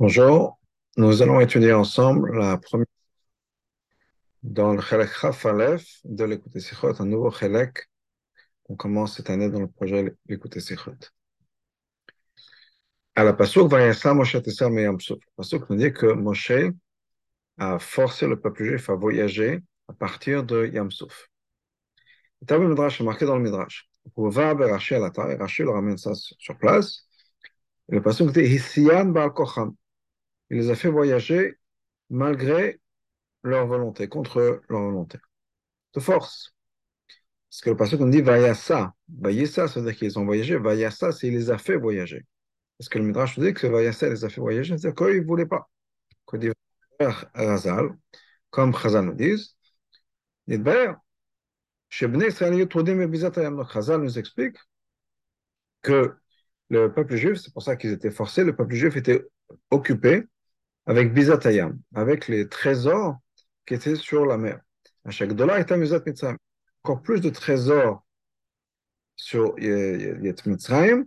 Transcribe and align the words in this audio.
Bonjour, 0.00 0.60
nous 0.96 1.22
allons 1.22 1.40
étudier 1.40 1.72
ensemble 1.72 2.38
la 2.38 2.56
première 2.56 2.86
dans 4.44 4.72
le 4.72 4.80
Chelek 4.80 5.10
Chaf 5.10 5.44
de 6.04 6.24
l'écouter 6.24 6.60
Sichot, 6.60 7.02
un 7.02 7.04
nouveau 7.04 7.32
Chelek 7.32 7.90
qu'on 8.62 8.76
commence 8.76 9.16
cette 9.16 9.28
année 9.28 9.50
dans 9.50 9.58
le 9.58 9.66
projet 9.66 10.14
l'écouter 10.28 10.60
Sichot. 10.60 10.92
À 13.16 13.24
la 13.24 13.32
Pasuk, 13.32 13.68
Vayasa 13.68 14.14
Moshe 14.14 14.40
Tessar 14.40 14.70
Meyam 14.70 15.00
Souf. 15.00 15.18
La 15.18 15.32
Pasuk 15.38 15.68
nous 15.68 15.74
dit 15.74 15.92
que 15.92 16.06
Moshe 16.12 16.52
a 17.56 17.80
forcé 17.80 18.28
le 18.28 18.38
peuple 18.38 18.66
juif 18.66 18.88
à 18.90 18.94
voyager 18.94 19.64
à 19.88 19.94
partir 19.94 20.44
de 20.44 20.66
Yam 20.66 20.92
Souf. 20.92 21.28
Le 22.48 22.68
Midrash 22.68 23.00
est 23.00 23.04
marqué 23.04 23.26
dans 23.26 23.36
le 23.36 23.42
Midrash. 23.42 23.88
Pour 24.14 24.30
va 24.30 24.54
Rashi 24.54 24.94
à 24.94 25.00
la 25.00 25.10
le 25.10 25.70
ramène 25.70 25.98
ça 25.98 26.12
sur 26.14 26.56
place. 26.56 27.08
Le 27.88 28.00
Pasuk 28.00 28.30
dit 28.30 28.42
Hissiyan 28.42 29.06
Baal 29.06 29.32
Kocham 29.32 29.74
il 30.50 30.58
les 30.58 30.70
a 30.70 30.74
fait 30.74 30.88
voyager 30.88 31.58
malgré 32.10 32.80
leur 33.42 33.66
volonté, 33.66 34.08
contre 34.08 34.62
leur 34.68 34.82
volonté, 34.82 35.18
de 35.94 36.00
force. 36.00 36.54
Parce 37.50 37.62
que 37.62 37.70
le 37.70 37.76
passage 37.76 37.98
nous 37.98 38.10
dit 38.10 38.20
Vayassa. 38.20 38.94
Vayassa, 39.08 39.68
ça 39.68 39.80
veut 39.80 39.86
dire 39.86 39.96
qu'ils 39.96 40.18
ont 40.18 40.24
voyagé. 40.24 40.58
Vayassa, 40.58 41.12
c'est 41.12 41.28
il 41.28 41.34
les 41.34 41.50
a 41.50 41.58
fait 41.58 41.76
voyager. 41.76 42.26
Parce 42.78 42.88
que 42.88 42.98
le 42.98 43.04
Midrash 43.04 43.38
nous 43.38 43.44
dit 43.44 43.54
que 43.54 43.66
Vayassa 43.66 44.08
les 44.08 44.24
a 44.24 44.28
fait 44.28 44.40
voyager, 44.40 44.76
c'est-à-dire 44.76 44.94
qu'ils 44.94 45.22
ne 45.22 45.26
voulaient 45.26 45.46
pas. 45.46 45.68
Comme 48.50 48.74
Chazal 48.74 49.06
nous 49.06 49.14
dit, 49.14 49.56
Chazal 51.90 54.00
nous 54.02 54.18
explique 54.18 54.56
que 55.82 56.14
le 56.70 56.92
peuple 56.92 57.16
juif, 57.16 57.38
c'est 57.38 57.52
pour 57.52 57.62
ça 57.62 57.76
qu'ils 57.76 57.92
étaient 57.92 58.10
forcés, 58.10 58.44
le 58.44 58.54
peuple 58.54 58.74
juif 58.74 58.96
était 58.96 59.24
occupé 59.70 60.24
avec 60.88 61.12
Bizatayam, 61.12 61.78
avec 61.94 62.28
les 62.28 62.48
trésors 62.48 63.18
qui 63.66 63.74
étaient 63.74 63.94
sur 63.94 64.24
la 64.24 64.38
mer. 64.38 64.58
À 65.04 65.10
chaque 65.10 65.34
dollar 65.34 65.58
est 65.58 65.70
Mizat 65.70 66.00
Mitzrayim. 66.04 66.38
Encore 66.82 67.02
plus 67.02 67.20
de 67.20 67.28
trésors 67.28 68.02
sur 69.14 69.54
Yet 69.58 70.46
Mitzrayim 70.46 71.04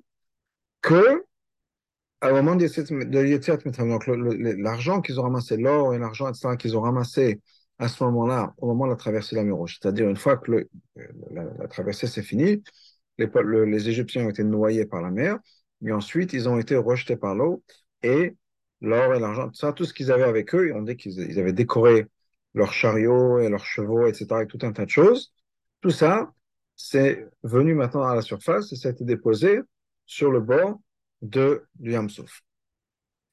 que 0.82 1.26
au 2.24 2.30
moment 2.32 2.56
de 2.56 2.62
Yetziat 2.62 3.58
Mitzrayim. 3.66 3.90
Donc 3.90 4.06
l'argent 4.06 5.02
qu'ils 5.02 5.20
ont 5.20 5.24
ramassé, 5.24 5.58
l'or 5.58 5.96
et 5.96 5.98
l'argent, 5.98 6.30
etc., 6.30 6.56
qu'ils 6.58 6.78
ont 6.78 6.82
ramassé 6.82 7.42
à 7.80 7.88
ce 7.88 8.04
moment-là, 8.04 8.54
au 8.58 8.68
moment 8.68 8.86
de 8.86 8.92
la 8.92 8.96
traversée 8.96 9.36
de 9.36 9.42
la 9.42 9.46
mer 9.46 9.56
Rouge, 9.56 9.80
c'est-à-dire 9.82 10.08
une 10.08 10.16
fois 10.16 10.38
que 10.38 10.68
la, 11.32 11.68
traversée 11.68 12.06
s'est 12.06 12.22
finie, 12.22 12.62
les, 13.18 13.28
les 13.66 13.90
Égyptiens 13.90 14.26
ont 14.26 14.30
été 14.30 14.44
noyés 14.44 14.86
par 14.86 15.02
la 15.02 15.10
mer, 15.10 15.40
et 15.84 15.92
ensuite 15.92 16.34
ils 16.34 16.48
ont 16.48 16.60
été 16.60 16.76
rejetés 16.76 17.16
par 17.16 17.34
l'eau, 17.34 17.64
et 18.04 18.36
l'or 18.82 19.14
et 19.14 19.20
l'argent, 19.20 19.48
tout 19.48 19.56
ça, 19.56 19.74
tout 19.74 19.86
ce 19.86 19.94
qu'ils 19.94 20.12
avaient 20.12 20.24
avec 20.24 20.54
eux, 20.56 20.72
on 20.76 20.82
dit 20.82 20.98
qu'ils 20.98 21.40
avaient 21.40 21.54
décoré 21.54 22.08
leurs 22.54 22.74
chariots 22.74 23.40
et 23.40 23.50
leurs 23.50 23.66
chevaux, 23.66 24.08
etc., 24.08 24.28
avec 24.32 24.50
tout 24.50 24.60
un 24.64 24.74
tas 24.74 24.86
de 24.86 24.90
choses. 24.90 25.34
Tout 25.82 25.92
ça, 25.92 26.32
c'est 26.76 27.28
venu 27.44 27.74
maintenant 27.74 28.04
à 28.04 28.16
la 28.16 28.22
surface 28.22 28.72
et 28.74 28.76
ça 28.76 28.90
a 28.90 28.92
été 28.92 29.06
déposé 29.06 29.62
sur 30.06 30.32
le 30.32 30.42
bord 30.42 30.80
de, 31.22 31.64
du 31.76 31.92
Yamsouf. 31.92 32.42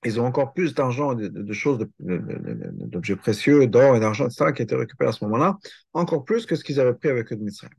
Ils 0.05 0.21
ont 0.21 0.27
encore 0.27 0.53
plus 0.53 0.75
d'argent, 0.75 1.15
de, 1.15 1.27
de, 1.27 1.53
choses, 1.53 1.85
d'objets 1.99 3.17
précieux, 3.17 3.67
d'or 3.67 3.97
et 3.97 4.01
d'argent, 4.01 4.27
etc., 4.27 4.53
qui 4.53 4.63
étaient 4.63 4.77
récupérés 4.77 5.11
à 5.11 5.13
ce 5.13 5.25
moment-là, 5.25 5.59
encore 5.93 6.25
plus 6.25 6.47
que 6.47 6.55
ce 6.55 6.63
qu'ils 6.63 6.79
avaient 6.79 6.95
pris 6.95 7.09
avec 7.09 7.33
eux 7.33 7.37
de 7.37 7.43
Mitzrayim. 7.43 7.75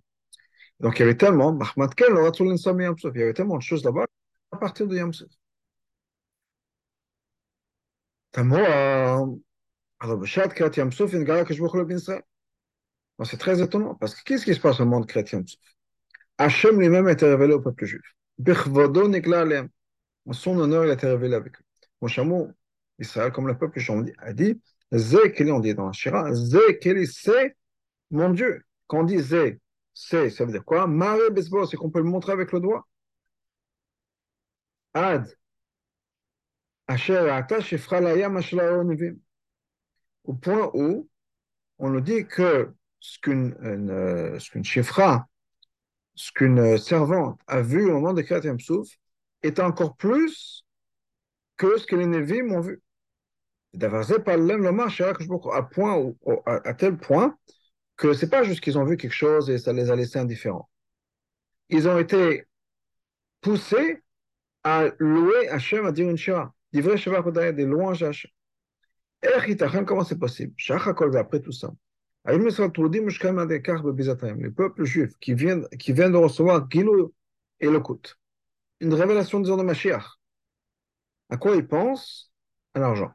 Donc 0.81 0.97
il 0.97 1.01
y 1.01 1.03
avait 1.03 1.15
tellement, 1.15 1.57
il 1.57 1.79
y 1.79 3.23
avait 3.23 3.33
tellement 3.33 3.57
de 3.57 3.61
choses 3.61 3.83
là-bas 3.83 4.05
à 4.51 4.57
partir 4.57 4.87
de 4.87 4.95
Yamsouf. 4.97 5.29
C'est 13.23 13.37
très 13.37 13.61
étonnant, 13.61 13.95
parce 13.95 14.15
que 14.15 14.23
qu'est-ce 14.23 14.45
qui 14.45 14.53
se 14.53 14.59
passe 14.59 14.79
au 14.79 14.85
monde 14.85 15.07
chrétien 15.07 15.43
Hachem 16.37 16.79
lui-même 16.79 17.07
a 17.07 17.11
été 17.11 17.25
révélé 17.25 17.53
au 17.53 17.59
peuple 17.59 17.85
juif. 17.85 18.15
En 20.25 20.33
son 20.33 20.57
honneur, 20.59 20.85
il 20.85 20.91
a 20.91 20.93
été 20.93 21.07
révélé 21.07 21.35
avec 21.35 21.59
eux. 21.59 21.63
Mon 22.01 22.07
chameau, 22.07 22.51
Israël, 22.99 23.31
comme 23.31 23.47
le 23.47 23.57
peuple 23.57 23.79
juif 23.79 24.13
a 24.19 24.33
dit, 24.33 24.61
Zé 24.93 25.33
Keli, 25.33 25.51
on 25.51 25.59
dit 25.59 25.75
dans 25.75 25.87
la 25.87 25.91
Shira, 25.91 26.33
Zé 26.33 26.79
Keli, 26.79 27.07
c'est 27.07 27.57
mon 28.11 28.29
Dieu. 28.29 28.63
Quand 28.87 28.99
on 29.01 29.03
dit 29.03 29.19
Zé, 29.19 29.59
c'est, 29.93 30.29
ça 30.29 30.45
veut 30.45 30.51
dire 30.51 30.63
quoi 30.63 30.87
Besbo, 30.87 31.65
c'est 31.65 31.77
qu'on 31.77 31.89
peut 31.89 31.99
le 31.99 32.05
montrer 32.05 32.31
avec 32.31 32.51
le 32.53 32.59
doigt. 32.61 32.87
Ad, 34.93 35.27
au 40.23 40.33
point 40.33 40.71
où 40.73 41.07
on 41.77 41.89
nous 41.91 42.01
dit 42.01 42.25
que 42.25 42.73
ce 42.99 43.19
qu'une 43.19 43.55
ce 44.39 44.49
qu'une 44.49 44.63
chifra, 44.63 45.27
ce 46.15 46.31
qu'une 46.31 46.79
servante 46.79 47.39
a 47.45 47.61
vu 47.61 47.85
au 47.85 47.93
moment 47.93 48.13
de 48.13 48.23
Kriyat 48.23 48.57
Souf 48.57 48.89
est 49.43 49.59
encore 49.59 49.95
plus 49.97 50.65
que 51.57 51.77
ce 51.77 51.85
que 51.85 51.95
les 51.95 52.07
Nevim 52.07 52.51
ont 52.53 52.61
vu. 52.61 52.81
À, 53.79 55.63
point 55.63 56.13
à, 56.47 56.73
tel 56.73 56.97
point 56.97 57.37
que 57.97 58.13
c'est 58.13 58.29
pas 58.29 58.43
juste 58.43 58.61
qu'ils 58.61 58.79
ont 58.79 58.85
vu 58.85 58.97
quelque 58.97 59.13
chose 59.13 59.51
et 59.51 59.59
ça 59.59 59.73
les 59.73 59.91
a 59.91 59.95
laissés 59.95 60.17
indifférents. 60.17 60.67
Ils 61.69 61.87
ont 61.87 61.99
été 61.99 62.47
poussés 63.41 64.01
à 64.63 64.85
louer 64.97 65.49
Hachem, 65.49 65.85
à 65.85 65.91
dire 65.91 66.09
une 66.09 66.17
shira 66.17 66.51
des 66.71 67.65
louanges 67.65 68.03
à 68.03 68.09
Hachem. 68.09 68.31
Comment 69.85 70.03
c'est 70.03 70.19
possible? 70.19 70.53
Après 70.69 71.41
tout 71.41 71.51
ça, 71.51 71.71
le 72.25 74.51
peuple 74.51 74.85
juif 74.85 75.11
qui 75.19 75.33
vient, 75.33 75.61
qui 75.79 75.93
vient 75.93 76.09
de 76.09 76.17
recevoir 76.17 76.69
Gilou 76.69 77.13
et 77.59 77.67
Lokut, 77.67 78.15
une 78.79 78.93
révélation 78.93 79.39
disons 79.39 79.57
de 79.57 79.63
Mashiach, 79.63 80.19
à 81.29 81.37
quoi 81.37 81.55
ils 81.55 81.67
pensent? 81.67 82.31
À 82.75 82.79
l'argent. 82.79 83.11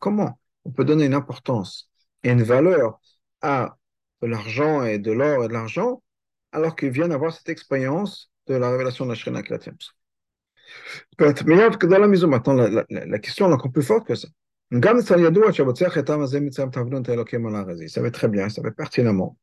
Comment 0.00 0.38
on 0.64 0.70
peut 0.70 0.84
donner 0.84 1.04
une 1.04 1.14
importance 1.14 1.90
et 2.22 2.30
une 2.30 2.42
valeur 2.42 3.00
à 3.42 3.76
de 4.22 4.26
l'argent 4.26 4.84
et 4.84 4.98
de 4.98 5.12
l'or 5.12 5.44
et 5.44 5.48
de 5.48 5.52
l'argent 5.52 6.02
alors 6.52 6.74
qu'ils 6.74 6.90
viennent 6.90 7.12
avoir 7.12 7.34
cette 7.34 7.48
expérience 7.48 8.30
de 8.46 8.54
la 8.54 8.70
révélation 8.70 9.04
de 9.04 9.10
la 9.10 9.16
Shrina 9.16 9.42
chrétienne. 9.42 9.76
Mais 11.18 11.32
dans 11.32 11.98
la 11.98 12.08
maison, 12.08 12.28
maintenant, 12.28 12.54
la, 12.54 12.68
la, 12.68 13.06
la, 13.06 13.18
question 13.18 13.48
est 13.48 13.52
encore 13.52 13.72
plus 13.72 13.82
forte 13.82 14.06
que 14.06 14.14
ça. 14.14 14.28
Il 14.70 14.80
savait 17.88 18.10
très 18.10 18.28
bien, 18.28 18.46
il 18.46 18.50
savait 18.50 18.72
pertinemment 18.72 19.38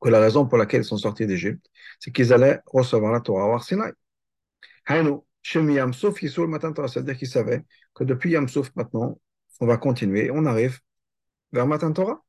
que 0.00 0.08
la 0.08 0.20
raison 0.20 0.46
pour 0.46 0.58
laquelle 0.58 0.82
ils 0.82 0.84
sont 0.84 0.96
sortis 0.96 1.26
d'Égypte, 1.26 1.66
c'est 1.98 2.12
qu'ils 2.12 2.32
allaient 2.32 2.60
recevoir 2.66 3.12
la 3.12 3.20
Torah 3.20 3.56
à 3.56 3.60
Sinaï. 3.60 3.92
C'est-à-dire 6.88 7.16
qu'ils 7.16 7.28
savaient 7.28 7.64
que 7.94 8.04
depuis 8.04 8.30
Yamsouf 8.30 8.70
maintenant, 8.76 9.18
on 9.60 9.66
va 9.66 9.76
continuer, 9.76 10.30
on 10.30 10.46
arrive 10.46 10.78
vers 11.52 11.66
Matan 11.66 11.92
Torah. 11.92 12.22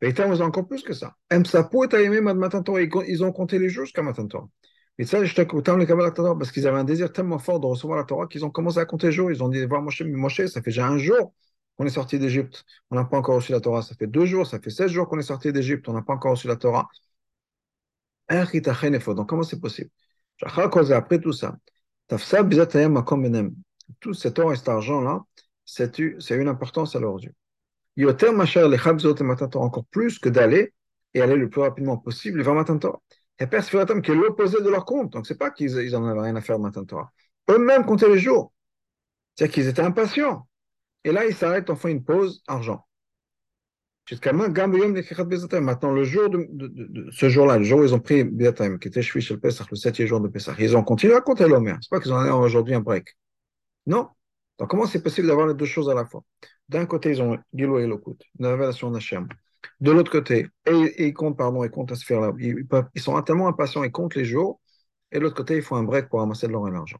Et 0.00 0.14
ont 0.20 0.40
encore 0.40 0.66
plus 0.66 0.82
que 0.82 0.92
ça. 0.92 1.16
Ils 1.30 1.56
ont 3.24 3.32
compté 3.32 3.58
les 3.58 3.68
jours 3.68 3.84
jusqu'à 3.84 4.02
Matan 4.02 4.28
Torah. 4.28 4.48
Parce 4.96 6.52
qu'ils 6.52 6.66
avaient 6.66 6.78
un 6.78 6.84
désir 6.84 7.12
tellement 7.12 7.38
fort 7.38 7.60
de 7.60 7.66
recevoir 7.66 7.98
la 7.98 8.04
Torah 8.04 8.26
qu'ils 8.26 8.44
ont 8.44 8.50
commencé 8.50 8.78
à 8.78 8.84
compter 8.84 9.08
les 9.08 9.12
jours. 9.12 9.30
Ils 9.30 9.42
ont 9.42 9.48
dit 9.48 9.64
voir 9.64 9.82
Moshe, 9.82 10.02
mais 10.02 10.16
Moshe, 10.16 10.46
ça 10.46 10.62
fait 10.62 10.70
déjà 10.70 10.88
un 10.88 10.98
jour 10.98 11.32
qu'on 11.76 11.86
est 11.86 11.90
sorti 11.90 12.18
d'Égypte. 12.18 12.64
On 12.90 12.96
n'a 12.96 13.04
pas 13.04 13.16
encore 13.18 13.36
reçu 13.36 13.52
la 13.52 13.60
Torah. 13.60 13.82
Ça 13.82 13.94
fait 13.94 14.06
deux 14.06 14.26
jours, 14.26 14.46
ça 14.46 14.58
fait 14.60 14.70
16 14.70 14.90
jours 14.90 15.08
qu'on 15.08 15.18
est 15.18 15.22
sorti 15.22 15.52
d'Égypte. 15.52 15.88
On 15.88 15.92
n'a 15.92 16.02
pas 16.02 16.14
encore 16.14 16.32
reçu 16.32 16.48
la 16.48 16.56
Torah. 16.56 16.88
Donc 18.28 19.28
comment 19.28 19.42
c'est 19.42 19.60
possible? 19.60 19.90
Après 20.42 20.68
tout 21.20 21.32
ça, 21.32 21.56
tout 24.00 24.14
cet 24.14 24.38
or 24.38 24.52
et 24.52 24.56
cet 24.56 24.68
argent-là, 24.68 25.24
c'est 25.64 25.98
une 25.98 26.48
importance 26.48 26.94
à 26.96 27.00
leurs 27.00 27.22
yeux? 27.22 27.34
Encore 28.06 29.84
plus 29.90 30.18
que 30.18 30.28
d'aller 30.28 30.72
et 31.14 31.20
aller 31.20 31.36
le 31.36 31.48
plus 31.48 31.60
rapidement 31.60 31.96
possible 31.96 32.42
vers 32.42 32.54
Matan 32.54 32.78
Torah. 32.78 33.00
Et 33.40 33.46
Père 33.46 33.64
qui 33.64 33.76
est 33.76 34.14
l'opposé 34.14 34.60
de 34.60 34.68
leur 34.68 34.84
compte. 34.84 35.12
Donc, 35.12 35.26
c'est 35.26 35.38
pas 35.38 35.50
qu'ils 35.50 35.90
n'en 35.92 36.06
avaient 36.06 36.20
rien 36.20 36.36
à 36.36 36.40
faire 36.40 36.58
de 36.58 36.62
Matan 36.62 36.84
Torah. 36.84 37.12
Eux-mêmes 37.50 37.84
comptaient 37.84 38.08
les 38.08 38.18
jours. 38.18 38.52
C'est-à-dire 39.34 39.54
qu'ils 39.54 39.68
étaient 39.68 39.82
impatients. 39.82 40.48
Et 41.04 41.12
là, 41.12 41.24
ils 41.24 41.34
s'arrêtent, 41.34 41.70
enfin 41.70 41.88
une 41.88 42.04
pause, 42.04 42.42
argent. 42.46 42.84
Maintenant, 44.10 45.92
le 45.92 46.04
jour 46.04 46.30
de, 46.30 47.08
ce 47.10 47.28
jour-là, 47.28 47.58
le 47.58 47.64
jour 47.64 47.80
où 47.80 47.84
ils 47.84 47.94
ont 47.94 48.00
pris 48.00 48.24
qui 48.26 48.88
était 48.88 49.00
le 49.00 49.36
Pesach, 49.36 49.70
le 49.70 49.76
septième 49.76 50.08
jour 50.08 50.20
de 50.20 50.28
Pesach, 50.28 50.56
ils 50.58 50.76
ont 50.76 50.82
continué 50.82 51.14
à 51.14 51.20
compter 51.20 51.46
l'Omer. 51.46 51.74
C'est 51.82 51.90
pas 51.90 52.00
qu'ils 52.00 52.12
ont 52.12 52.40
aujourd'hui 52.40 52.74
un 52.74 52.80
break. 52.80 53.16
Non. 53.86 54.08
Donc, 54.58 54.70
comment 54.70 54.86
c'est 54.86 55.02
possible 55.02 55.28
d'avoir 55.28 55.46
les 55.46 55.54
deux 55.54 55.66
choses 55.66 55.88
à 55.88 55.94
la 55.94 56.04
fois? 56.04 56.24
D'un 56.68 56.84
côté, 56.86 57.10
ils 57.10 57.22
ont 57.22 57.38
Gilo 57.54 57.78
et 57.78 57.86
Lokut, 57.86 58.18
une 58.38 58.46
révélation 58.46 58.90
d'Hachem. 58.90 59.28
De 59.80 59.92
l'autre 59.92 60.10
côté, 60.10 60.48
ils 60.66 61.14
comptent, 61.14 61.38
pardon, 61.38 61.62
ils 61.64 61.70
comptent 61.70 61.92
à 61.92 61.94
se 61.94 62.04
faire 62.04 62.20
là. 62.20 62.32
Ils, 62.38 62.66
sont 63.00 63.20
tellement 63.22 63.48
impatients, 63.48 63.84
ils 63.84 63.92
comptent 63.92 64.16
les 64.16 64.24
jours, 64.24 64.60
et 65.12 65.18
de 65.18 65.22
l'autre 65.22 65.36
côté, 65.36 65.56
il 65.56 65.62
faut 65.62 65.76
un 65.76 65.84
break 65.84 66.08
pour 66.08 66.20
ramasser 66.20 66.48
de 66.48 66.52
l'or 66.52 66.68
et 66.68 66.72
l'argent. 66.72 66.98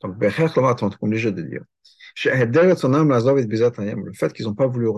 Donc, 0.00 0.16
on 0.20 0.22
est 0.22 0.96
obligé 1.00 1.32
de 1.32 1.42
dire. 1.42 1.62
Le 2.24 4.12
fait 4.12 4.32
qu'ils 4.32 4.46
n'ont 4.46 4.54
pas 4.54 4.66
voulu 4.66 4.88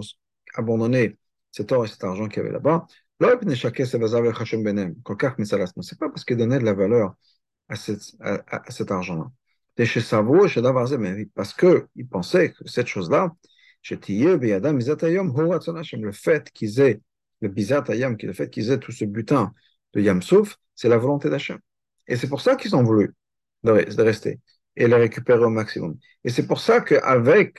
abandonner 0.55 1.19
cet 1.51 1.73
or 1.73 1.85
et 1.85 1.89
cet 1.89 2.05
argent 2.05 2.29
qu'il 2.29 2.39
y 2.39 2.41
avait 2.41 2.53
là-bas, 2.53 2.87
c'est 3.21 3.39
pas 5.99 6.09
parce 6.09 6.25
qu'ils 6.25 6.37
donnaient 6.37 6.59
de 6.59 6.65
la 6.65 6.75
valeur 6.75 7.15
à 7.69 7.77
cet 7.77 8.91
argent-là. 8.91 9.31
Parce 9.77 11.55
qu'ils 11.55 12.09
pensaient 12.09 12.53
que 12.53 12.69
cette 12.69 12.87
chose-là, 12.87 13.35
le 13.91 13.97
fait 16.13 16.51
qu'ils 16.53 16.81
aient 16.81 17.01
le 17.41 17.49
bizat 17.49 17.85
ayam, 17.89 18.17
le 18.21 18.33
fait 18.33 18.51
qu'ils 18.51 18.71
aient 18.71 18.79
tout 18.79 18.93
ce 18.93 19.05
butin 19.05 19.53
de 19.93 20.01
Yamsouf, 20.01 20.57
c'est 20.75 20.89
la 20.89 20.97
volonté 20.97 21.29
d'Hachem. 21.29 21.59
Et 22.07 22.17
c'est 22.17 22.29
pour 22.29 22.41
ça 22.41 22.57
qu'ils 22.57 22.75
ont 22.77 22.83
voulu 22.83 23.15
de 23.63 24.03
rester 24.03 24.41
et 24.77 24.89
le 24.89 24.97
récupérer 24.97 25.45
au 25.45 25.51
maximum. 25.51 25.97
Et 26.25 26.31
c'est 26.31 26.47
pour 26.47 26.61
ça 26.61 26.81
qu'avec 26.81 27.59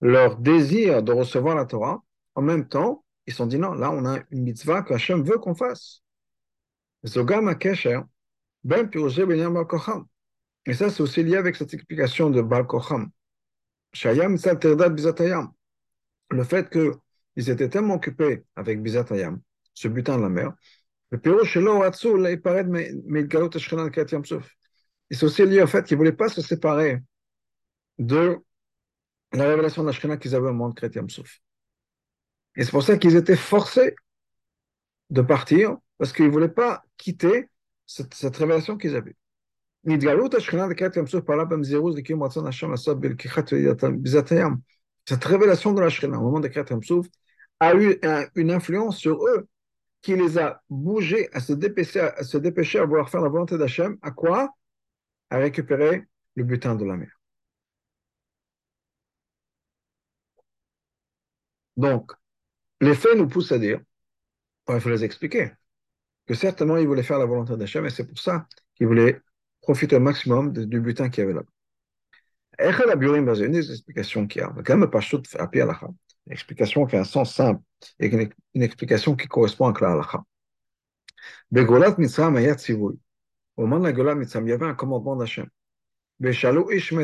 leur 0.00 0.38
désir 0.38 1.02
de 1.02 1.12
recevoir 1.12 1.54
la 1.54 1.64
Torah, 1.64 2.02
en 2.34 2.42
même 2.42 2.68
temps, 2.68 3.04
ils 3.26 3.32
se 3.32 3.38
sont 3.38 3.46
dit 3.46 3.58
non, 3.58 3.74
là 3.74 3.90
on 3.90 4.04
a 4.06 4.20
une 4.30 4.42
mitzvah 4.42 4.82
que 4.82 4.94
Hachem 4.94 5.22
veut 5.22 5.38
qu'on 5.38 5.54
fasse. 5.54 6.02
Ben 8.64 8.88
et 10.66 10.74
ça, 10.74 10.90
c'est 10.90 11.02
aussi 11.02 11.22
lié 11.22 11.36
avec 11.36 11.56
cette 11.56 11.74
explication 11.74 12.30
de 12.30 12.40
Baal 12.40 12.66
Kocham. 12.66 13.10
Le 16.30 16.44
fait 16.44 16.70
qu'ils 16.70 17.50
étaient 17.50 17.68
tellement 17.68 17.94
occupés 17.94 18.44
avec 18.56 18.82
Bizatayam, 18.82 19.40
ce 19.74 19.88
butin 19.88 20.16
de 20.18 20.22
la 20.22 20.28
mer, 20.28 20.52
le 21.10 21.18
Piro 21.18 21.44
Shelo 21.44 21.82
Hatsu, 21.82 22.08
il 22.30 22.40
paraît 22.40 22.64
de 22.64 23.20
Galot 23.22 23.54
Ashkenan 23.54 23.90
Kat. 23.90 24.06
Et 25.10 25.14
c'est 25.14 25.26
aussi 25.26 25.44
lié 25.44 25.60
au 25.62 25.66
fait 25.66 25.84
qu'ils 25.84 25.96
ne 25.96 25.98
voulaient 25.98 26.12
pas 26.12 26.28
se 26.30 26.40
séparer 26.40 27.02
de 27.98 28.38
la 29.32 29.46
révélation 29.48 29.84
d'Ashkenaz 29.84 30.18
qu'ils 30.18 30.34
avaient 30.34 30.48
au 30.48 30.54
monde 30.54 30.74
Krét 30.74 30.94
Yamsuf. 30.94 31.40
Et 32.56 32.64
c'est 32.64 32.70
pour 32.70 32.82
ça 32.82 32.96
qu'ils 32.96 33.16
étaient 33.16 33.36
forcés 33.36 33.94
de 35.10 35.22
partir, 35.22 35.76
parce 35.98 36.12
qu'ils 36.12 36.26
ne 36.26 36.30
voulaient 36.30 36.48
pas 36.48 36.82
quitter 36.96 37.50
cette 37.84 38.36
révélation 38.36 38.78
qu'ils 38.78 38.96
avaient. 38.96 39.16
Cette 39.84 40.04
révélation 45.24 45.72
de 45.72 45.80
la 45.80 45.88
au 45.88 46.22
moment 46.22 46.40
de 46.40 46.48
Kriyat 46.48 46.66
a 47.60 47.74
eu 47.74 48.00
une 48.36 48.50
influence 48.52 48.96
sur 48.96 49.26
eux 49.26 49.48
qui 50.00 50.14
les 50.16 50.38
a 50.38 50.62
bougés 50.70 51.28
à 51.32 51.40
se 51.40 51.52
dépêcher, 51.52 52.00
à 52.00 52.22
se 52.22 52.38
dépêcher 52.38 52.78
à 52.78 52.84
vouloir 52.84 53.10
faire 53.10 53.22
la 53.22 53.28
volonté 53.28 53.58
d'Hachem. 53.58 53.98
À 54.02 54.12
quoi? 54.12 54.50
À 55.30 55.38
récupérer 55.38 56.04
le 56.36 56.44
butin 56.44 56.76
de 56.76 56.84
la 56.84 56.96
mer. 56.96 57.10
Donc, 61.76 62.12
les 62.80 62.94
faits 62.94 63.16
nous 63.16 63.28
poussent 63.28 63.52
à 63.52 63.58
dire, 63.58 63.80
il 64.68 64.80
faut 64.80 64.90
les 64.90 65.04
expliquer, 65.04 65.52
que 66.26 66.34
certainement 66.34 66.76
ils 66.76 66.86
voulaient 66.86 67.02
faire 67.02 67.18
la 67.18 67.26
volonté 67.26 67.56
d'Hachem 67.56 67.86
et 67.86 67.90
c'est 67.90 68.06
pour 68.06 68.18
ça 68.18 68.46
qu'ils 68.74 68.86
voulaient 68.86 69.20
profiter 69.62 69.96
au 69.96 70.00
maximum 70.00 70.52
du 70.52 70.80
butin 70.80 71.08
qu'il 71.08 71.22
y 71.22 71.24
avait 71.24 71.34
là. 71.34 71.42
Une 72.58 73.56
explication 73.56 74.26
qui 74.26 74.40
a, 74.40 74.52
quand 74.64 74.76
même 74.76 74.90
pas 74.90 75.00
une 76.26 76.32
explication 76.32 76.86
qui 76.86 76.96
a 76.96 77.00
un 77.00 77.04
sens 77.04 77.34
simple 77.34 77.62
et 77.98 78.08
une, 78.08 78.62
explication 78.62 79.16
qui 79.16 79.26
correspond 79.26 79.72
à 79.72 79.80
la 79.80 79.92
halakha. 79.92 80.24
Begolat 81.50 81.96
Mitzram 81.98 82.36
ayat 82.36 82.54
tzivui. 82.54 82.98
Au 83.56 83.62
moment 83.62 83.78
de 83.80 83.84
la 83.84 83.92
Gola 83.92 84.14
Mitzram, 84.14 84.46
il 84.46 84.50
y 84.50 84.52
avait 84.52 84.66
un 84.66 84.74
commandement 84.74 85.16
d'Hachem. 85.16 85.46
Beshalou 86.18 86.70
ish 86.70 86.94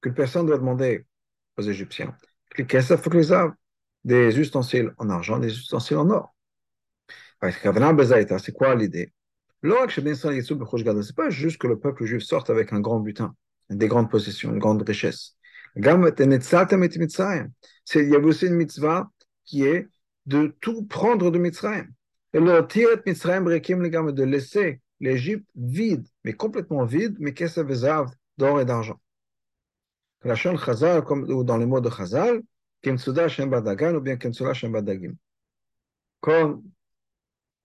Que 0.00 0.08
personne 0.10 0.46
doit 0.46 0.58
demander 0.58 1.06
aux 1.56 1.62
Égyptiens. 1.62 2.16
Des 4.04 4.38
ustensiles 4.38 4.92
en 4.98 5.08
argent, 5.08 5.38
des 5.38 5.48
ustensiles 5.48 5.96
en 5.96 6.10
or. 6.10 6.34
C'est 7.42 8.52
quoi 8.52 8.74
l'idée? 8.74 9.12
C'est 11.02 11.16
pas 11.16 11.30
juste 11.30 11.58
que 11.58 11.66
le 11.66 11.78
peuple 11.78 12.04
juif 12.04 12.22
sorte 12.22 12.50
avec 12.50 12.72
un 12.72 12.80
grand 12.80 13.00
butin, 13.00 13.34
des 13.70 13.88
grandes 13.88 14.10
possessions, 14.10 14.50
une 14.52 14.58
grande 14.58 14.82
richesse. 14.86 15.36
Il 15.76 15.84
y 15.84 15.88
avait 18.14 18.26
aussi 18.26 18.46
une 18.46 18.56
mitzvah 18.56 19.10
qui 19.44 19.64
est 19.64 19.88
de 20.26 20.54
tout 20.60 20.84
prendre 20.84 21.30
de 21.30 21.38
Mitzrayim. 21.38 21.88
Et 22.32 22.38
de 24.12 24.22
laisser 24.22 24.80
l'Égypte 25.00 25.46
vide, 25.54 26.06
mais 26.24 26.34
complètement 26.34 26.84
vide, 26.84 27.16
mais 27.18 27.32
qu'est-ce 27.32 27.60
que 27.60 28.10
d'or 28.36 28.60
et 28.60 28.64
d'argent. 28.64 29.00
La 30.24 30.34
chaîne 30.34 30.58
Chazal, 30.58 31.04
comme 31.04 31.44
dans 31.44 31.56
les 31.56 31.66
mots 31.66 31.80
de 31.80 31.90
Chazal, 31.90 32.42
ou 33.96 34.00
bien. 34.00 34.16
Comme 36.20 36.62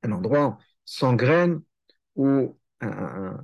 un 0.04 0.12
endroit 0.12 0.58
sans 0.86 1.14
graines 1.14 1.62
ou 2.16 2.58
un, 2.82 3.38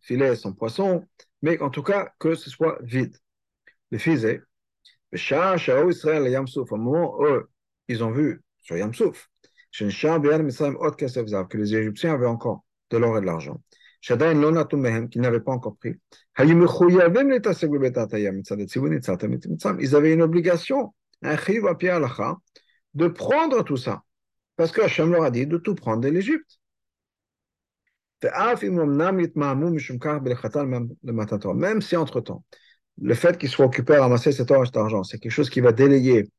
filet 0.00 0.36
sans 0.36 0.52
poisson, 0.52 1.06
mais 1.42 1.60
en 1.60 1.70
tout 1.70 1.82
cas 1.82 2.12
que 2.18 2.34
ce 2.34 2.50
soit 2.50 2.78
vide. 2.82 3.16
Le 3.90 3.98
fils 3.98 4.24
est, 4.24 4.42
Israël 5.12 6.28
Yamsouf, 6.28 6.72
au 6.72 6.76
moment 6.76 7.16
où 7.18 7.24
ils 7.88 8.02
ont 8.02 8.10
vu 8.10 8.42
sur 8.60 8.76
Yamsouf, 8.76 9.28
que 9.72 11.56
les 11.56 11.74
Égyptiens 11.74 12.14
avaient 12.14 12.26
encore 12.26 12.64
de 12.90 12.98
l'or 12.98 13.18
et 13.18 13.20
de 13.20 13.26
l'argent. 13.26 13.60
qu'ils 14.00 15.20
n'avaient 15.20 15.40
pas 15.40 15.52
encore 15.52 15.76
pris. 15.76 15.94
Ils 16.38 16.64
avaient 19.96 20.12
une 20.12 20.22
obligation, 20.22 20.94
un 21.22 21.36
de 22.94 23.08
prendre 23.08 23.64
tout 23.64 23.76
ça. 23.76 24.02
Parce 24.56 24.72
que 24.72 24.82
Hachem 24.82 25.10
leur 25.10 25.24
a 25.24 25.30
dit 25.30 25.46
de 25.46 25.56
tout 25.56 25.74
prendre 25.74 26.02
de 26.02 26.08
l'Égypte. 26.08 26.58
Même 31.54 31.82
si 31.82 31.96
entre-temps, 31.96 32.44
le 33.00 33.14
fait 33.14 33.38
qu'ils 33.38 33.48
soient 33.48 33.66
occupés 33.66 33.96
à 33.96 34.02
ramasser 34.02 34.32
cet 34.32 34.50
or 34.50 34.62
et 34.62 34.66
cet 34.66 34.76
argent, 34.76 35.02
c'est 35.04 35.18
quelque 35.18 35.32
chose 35.32 35.50
qui 35.50 35.60
va 35.60 35.72
délayer 35.72 36.30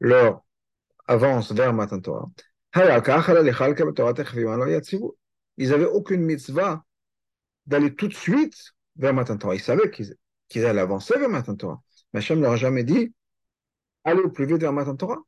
leur 0.00 0.42
avance 1.06 1.52
vers 1.52 1.72
Matan 1.72 2.00
Torah. 2.00 2.28
Ils 5.58 5.68
n'avaient 5.68 5.84
aucune 5.84 6.22
mitzvah 6.22 6.84
d'aller 7.66 7.94
tout 7.94 8.08
de 8.08 8.14
suite 8.14 8.72
vers 8.96 9.14
Matan 9.14 9.36
Torah. 9.36 9.54
Ils 9.54 9.60
savaient 9.60 9.90
qu'ils 9.90 10.66
allaient 10.66 10.80
avancer 10.80 11.18
vers 11.18 11.28
Matan 11.28 11.54
Torah. 11.56 11.80
Mais 12.12 12.18
Hachem 12.18 12.38
ne 12.38 12.42
leur 12.44 12.52
a 12.52 12.56
jamais 12.56 12.84
dit 12.84 13.12
allez 14.04 14.20
au 14.20 14.30
plus 14.30 14.46
vite 14.46 14.58
vers 14.58 14.72
Matan 14.72 14.96
Torah. 14.96 15.18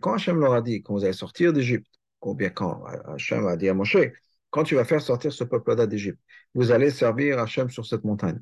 Quand 0.00 0.14
Hachem 0.14 0.40
leur 0.40 0.54
a 0.54 0.62
dit, 0.62 0.82
quand 0.82 0.94
vous 0.94 1.04
allez 1.04 1.12
sortir 1.12 1.52
d'Égypte, 1.52 1.92
ou 2.22 2.34
bien 2.34 2.48
quand 2.48 2.84
Hachem 3.06 3.46
a 3.46 3.56
dit 3.56 3.68
à 3.68 3.74
Moshe, 3.74 3.98
quand 4.48 4.64
tu 4.64 4.76
vas 4.76 4.84
faire 4.84 5.02
sortir 5.02 5.32
ce 5.32 5.44
peuple-là 5.44 5.86
d'Égypte, 5.86 6.18
vous 6.54 6.72
allez 6.72 6.90
servir 6.90 7.38
Hachem 7.38 7.68
sur 7.68 7.84
cette 7.84 8.04
montagne. 8.04 8.40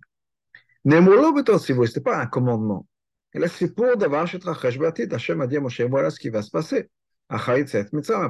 Ce 0.84 1.72
n'était 1.72 2.00
pas 2.00 2.18
un 2.18 2.26
commandement. 2.26 2.86
Et 3.32 3.40
là, 3.40 3.48
c'est 3.48 3.74
pour 3.74 3.96
d'avoir 3.96 4.22
Hachem 4.22 5.40
a 5.40 5.46
dit 5.46 5.56
à 5.56 5.60
Moshe, 5.60 5.80
voilà 5.82 6.10
ce 6.10 6.20
qui 6.20 6.30
va 6.30 6.42
se 6.42 6.50
passer. 6.50 6.88
Après 7.28 7.64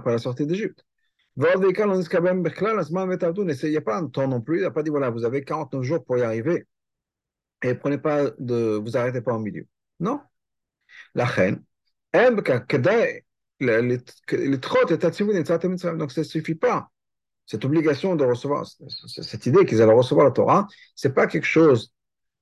la 0.07 0.19
sortie 0.19 0.47
d'Égypte. 0.47 0.85
N'essayez 1.37 1.73
pas 3.81 3.97
un 3.97 4.07
temps 4.07 4.29
non 4.29 4.41
plus. 4.41 4.59
Il 4.59 4.63
n'a 4.63 4.71
pas 4.71 4.83
dit, 4.83 4.91
voilà, 4.91 5.11
vous 5.11 5.25
avez 5.25 5.45
49 5.45 5.83
jours 5.83 6.05
pour 6.05 6.19
y 6.19 6.23
arriver. 6.23 6.67
Et 7.63 7.75
prenez 7.75 7.99
pas 7.99 8.31
de, 8.39 8.81
vous 8.83 8.97
arrêtez 8.97 9.21
pas 9.21 9.35
au 9.35 9.39
milieu. 9.39 9.67
Non. 10.01 10.21
La 11.15 11.25
reine, 11.25 11.63
donc 12.13 12.49
ça 16.13 16.21
ne 16.21 16.25
suffit 16.25 16.55
pas. 16.55 16.91
Cette 17.47 17.65
obligation 17.65 18.15
de 18.17 18.25
recevoir, 18.25 18.67
cette 18.67 19.47
idée 19.47 19.65
qu'ils 19.67 19.83
allaient 19.83 19.93
recevoir 19.93 20.27
la 20.27 20.33
Torah, 20.33 20.69
c'est 20.95 21.15
pas 21.15 21.27
quelque 21.27 21.47
chose 21.47 21.93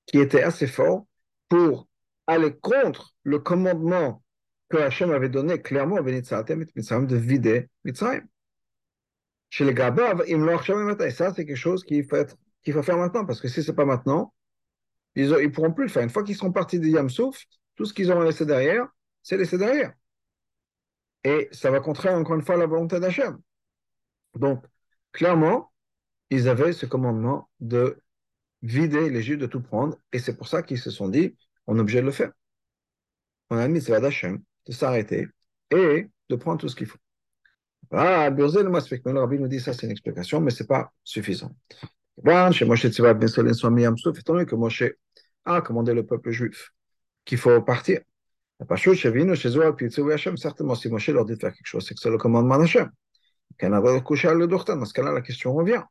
qui 0.07 0.19
était 0.19 0.43
assez 0.43 0.67
fort 0.67 1.07
pour 1.49 1.89
aller 2.27 2.55
contre 2.55 3.15
le 3.23 3.39
commandement 3.39 4.23
que 4.69 4.77
Hachem 4.77 5.11
avait 5.13 5.31
donné 5.31 5.63
clairement 5.63 5.97
de 5.97 7.17
vider 7.17 7.69
Mitzrayim. 7.85 8.27
Chez 9.49 9.65
les 9.65 9.73
Gabav, 9.73 10.25
et 10.27 11.11
ça 11.11 11.33
c'est 11.35 11.47
quelque 11.47 11.57
chose 11.57 11.85
qu'il 11.85 12.05
faut, 12.05 12.17
qu'il 12.63 12.75
faut 12.75 12.83
faire 12.83 12.99
maintenant, 12.99 13.25
parce 13.25 13.41
que 13.41 13.49
si 13.49 13.63
c'est 13.63 13.73
pas 13.73 13.87
maintenant, 13.87 14.35
ils 15.15 15.31
ne 15.31 15.47
pourront 15.49 15.73
plus 15.73 15.85
le 15.85 15.91
faire. 15.91 16.03
Une 16.03 16.11
fois 16.11 16.23
qu'ils 16.23 16.37
seront 16.37 16.53
partis 16.53 16.79
de 16.79 16.87
Yamsouf, 16.87 17.45
tout 17.79 17.85
ce 17.85 17.95
qu'ils 17.95 18.11
ont 18.11 18.21
laissé 18.21 18.45
derrière, 18.45 18.89
c'est 19.23 19.37
laissé 19.37 19.57
derrière. 19.57 19.93
Et 21.23 21.49
ça 21.53 21.71
va 21.71 21.79
contraire 21.79 22.15
encore 22.19 22.35
une 22.35 22.43
fois 22.43 22.57
la 22.57 22.67
volonté 22.67 22.99
d'Hachem. 22.99 23.39
Donc, 24.35 24.65
clairement, 25.13 25.73
ils 26.29 26.49
avaient 26.49 26.73
ce 26.73 26.87
commandement 26.87 27.49
de 27.61 28.01
vider 28.63 29.09
les 29.11 29.23
Juifs 29.23 29.39
de 29.39 29.47
tout 29.47 29.63
prendre, 29.63 29.97
et 30.13 30.19
c'est 30.19 30.37
pour 30.37 30.49
ça 30.49 30.65
qu'ils 30.65 30.81
se 30.81 30.91
sont 30.91 31.09
dit, 31.09 31.37
on 31.69 31.77
est 31.77 31.81
obligé 31.81 32.01
de 32.01 32.07
le 32.07 32.11
faire. 32.11 32.33
On 33.49 33.57
a 33.57 33.69
mis 33.69 33.81
ça 33.81 34.01
d'Hachem, 34.01 34.43
de 34.67 34.73
s'arrêter 34.73 35.29
et 35.71 36.09
de 36.29 36.37
prendre 36.37 36.61
tout 36.61 36.69
ce 36.69 36.75
qu'il 36.75 36.87
faut. 36.87 36.99
Ah, 37.93 38.29
Birzel 38.31 38.67
le 38.67 39.21
rabbi 39.21 39.39
nous 39.39 39.47
dit 39.47 39.61
ça, 39.61 39.73
c'est 39.73 39.87
une 39.87 39.93
explication, 39.93 40.41
mais 40.41 40.51
ce 40.51 40.65
n'est 40.65 40.67
pas 40.67 40.93
suffisant. 41.05 41.55
Bon, 42.25 42.51
chez 42.51 42.65
Moshe 42.65 42.89
Tziva 42.89 43.15
Ben 43.15 43.29
Solen 43.29 43.55
Swami 43.55 43.83
Yamsouf, 43.83 44.19
étant 44.19 44.33
donné 44.33 44.47
que 44.47 44.57
Moshe 44.57 44.83
a 45.45 45.61
commandé 45.61 45.95
le 45.95 46.05
peuple 46.05 46.33
juif 46.33 46.73
qu'il 47.29 47.39
faut 47.39 47.61
partir. 47.63 48.01
Certainement, 50.37 50.75
si 50.75 50.89
Moshe 50.89 51.09
leur 51.11 51.25
dit 51.27 51.35
de 51.35 51.39
faire 51.39 51.53
quelque 51.53 51.67
chose, 51.67 51.87
c'est 51.87 51.95
que 51.95 52.01
c'est 52.01 52.11
le 52.11 52.19
commandement 52.19 52.59
d'Hachem. 52.59 52.91
Dans 53.61 54.85
ce 54.85 54.93
cas-là, 54.93 55.13
la 55.13 55.21
question 55.21 55.55
revient. 55.55 55.83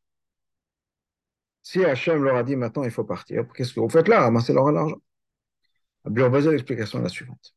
Si 1.61 1.85
Hachem 1.85 2.23
leur 2.23 2.35
a 2.37 2.43
dit 2.43 2.55
maintenant 2.55 2.83
il 2.83 2.91
faut 2.91 3.03
partir, 3.03 3.45
qu'est-ce 3.53 3.73
que 3.73 3.79
vous 3.79 3.89
faites 3.89 4.07
là? 4.07 4.21
Ramassez 4.21 4.53
leur 4.53 4.71
l'argent. 4.71 5.01
L'explication 6.05 6.99
est 6.99 7.03
la 7.03 7.09
suivante. 7.09 7.53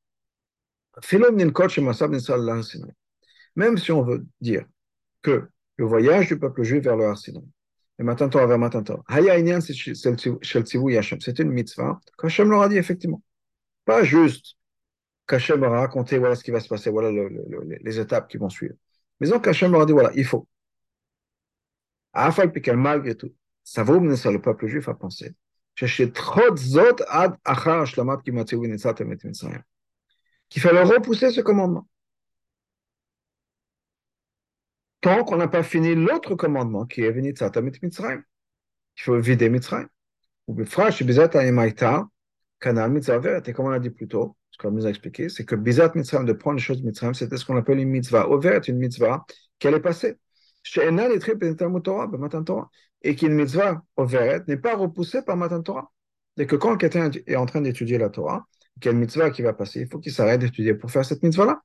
Même 3.56 3.78
si 3.78 3.92
on 3.92 4.02
veut 4.02 4.26
dire 4.40 4.64
que 5.22 5.48
le 5.76 5.84
voyage 5.86 6.28
du 6.28 6.38
peuple 6.38 6.62
juif 6.64 6.84
vers 6.84 6.96
le 6.96 7.06
Har 7.06 7.16
Sinai, 7.16 7.40
et 7.98 8.04
Torah 8.30 8.46
vers 8.46 8.70
Torah, 8.84 9.04
c'est 11.20 11.38
une 11.38 11.50
mitzvah 11.50 12.00
qu'Hachem 12.18 12.50
leur 12.50 12.62
a 12.62 12.68
dit 12.68 12.76
effectivement. 12.76 13.22
Pas 13.90 14.04
juste 14.04 14.54
qu'Hachem 15.26 15.60
leur 15.60 15.74
a 15.74 15.80
raconté 15.80 16.16
voilà 16.16 16.36
ce 16.36 16.44
qui 16.44 16.52
va 16.52 16.60
se 16.60 16.68
passer, 16.68 16.90
voilà 16.90 17.10
le, 17.10 17.28
le, 17.28 17.76
les 17.80 17.98
étapes 17.98 18.28
qui 18.28 18.36
vont 18.36 18.48
suivre. 18.48 18.76
Mais 19.18 19.26
donc 19.26 19.42
qu'Hachem 19.42 19.72
leur 19.72 19.84
dit 19.84 19.92
voilà, 19.92 20.12
il 20.14 20.24
faut. 20.24 20.46
Afal 22.12 22.52
Pikal, 22.52 22.76
malgré 22.76 23.16
tout, 23.16 23.34
ça 23.64 23.82
va 23.82 23.98
mener 23.98 24.14
ça 24.14 24.30
le 24.30 24.40
peuple 24.40 24.68
juif 24.68 24.88
à 24.88 24.94
penser 24.94 25.34
qu'il 25.74 25.88
fallait 30.62 30.82
repousser 30.84 31.32
ce 31.32 31.40
commandement. 31.40 31.88
Tant 35.00 35.24
qu'on 35.24 35.36
n'a 35.36 35.48
pas 35.48 35.64
fini 35.64 35.96
l'autre 35.96 36.36
commandement 36.36 36.86
qui 36.86 37.02
est 37.02 37.10
venu 37.10 37.32
Tzatamit 37.32 37.72
Mitzrayim, 37.82 38.22
il 38.98 39.02
faut 39.02 39.18
vider 39.18 39.50
Mitzrayim. 39.50 39.88
Ou 40.46 40.54
Bifrash, 40.54 41.02
Bizat 41.02 41.30
Ayemaita, 41.34 42.08
Kanal 42.60 42.90
Mitzvah 42.90 43.40
et 43.44 43.52
comme 43.52 43.66
on 43.66 43.70
l'a 43.70 43.78
dit 43.78 43.90
plus 43.90 44.08
tôt, 44.08 44.36
ce 44.50 44.58
qu'on 44.58 44.70
nous 44.70 44.86
a 44.86 44.90
expliqué, 44.90 45.28
c'est 45.28 45.44
que 45.44 45.54
Bizat 45.54 45.92
Mitzrayim, 45.94 46.24
de 46.24 46.32
prendre 46.32 46.56
les 46.56 46.62
choses 46.62 46.82
Mitzrayim, 46.82 47.14
c'était 47.14 47.36
ce 47.36 47.44
qu'on 47.44 47.56
appelle 47.56 47.78
une 47.78 47.88
mitzvah. 47.88 48.28
Overt, 48.28 48.60
une 48.68 48.78
mitzvah 48.78 49.24
qui 49.58 49.68
allait 49.68 49.80
passer. 49.80 50.16
Chez 50.62 50.86
Enal 50.86 51.12
et 51.12 51.18
Torah, 51.82 52.08
Torah 52.44 52.70
et 53.02 53.16
qu'une 53.16 53.34
mitzvah 53.34 53.82
au 53.96 54.04
Veret 54.04 54.42
n'est 54.46 54.56
pas 54.56 54.76
repoussée 54.76 55.22
par 55.22 55.36
Matan 55.36 55.62
Torah. 55.62 55.90
Et 56.36 56.46
que 56.46 56.56
quand 56.56 56.76
quelqu'un 56.76 57.10
est 57.26 57.36
en 57.36 57.46
train 57.46 57.60
d'étudier 57.60 57.98
la 57.98 58.08
Torah, 58.08 58.46
qu'il 58.80 58.86
y 58.86 58.88
a 58.88 58.92
une 58.92 59.00
mitzvah 59.00 59.30
qui 59.30 59.42
va 59.42 59.52
passer, 59.52 59.80
il 59.80 59.88
faut 59.88 59.98
qu'il 59.98 60.12
s'arrête 60.12 60.40
d'étudier 60.40 60.74
pour 60.74 60.90
faire 60.90 61.04
cette 61.04 61.22
mitzvah-là. 61.22 61.60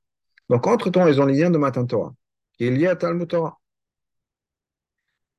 Donc, 0.50 0.68
entre-temps, 0.68 1.08
ils 1.08 1.22
ont 1.22 1.25
les 1.25 1.38
liens 1.38 1.50
de 1.50 1.58
Matan 1.58 1.86
Torah. 1.86 2.14
Il 2.60 2.78
y 2.78 2.88
a 2.88 2.96
Talmud 2.96 3.28
Torah. 3.28 3.58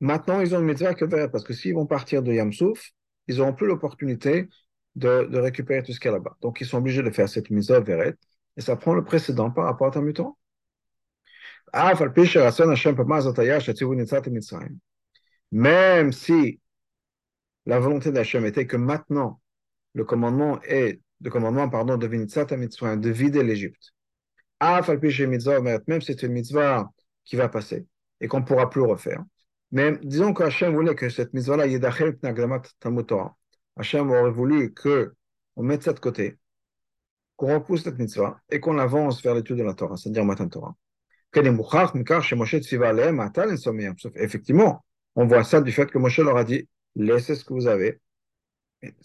Maintenant, 0.01 0.41
ils 0.41 0.55
ont 0.55 0.61
une 0.61 0.67
mitzvah 0.67 0.95
que 0.95 1.05
parce 1.27 1.45
que 1.45 1.55
s'ils 1.55 1.75
vont 1.75 1.87
partir 1.87 2.23
de 2.23 2.33
Yamsouf, 2.33 2.91
ils 3.29 3.39
n'auront 3.39 3.55
plus 3.55 3.67
l'opportunité 3.67 4.49
de, 4.97 5.38
récupérer 5.38 5.83
tout 5.83 5.93
ce 5.93 6.00
qu'il 6.00 6.11
y 6.11 6.15
a 6.15 6.17
là-bas. 6.17 6.37
Donc, 6.41 6.61
ils 6.61 6.67
sont 6.67 6.79
obligés 6.79 7.03
de 7.03 7.11
faire 7.11 7.29
cette 7.29 7.50
mitzvah 7.50 7.81
Veret, 7.81 8.17
et 8.57 8.61
ça 8.61 8.76
prend 8.76 8.95
le 8.95 9.05
précédent 9.05 9.50
par 9.50 9.67
rapport 9.67 9.88
à 9.88 9.91
Talmud 9.91 10.17
Torah. 10.17 10.33
Même 15.53 16.12
si 16.12 16.61
la 17.67 17.79
volonté 17.79 18.12
d'Hachem 18.12 18.47
était 18.47 18.67
que 18.67 18.76
maintenant, 18.76 19.41
le 19.95 20.05
commandement 20.05 20.61
est, 20.62 21.00
le 21.21 21.31
commandement, 21.31 21.69
pardon, 21.69 21.97
de 21.97 22.07
de 22.07 23.11
vider 23.11 23.43
l'Égypte. 23.43 23.93
Même 24.61 26.00
si 26.00 26.07
c'est 26.07 26.23
une 26.23 26.33
mitzvah 26.33 26.91
qui 27.25 27.37
va 27.37 27.49
passer 27.49 27.87
et 28.21 28.29
qu'on 28.29 28.41
ne 28.41 28.45
pourra 28.45 28.71
plus 28.71 28.81
refaire. 28.81 29.23
Mais 29.73 29.99
disons 30.03 30.33
qu'Hachem 30.33 30.75
voulait 30.75 30.95
que 30.95 31.11
cette 31.11 31.35
mitzvah-là, 31.35 31.67
Hachem 33.76 34.11
aurait 34.11 34.30
voulu 34.30 34.75
qu'on 34.75 35.62
mette 35.62 35.83
ça 35.83 35.92
de 35.92 36.00
côté, 36.00 36.38
qu'on 37.37 37.54
repousse 37.54 37.85
cette 37.85 37.99
mitzvah 37.99 38.40
et 38.50 38.61
qu'on 38.61 38.78
avance 38.78 39.23
vers 39.23 39.35
l'étude 39.35 39.56
de 39.56 39.62
la 39.62 39.75
Torah, 39.75 39.97
c'est-à-dire 39.97 40.25
Matan 40.25 40.49
Torah. 40.49 40.75
Effectivement, 44.14 44.85
on 45.14 45.26
voit 45.26 45.45
ça 45.45 45.61
du 45.61 45.73
fait 45.73 45.90
que 45.90 45.99
Moshe 45.99 46.18
leur 46.18 46.37
a 46.37 46.45
dit 46.45 46.68
laissez 46.95 47.35
ce 47.35 47.45
que 47.45 47.52
vous 47.52 47.66
avez, 47.66 48.00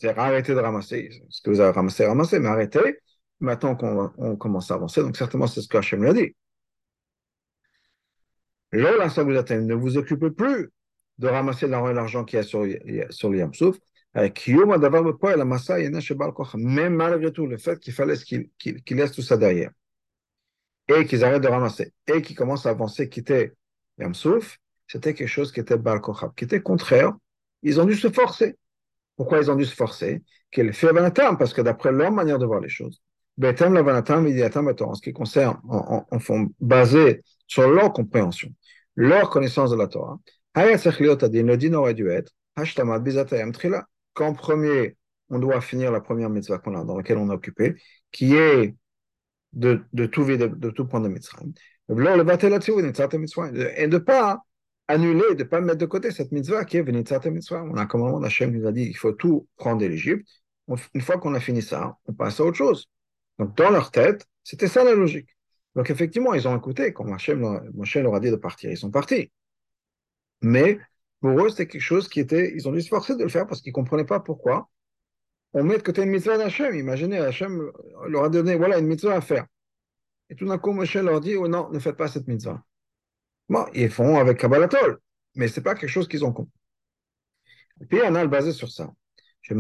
arrêtez 0.04 0.54
de 0.54 0.60
ramasser 0.60 1.10
ce 1.30 1.42
que 1.42 1.50
vous 1.50 1.60
avez 1.60 1.72
ramassé, 1.72 2.06
ramassez, 2.06 2.40
mais 2.40 2.48
arrêtez. 2.48 3.00
Maintenant 3.42 3.76
qu'on 3.76 4.12
on 4.18 4.36
commence 4.36 4.70
à 4.72 4.76
avancer, 4.76 5.02
donc 5.02 5.18
certainement 5.18 5.48
c'est 5.48 5.62
ce 5.62 5.68
que 5.68 5.78
Hachem 5.78 6.02
lui 6.04 6.10
a 6.10 6.14
dit. 6.14 6.36
Ne 8.72 9.74
vous 9.74 9.98
occupez 9.98 10.32
plus 10.32 10.70
de 11.18 11.28
ramasser 11.28 11.68
l'argent 11.68 12.24
qui 12.24 12.38
est 12.38 12.44
sur, 12.44 12.66
sur 13.10 13.30
le 13.30 13.40
Yamsouf, 13.40 13.78
même 16.58 16.96
malgré 16.96 17.32
tout, 17.32 17.48
le 17.48 17.58
fait 17.58 17.80
qu'il 17.80 17.94
fallait 17.94 18.18
qu'ils 18.18 18.50
qu 18.58 18.96
laissent 18.96 19.14
tout 19.14 19.22
ça 19.22 19.38
derrière, 19.38 19.72
et 20.88 21.06
qu'ils 21.06 21.24
arrêtent 21.24 21.44
de 21.44 21.48
ramasser, 21.48 21.94
et 22.08 22.22
qu'ils 22.22 22.36
commencent 22.36 22.66
à 22.66 22.72
avancer, 22.72 23.08
quitter 23.08 23.54
Yamsouf, 23.98 24.58
c'était 24.88 25.14
quelque 25.14 25.30
chose 25.30 25.52
qui 25.52 25.62
était 25.62 25.78
Baal 25.78 26.02
qui 26.36 26.44
était 26.44 26.62
contraire. 26.62 27.14
Ils 27.64 27.80
ont 27.80 27.86
dû 27.86 27.96
se 27.96 28.10
forcer. 28.10 28.58
Pourquoi 29.16 29.40
ils 29.40 29.50
ont 29.50 29.56
dû 29.56 29.66
se 29.66 29.76
forcer 29.76 30.22
Qu'elle 30.50 30.74
fait 30.74 30.92
parce 31.40 31.54
que 31.54 31.62
d'après 31.62 31.94
leur 31.94 32.12
manière 32.12 32.40
de 32.40 32.46
voir 32.46 32.60
les 32.60 32.68
choses, 32.68 33.02
Betem 33.38 33.78
en 33.78 34.94
ce 34.94 35.02
qui 35.02 35.14
concerne, 35.14 35.58
en, 35.70 36.06
en, 36.12 36.46
basé 36.60 37.24
sur 37.48 37.70
leur 37.70 37.94
compréhension, 37.94 38.50
leur 38.96 39.30
connaissance 39.30 39.72
de 39.72 39.78
la 39.78 39.88
Torah, 39.88 40.20
le 40.56 41.56
din 41.56 41.74
aurait 41.74 41.94
dû 41.94 42.10
être 42.10 42.34
qu'en 44.14 44.34
premier, 44.34 44.98
on 45.30 45.40
doit 45.40 45.62
finir 45.62 45.92
la 45.92 46.02
première 46.02 46.30
mitzvah 46.30 46.60
qu'on 46.60 46.76
a, 46.76 46.84
dans 46.84 46.98
laquelle 46.98 47.18
on 47.18 47.30
est 47.30 47.34
occupé, 47.34 47.76
qui 48.12 48.36
est 48.36 48.76
de, 49.54 49.84
tout 50.08 50.24
de, 50.26 50.70
tout 50.70 50.88
prendre 50.88 51.08
de 51.08 51.14
mitzvah. 51.14 51.40
Et 51.90 51.94
de 53.88 53.94
ne 53.94 53.98
pas 53.98 54.44
annuler, 54.88 55.36
de 55.36 55.44
ne 55.44 55.48
pas 55.48 55.62
mettre 55.62 55.80
de 55.80 55.86
côté 55.86 56.12
cette 56.12 56.32
mitzvah 56.32 56.66
qui 56.66 56.78
est 56.78 56.84
de 56.84 57.30
mitzvah. 57.30 57.64
On 57.64 57.76
a 57.76 57.86
commandement 57.86 58.20
d'Hachem 58.20 58.52
nous 58.52 58.68
a 58.68 58.72
dit 58.72 58.84
il 58.84 58.98
faut 58.98 59.14
tout 59.14 59.48
prendre 59.58 59.82
de 59.82 59.88
l'Égypte. 59.88 60.28
Une 60.94 61.02
fois 61.02 61.18
qu'on 61.18 61.34
a 61.34 61.40
fini 61.40 61.62
ça, 61.62 61.98
on 62.06 62.14
passe 62.14 62.40
à 62.40 62.46
autre 62.46 62.58
chose. 62.58 62.88
Donc, 63.40 63.56
dans 63.58 63.70
leur 63.72 63.92
tête, 63.92 64.26
c'était 64.44 64.68
ça 64.68 64.84
la 64.84 64.94
logique. 64.94 65.30
Donc, 65.76 65.90
effectivement, 65.90 66.34
ils 66.34 66.48
ont 66.48 66.58
écouté 66.58 66.94
quand 66.94 67.12
Hachem 67.14 67.42
leur 67.42 68.16
a 68.16 68.20
dit 68.20 68.32
de 68.32 68.36
partir. 68.36 68.72
Ils 68.72 68.78
sont 68.78 68.92
partis. 68.92 69.32
Mais 70.42 70.80
pour 71.22 71.40
eux, 71.40 71.50
c'était 71.50 71.68
quelque 71.68 71.82
chose 71.82 72.10
qui 72.10 72.20
était. 72.20 72.52
Ils 72.56 72.68
ont 72.68 72.72
dû 72.72 72.82
se 72.82 72.90
forcer 72.90 73.16
de 73.16 73.24
le 73.24 73.30
faire 73.30 73.48
parce 73.48 73.62
qu'ils 73.62 73.72
ne 73.72 73.76
comprenaient 73.76 74.06
pas 74.06 74.20
pourquoi. 74.20 74.70
On 75.54 75.64
met 75.64 75.78
de 75.78 75.84
côté 75.84 76.02
une 76.04 76.10
mitzvah 76.10 76.38
d'Hachem. 76.38 76.76
Imaginez, 76.76 77.18
Hachem 77.20 77.72
leur 78.08 78.24
a 78.26 78.30
donné 78.30 78.56
voilà 78.56 78.80
une 78.80 78.88
mitzvah 78.88 79.16
à 79.16 79.22
faire. 79.22 79.46
Et 80.30 80.36
tout 80.36 80.48
d'un 80.48 80.58
coup, 80.58 80.72
Moshe 80.72 80.96
leur 80.96 81.22
dit 81.22 81.36
oh 81.36 81.48
non, 81.48 81.70
ne 81.70 81.80
faites 81.80 81.96
pas 81.98 82.08
cette 82.08 82.28
mitzvah. 82.28 82.64
Bon, 83.50 83.66
ils 83.74 83.90
font 83.90 84.18
avec 84.18 84.40
Kabbalatol, 84.40 85.00
mais 85.36 85.48
ce 85.48 85.60
n'est 85.60 85.64
pas 85.64 85.76
quelque 85.76 85.90
chose 85.90 86.08
qu'ils 86.08 86.26
ont 86.26 86.34
compris. 86.34 86.58
Et 87.82 87.86
puis, 87.86 88.00
on 88.04 88.16
a 88.16 88.24
le 88.24 88.30
basé 88.30 88.52
sur 88.52 88.72
ça. 88.72 88.92
Le 89.50 89.56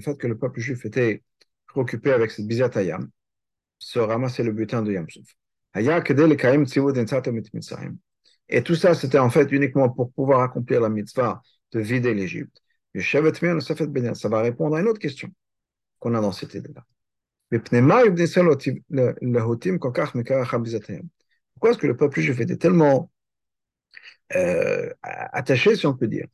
fait 0.00 0.18
que 0.18 0.26
le 0.26 0.38
peuple 0.38 0.60
juif 0.60 0.84
était 0.84 1.22
préoccupé 1.66 2.12
avec 2.12 2.30
cette 2.30 2.46
bizatayam, 2.46 3.10
se 3.78 3.98
ramasser 3.98 4.42
le 4.42 4.52
butin 4.52 4.82
de 4.82 4.92
Yamsouf. 4.92 5.26
Et 8.48 8.62
tout 8.62 8.74
ça, 8.74 8.94
c'était 8.94 9.18
en 9.18 9.30
fait 9.30 9.52
uniquement 9.52 9.88
pour 9.90 10.12
pouvoir 10.12 10.40
accomplir 10.40 10.80
la 10.80 10.88
mitzvah 10.88 11.42
de 11.72 11.80
vider 11.80 12.14
l'Égypte. 12.14 12.62
Ça 12.98 13.20
va 13.20 14.40
répondre 14.40 14.76
à 14.76 14.80
une 14.80 14.88
autre 14.88 14.98
question 14.98 15.30
qu'on 15.98 16.14
a 16.14 16.20
dans 16.20 16.32
cette 16.32 16.54
idée-là. 16.54 16.84
Pourquoi 21.54 21.70
est-ce 21.70 21.78
que 21.78 21.86
le 21.86 21.96
peuple 21.96 22.20
juif 22.20 22.40
était 22.40 22.56
tellement 22.56 23.10
euh, 24.34 24.90
attaché, 25.02 25.76
si 25.76 25.86
on 25.86 25.94
peut 25.94 26.08
dire, 26.08 26.26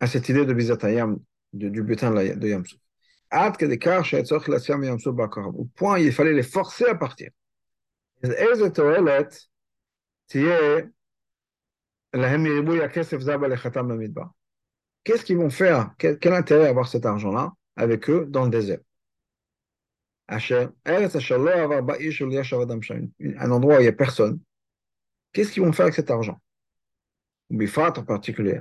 à 0.00 0.06
cette 0.06 0.28
idée 0.28 0.44
de 0.44 0.52
Bizatayam, 0.52 1.18
du 1.52 1.82
butin 1.82 2.10
de 2.12 2.48
Yamsou 2.48 2.76
Au 5.56 5.64
point, 5.76 5.98
il 5.98 6.12
fallait 6.12 6.32
les 6.32 6.42
forcer 6.42 6.86
à 6.86 6.94
partir. 6.94 7.30
Qu'est-ce 15.04 15.24
qu'ils 15.24 15.36
vont 15.38 15.50
faire? 15.50 15.94
Quel, 15.98 16.32
intérêt 16.32 16.68
avoir 16.68 16.88
cet 16.88 17.06
argent-là 17.06 17.52
avec 17.76 18.10
eux 18.10 18.26
dans 18.28 18.44
le 18.44 18.50
désert? 18.50 18.80
Un 23.38 23.50
endroit 23.50 23.76
où 23.76 23.80
il 23.80 23.82
n'y 23.82 23.88
a 23.88 23.92
personne, 23.92 24.40
Qu'est-ce 25.32 25.52
qu'ils 25.52 25.62
vont 25.62 25.72
faire 25.72 25.84
avec 25.84 25.94
cet 25.94 26.10
argent? 26.10 26.40
Bifat 27.50 27.98
en 27.98 28.04
particulier. 28.04 28.60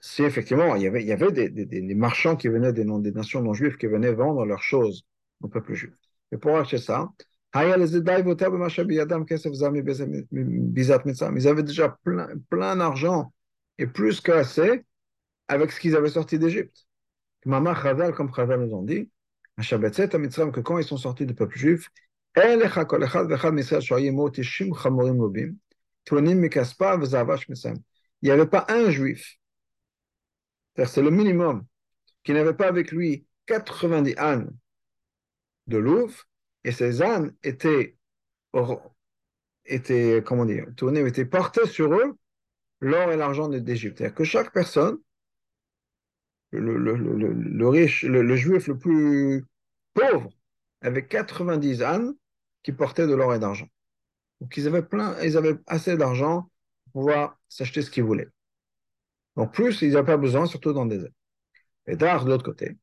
Si 0.00 0.22
effectivement, 0.22 0.76
il 0.76 0.82
y 0.82 1.12
avait, 1.12 1.32
des, 1.32 1.94
marchands 1.94 2.36
qui 2.36 2.48
venaient 2.48 2.72
des 2.72 2.84
nations 2.84 3.42
non 3.42 3.52
juives 3.54 3.76
qui 3.76 3.86
venaient 3.86 4.12
vendre 4.12 4.44
leurs 4.44 4.62
choses 4.62 5.04
au 5.40 5.48
peuple 5.48 5.74
juif. 5.74 5.94
Et 6.30 6.36
pour 6.36 6.56
acheter 6.56 6.78
ça, 6.78 7.08
Ils 7.54 7.60
avaient 11.48 11.62
déjà 11.62 11.98
plein, 12.04 12.76
d'argent. 12.76 13.32
Et 13.78 13.86
plus 13.86 14.20
qu'assez 14.20 14.84
avec 15.46 15.72
ce 15.72 15.80
qu'ils 15.80 15.96
avaient 15.96 16.10
sorti 16.10 16.38
d'Égypte. 16.38 16.86
Comme 17.44 17.74
Chazal 18.34 18.60
nous 18.60 18.74
ont 18.74 18.82
dit, 18.82 19.10
que 19.56 20.60
quand 20.60 20.78
ils 20.78 20.84
sont 20.84 20.96
sortis 20.96 21.26
du 21.26 21.34
peuple 21.34 21.56
juif, 21.56 21.88
il 22.36 22.42
n'y 28.22 28.30
avait 28.30 28.46
pas 28.46 28.66
un 28.68 28.90
juif, 28.90 29.38
c'est 30.76 31.02
le 31.02 31.10
minimum, 31.10 31.64
qui 32.22 32.32
n'avait 32.32 32.54
pas 32.54 32.68
avec 32.68 32.92
lui 32.92 33.26
90 33.46 34.14
ânes 34.18 34.50
de 35.66 35.78
louve, 35.78 36.22
et 36.64 36.72
ces 36.72 37.02
ânes 37.02 37.34
étaient, 37.42 37.96
étaient 39.64 40.22
comment 40.24 40.44
dire, 40.44 40.66
tournés, 40.76 41.06
étaient 41.06 41.24
portés 41.24 41.66
sur 41.66 41.92
eux 41.94 42.16
l'or 42.80 43.10
et 43.10 43.16
l'argent 43.16 43.48
d'Égypte. 43.48 43.98
C'est-à-dire 43.98 44.14
que 44.14 44.24
chaque 44.24 44.52
personne, 44.52 44.98
le, 46.50 47.68
riche, 47.68 48.04
le, 48.04 48.36
juif 48.36 48.68
le 48.68 48.78
plus 48.78 49.44
pauvre, 49.94 50.30
avait 50.80 51.06
90 51.06 51.82
ânes 51.82 52.14
qui 52.62 52.72
portaient 52.72 53.06
de 53.06 53.14
l'or 53.14 53.34
et 53.34 53.38
d'argent. 53.38 53.68
Donc 54.40 54.56
ils 54.56 54.66
avaient 54.66 54.82
plein, 54.82 55.20
ils 55.22 55.36
avaient 55.36 55.56
assez 55.66 55.96
d'argent 55.96 56.50
pour 56.84 57.02
pouvoir 57.02 57.38
s'acheter 57.48 57.82
ce 57.82 57.90
qu'ils 57.90 58.04
voulaient. 58.04 58.28
Donc 59.36 59.52
plus, 59.52 59.82
ils 59.82 59.92
n'avaient 59.92 60.06
pas 60.06 60.16
besoin, 60.16 60.46
surtout 60.46 60.72
dans 60.72 60.84
le 60.84 60.90
désert. 60.90 61.12
Et 61.86 61.96
d'art, 61.96 62.24
de 62.24 62.30
l'autre 62.30 62.44
côté, 62.44 62.76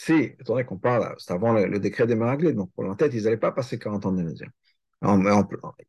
si, 0.00 0.12
étant 0.12 0.54
donné 0.54 0.64
qu'on 0.64 0.78
parle, 0.78 1.14
c'est 1.18 1.32
avant 1.32 1.52
le, 1.52 1.78
décret 1.80 2.06
des 2.06 2.14
Meraglim, 2.14 2.54
donc 2.54 2.72
pour 2.72 2.84
l'entête, 2.84 3.12
ils 3.14 3.24
n'allaient 3.24 3.36
pas 3.36 3.50
passer 3.50 3.78
40 3.78 4.06
ans 4.06 4.12
le 4.12 4.30
désert. 4.30 4.50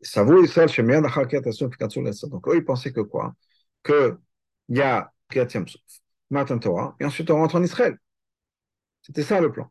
Ça 0.01 0.23
vaut 0.23 0.43
Israël 0.43 0.67
chez 0.67 0.81
Donc 0.83 2.47
eux, 2.47 2.55
ils 2.55 2.65
pensaient 2.65 2.91
que 2.91 3.01
quoi? 3.01 3.35
Qu'il 3.83 4.17
y 4.69 4.81
a 4.81 5.11
Kriyat 5.29 5.47
Yamsouf, 5.53 5.81
Matan 6.31 6.57
Torah, 6.57 6.95
et 6.99 7.05
ensuite 7.05 7.29
on 7.29 7.35
rentre 7.35 7.55
en 7.55 7.63
Israël. 7.63 7.97
C'était 9.03 9.23
ça 9.23 9.39
le 9.41 9.51
plan. 9.51 9.69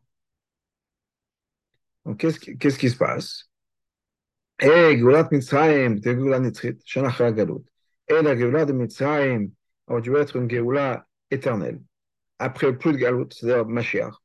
Donc, 2.05 2.17
qu'est-ce 2.17 2.39
qui, 2.39 2.57
qu'est-ce 2.57 2.79
qui 2.79 2.89
se 2.89 2.97
passe? 2.97 3.49
Et 4.61 4.97
Geulat 4.97 5.27
Mitzrayim, 5.31 5.95
de 5.99 6.13
Geula 6.13 6.39
Nitzrit, 6.39 6.79
Shanachra 6.85 7.33
Galut. 7.33 7.65
Et 8.07 8.21
la 8.21 8.37
Geula 8.37 8.65
de 8.65 8.71
Mitzrayim 8.73 9.49
aurait 9.87 10.01
dû 10.01 10.15
être 10.15 10.37
une 10.37 10.49
Geula 10.49 11.05
éternelle. 11.29 11.81
Après 12.39 12.77
plus 12.77 12.93
de 12.93 12.97
Galut, 12.97 13.27
c'est-à-dire 13.31 13.65
Mashiach. 13.65 14.17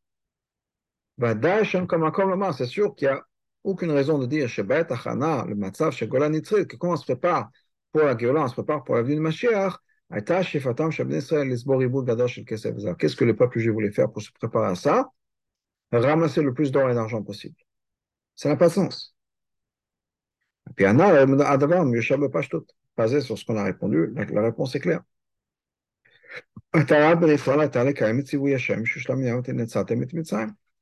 C'est 1.18 2.66
sûr 2.66 2.94
qu'il 2.94 3.08
n'y 3.08 3.14
a 3.14 3.24
aucune 3.62 3.90
raison 3.90 4.18
de 4.18 4.26
dire 4.26 4.48
Shabbat 4.48 4.92
Achana, 4.92 5.44
le 5.46 5.54
Matzav, 5.54 5.94
Nitzrit, 6.30 6.66
que 6.66 6.76
quand 6.76 6.92
on 6.92 6.96
se 6.96 7.04
prépare 7.04 7.50
pour 7.92 8.02
la 8.02 8.16
Geula, 8.16 8.42
on 8.42 8.48
se 8.48 8.54
prépare 8.54 8.84
pour 8.84 8.96
la 8.96 9.02
venue 9.02 9.16
de 9.16 9.20
Mashiach, 9.20 9.78
Qu'est-ce 10.10 10.58
que 13.16 13.24
le 13.24 13.34
peuple 13.34 13.58
juif 13.58 13.72
voulait 13.72 13.90
faire 13.90 14.12
pour 14.12 14.22
se 14.22 14.30
préparer 14.32 14.70
à 14.70 14.74
ça? 14.74 15.10
Ramasser 15.92 16.42
le 16.42 16.52
plus 16.52 16.70
d'or 16.70 16.90
et 16.90 16.94
d'argent 16.94 17.22
possible. 17.22 17.56
Ça 18.34 18.48
n'a 18.48 18.56
pas 18.56 18.68
de 18.68 18.74
sens. 18.74 19.14
Et 20.70 20.74
puis, 20.74 20.84
basé 22.96 23.20
sur 23.20 23.38
ce 23.38 23.44
qu'on 23.44 23.56
a 23.56 23.64
répondu, 23.64 24.12
la, 24.14 24.42
réponse 24.42 24.74
est 24.74 24.80
claire. 24.80 25.02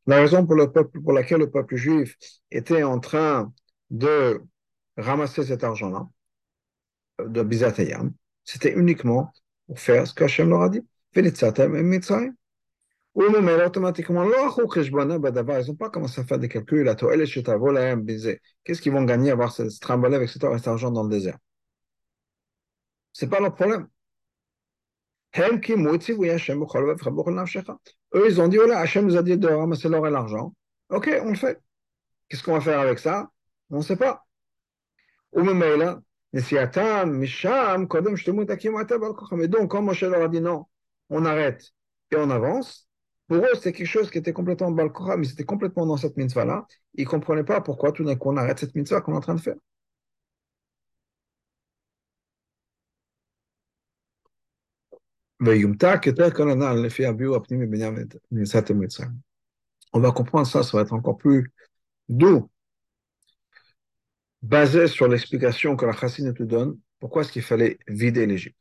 La 0.06 0.16
raison 0.16 0.44
pour, 0.46 0.56
laquelle 1.12 1.38
le 1.38 1.50
peuple 1.50 1.76
juif 1.76 2.16
était 2.50 2.82
en 2.82 2.98
train 2.98 3.52
de 3.90 4.42
ramasser 4.96 5.44
cet 5.44 5.64
argent-là, 5.64 6.08
de 7.24 7.42
Bizatayam, 7.42 8.12
c'était 8.44 8.72
uniquement 8.72 9.32
pour 9.66 9.78
faire 9.78 10.06
ce 10.06 10.14
qu'Hachem 10.14 10.48
leur 10.50 10.62
a 10.62 10.68
dit. 10.68 10.80
Automatiquement, 13.14 14.24
ils 14.24 14.30
n'ont 15.66 15.74
pas 15.76 15.90
commencé 15.90 16.20
à 16.20 16.24
faire 16.24 16.38
des 16.38 16.48
calculs. 16.48 16.86
Qu'est-ce 18.64 18.80
qu'ils 18.80 18.92
vont 18.92 19.04
gagner 19.04 19.30
à 19.30 19.34
avoir 19.34 19.52
ce 19.52 19.78
trambolé 19.80 20.16
avec 20.16 20.30
cet 20.30 20.44
argent 20.44 20.90
dans 20.90 21.04
le 21.04 21.10
désert? 21.10 21.38
Ce 23.12 23.24
n'est 23.24 23.30
pas 23.30 23.40
leur 23.40 23.54
problème. 23.54 23.88
Eux, 28.14 28.26
ils 28.28 28.40
ont 28.40 28.48
dit, 28.48 28.56
voilà, 28.56 28.80
Hachem 28.80 29.06
nous 29.06 29.16
a 29.16 29.22
dit 29.22 29.36
de 29.36 29.48
ramasser 29.48 29.88
l'or 29.88 30.06
et 30.06 30.10
l'argent. 30.10 30.54
Ok, 30.90 31.10
on 31.22 31.30
le 31.30 31.36
fait. 31.36 31.60
Qu'est-ce 32.28 32.42
qu'on 32.42 32.54
va 32.54 32.60
faire 32.60 32.80
avec 32.80 32.98
ça? 32.98 33.30
On 33.70 33.78
ne 33.78 33.82
sait 33.82 33.96
pas. 33.96 34.24
Mais 35.32 35.42
donc, 39.48 39.70
quand 39.70 39.82
Moshe 39.82 40.02
leur 40.02 40.22
a 40.22 40.28
dit 40.28 40.40
non, 40.40 40.66
on 41.10 41.24
arrête 41.24 41.64
et 42.10 42.16
on 42.16 42.30
avance, 42.30 42.88
pour 43.28 43.38
eux, 43.38 43.48
c'était 43.54 43.72
quelque 43.72 43.86
chose 43.86 44.10
qui 44.10 44.18
était 44.18 44.32
complètement 44.32 44.70
balkora, 44.70 45.16
mais 45.16 45.24
c'était 45.24 45.44
complètement 45.44 45.86
dans 45.86 45.96
cette 45.96 46.16
mitzvah-là. 46.16 46.66
Ils 46.94 47.04
ne 47.04 47.08
comprenaient 47.08 47.44
pas 47.44 47.62
pourquoi 47.62 47.92
tout 47.92 48.04
d'un 48.04 48.16
coup 48.16 48.30
on 48.30 48.36
arrête 48.36 48.58
cette 48.58 48.74
mitzvah 48.74 49.00
qu'on 49.00 49.14
est 49.14 49.16
en 49.16 49.20
train 49.20 49.34
de 49.34 49.40
faire. 49.40 49.56
On 59.92 60.00
va 60.00 60.12
comprendre 60.12 60.46
ça, 60.46 60.62
ça 60.62 60.76
va 60.76 60.84
être 60.84 60.92
encore 60.92 61.18
plus 61.18 61.50
doux 62.08 62.48
basé 64.42 64.86
sur 64.86 65.08
l'explication 65.08 65.76
que 65.76 65.84
la 65.84 65.92
Chassine 65.92 66.32
te 66.32 66.42
donne, 66.42 66.78
pourquoi 67.00 67.22
est-ce 67.22 67.32
qu'il 67.32 67.42
fallait 67.42 67.78
vider 67.88 68.26
l'Égypte? 68.26 68.56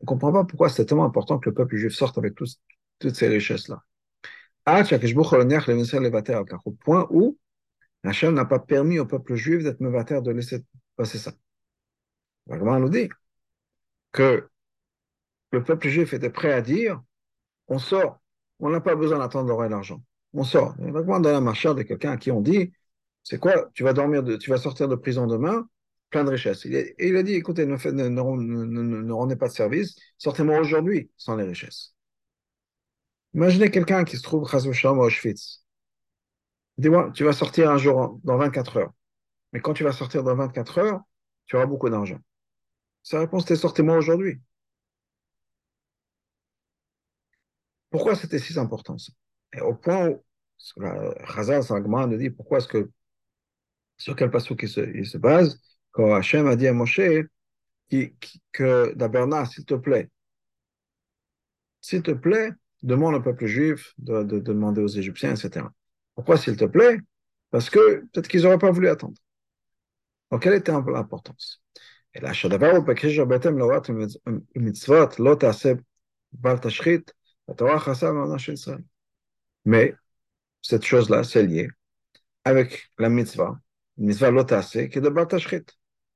on 0.00 0.02
ne 0.02 0.06
comprend 0.06 0.32
pas 0.32 0.44
pourquoi 0.44 0.68
c'est 0.68 0.86
tellement 0.86 1.04
important 1.04 1.38
que 1.38 1.48
le 1.50 1.54
peuple 1.54 1.76
juif 1.76 1.92
sorte 1.92 2.18
avec 2.18 2.34
toutes 2.34 3.14
ces 3.14 3.28
richesses-là. 3.28 3.82
Au 6.64 6.70
point 6.72 7.06
où 7.10 7.38
Hachem 8.08 8.34
n'a 8.34 8.44
pas 8.44 8.58
permis 8.58 8.98
au 8.98 9.06
peuple 9.06 9.34
juif 9.34 9.62
d'être 9.62 9.80
mevater 9.80 10.20
de 10.20 10.30
laisser 10.30 10.64
passer 10.96 11.18
ça. 11.18 11.32
Vraiment, 12.46 12.78
nous 12.78 12.88
dit 12.88 13.08
que 14.12 14.48
le 15.52 15.64
peuple 15.64 15.88
juif 15.88 16.12
était 16.14 16.30
prêt 16.30 16.52
à 16.52 16.62
dire 16.62 17.02
on 17.68 17.78
sort 17.78 18.20
on 18.60 18.70
n'a 18.70 18.80
pas 18.80 18.94
besoin 18.94 19.18
d'attendre 19.18 19.48
l'or 19.48 19.64
et 19.64 19.68
l'argent. 19.68 20.02
On 20.32 20.44
sort. 20.44 20.74
Il 20.84 20.92
va 20.92 21.02
dans 21.02 21.20
la 21.20 21.40
marche 21.40 21.66
de 21.66 21.82
quelqu'un 21.82 22.12
à 22.12 22.16
qui 22.16 22.30
on 22.30 22.40
dit, 22.40 22.72
c'est 23.22 23.38
quoi 23.38 23.70
Tu 23.74 23.82
vas 23.82 23.92
dormir, 23.92 24.22
tu 24.38 24.50
vas 24.50 24.58
sortir 24.58 24.88
de 24.88 24.94
prison 24.94 25.26
demain, 25.26 25.68
plein 26.10 26.24
de 26.24 26.30
richesses. 26.30 26.66
Et 26.66 26.94
il 26.98 27.16
a 27.16 27.22
dit, 27.22 27.34
écoutez, 27.34 27.66
ne, 27.66 27.76
ne, 27.76 29.12
rendez 29.12 29.36
pas 29.36 29.48
de 29.48 29.52
service, 29.52 29.96
sortez-moi 30.18 30.58
aujourd'hui 30.58 31.10
sans 31.16 31.36
les 31.36 31.44
richesses. 31.44 31.94
Imaginez 33.34 33.70
quelqu'un 33.70 34.04
qui 34.04 34.16
se 34.16 34.22
trouve 34.22 34.48
à 34.52 34.56
Auschwitz. 34.56 35.64
Dis-moi, 36.78 37.10
tu 37.12 37.24
vas 37.24 37.32
sortir 37.32 37.70
un 37.70 37.76
jour 37.76 38.20
dans 38.24 38.36
24 38.38 38.76
heures. 38.78 38.92
Mais 39.52 39.60
quand 39.60 39.74
tu 39.74 39.84
vas 39.84 39.92
sortir 39.92 40.22
dans 40.22 40.36
24 40.36 40.78
heures, 40.78 41.00
tu 41.46 41.56
auras 41.56 41.66
beaucoup 41.66 41.88
d'argent. 41.88 42.18
Sa 43.02 43.20
réponse 43.20 43.44
était 43.44 43.56
sortez-moi 43.56 43.96
aujourd'hui. 43.96 44.40
Pourquoi 47.90 48.14
c'était 48.14 48.38
si 48.38 48.58
important 48.58 48.98
ça? 48.98 49.12
Et 49.54 49.60
au 49.60 49.74
point 49.74 50.08
où 50.08 50.22
Chazal 51.26 51.62
Sangma 51.62 52.06
nous 52.06 52.18
dit 52.18 52.30
pourquoi 52.30 52.58
est-ce 52.58 52.68
que 52.68 52.90
sur 53.96 54.14
quel 54.14 54.30
passage 54.30 54.56
il 54.94 55.06
se, 55.06 55.18
base 55.18 55.60
quand 55.90 56.14
Hachem 56.14 56.46
a 56.46 56.56
dit 56.56 56.68
à 56.68 56.72
Moshe 56.72 57.00
que 58.52 58.94
d'Aberna, 58.94 59.46
s'il 59.46 59.64
te 59.64 59.74
plaît, 59.74 60.10
s'il 61.80 62.02
te 62.02 62.10
plaît, 62.10 62.52
demande 62.82 63.14
au 63.14 63.22
peuple 63.22 63.46
juif 63.46 63.94
de, 63.98 64.22
demander 64.22 64.82
aux 64.82 64.88
Égyptiens, 64.88 65.34
etc. 65.34 65.66
Pourquoi 66.18 66.36
s'il 66.36 66.56
te 66.56 66.64
plaît? 66.64 66.98
Parce 67.52 67.70
que 67.70 68.00
peut-être 68.06 68.26
qu'ils 68.26 68.42
n'auraient 68.42 68.58
pas 68.58 68.72
voulu 68.72 68.88
attendre. 68.88 69.14
Donc, 70.32 70.42
quelle 70.42 70.54
était 70.54 70.72
l'importance? 70.72 71.62
Et 72.12 72.18
là, 72.18 72.32
mais 79.64 79.94
cette 80.60 80.84
chose-là, 80.84 81.22
c'est 81.22 81.42
lié 81.44 81.68
avec 82.42 82.90
la 82.98 83.08
mitzvah, 83.10 83.60
la 83.96 84.04
mitzvah 84.04 84.30
lotase, 84.32 84.70
qui 84.72 84.78
est 84.98 85.00
de 85.00 85.08
batashrit, 85.08 85.60
de 85.60 85.64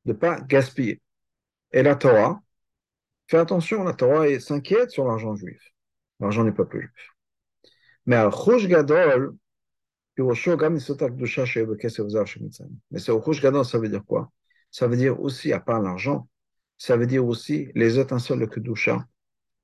ne 0.06 0.12
pas 0.14 0.40
gaspiller. 0.40 1.00
Et 1.70 1.84
la 1.84 1.94
Torah, 1.94 2.42
fais 3.28 3.38
attention, 3.38 3.84
la 3.84 3.92
Torah 3.92 4.40
s'inquiète 4.40 4.90
sur 4.90 5.04
l'argent 5.04 5.36
juif, 5.36 5.62
l'argent 6.18 6.42
du 6.42 6.52
peuple 6.52 6.80
juif. 6.80 7.10
Mais 8.06 8.16
al 8.16 8.32
gadol, 8.66 9.36
mais 10.18 10.29
c'est 12.98 13.12
au 13.12 13.20
gadol, 13.20 13.64
ça 13.64 13.79
veut 13.79 13.88
dire 13.88 14.05
quoi? 14.05 14.31
Ça 14.70 14.87
veut 14.87 14.96
dire 14.96 15.20
aussi, 15.20 15.53
à 15.53 15.61
part 15.61 15.81
l'argent, 15.81 16.29
ça 16.77 16.96
veut 16.96 17.07
dire 17.07 17.25
aussi 17.27 17.70
les 17.75 17.98
étincelles 17.98 18.40
de 18.40 18.46
kedusha 18.46 19.07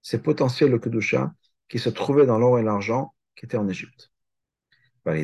ces 0.02 0.18
potentiels 0.18 0.70
de 0.70 0.78
Kedusha 0.78 1.32
qui 1.68 1.78
se 1.78 1.90
trouvaient 1.90 2.26
dans 2.26 2.38
l'or 2.38 2.58
et 2.58 2.62
l'argent 2.62 3.14
qui 3.36 3.44
étaient 3.44 3.56
en 3.56 3.68
Égypte. 3.68 4.10
Par 5.04 5.14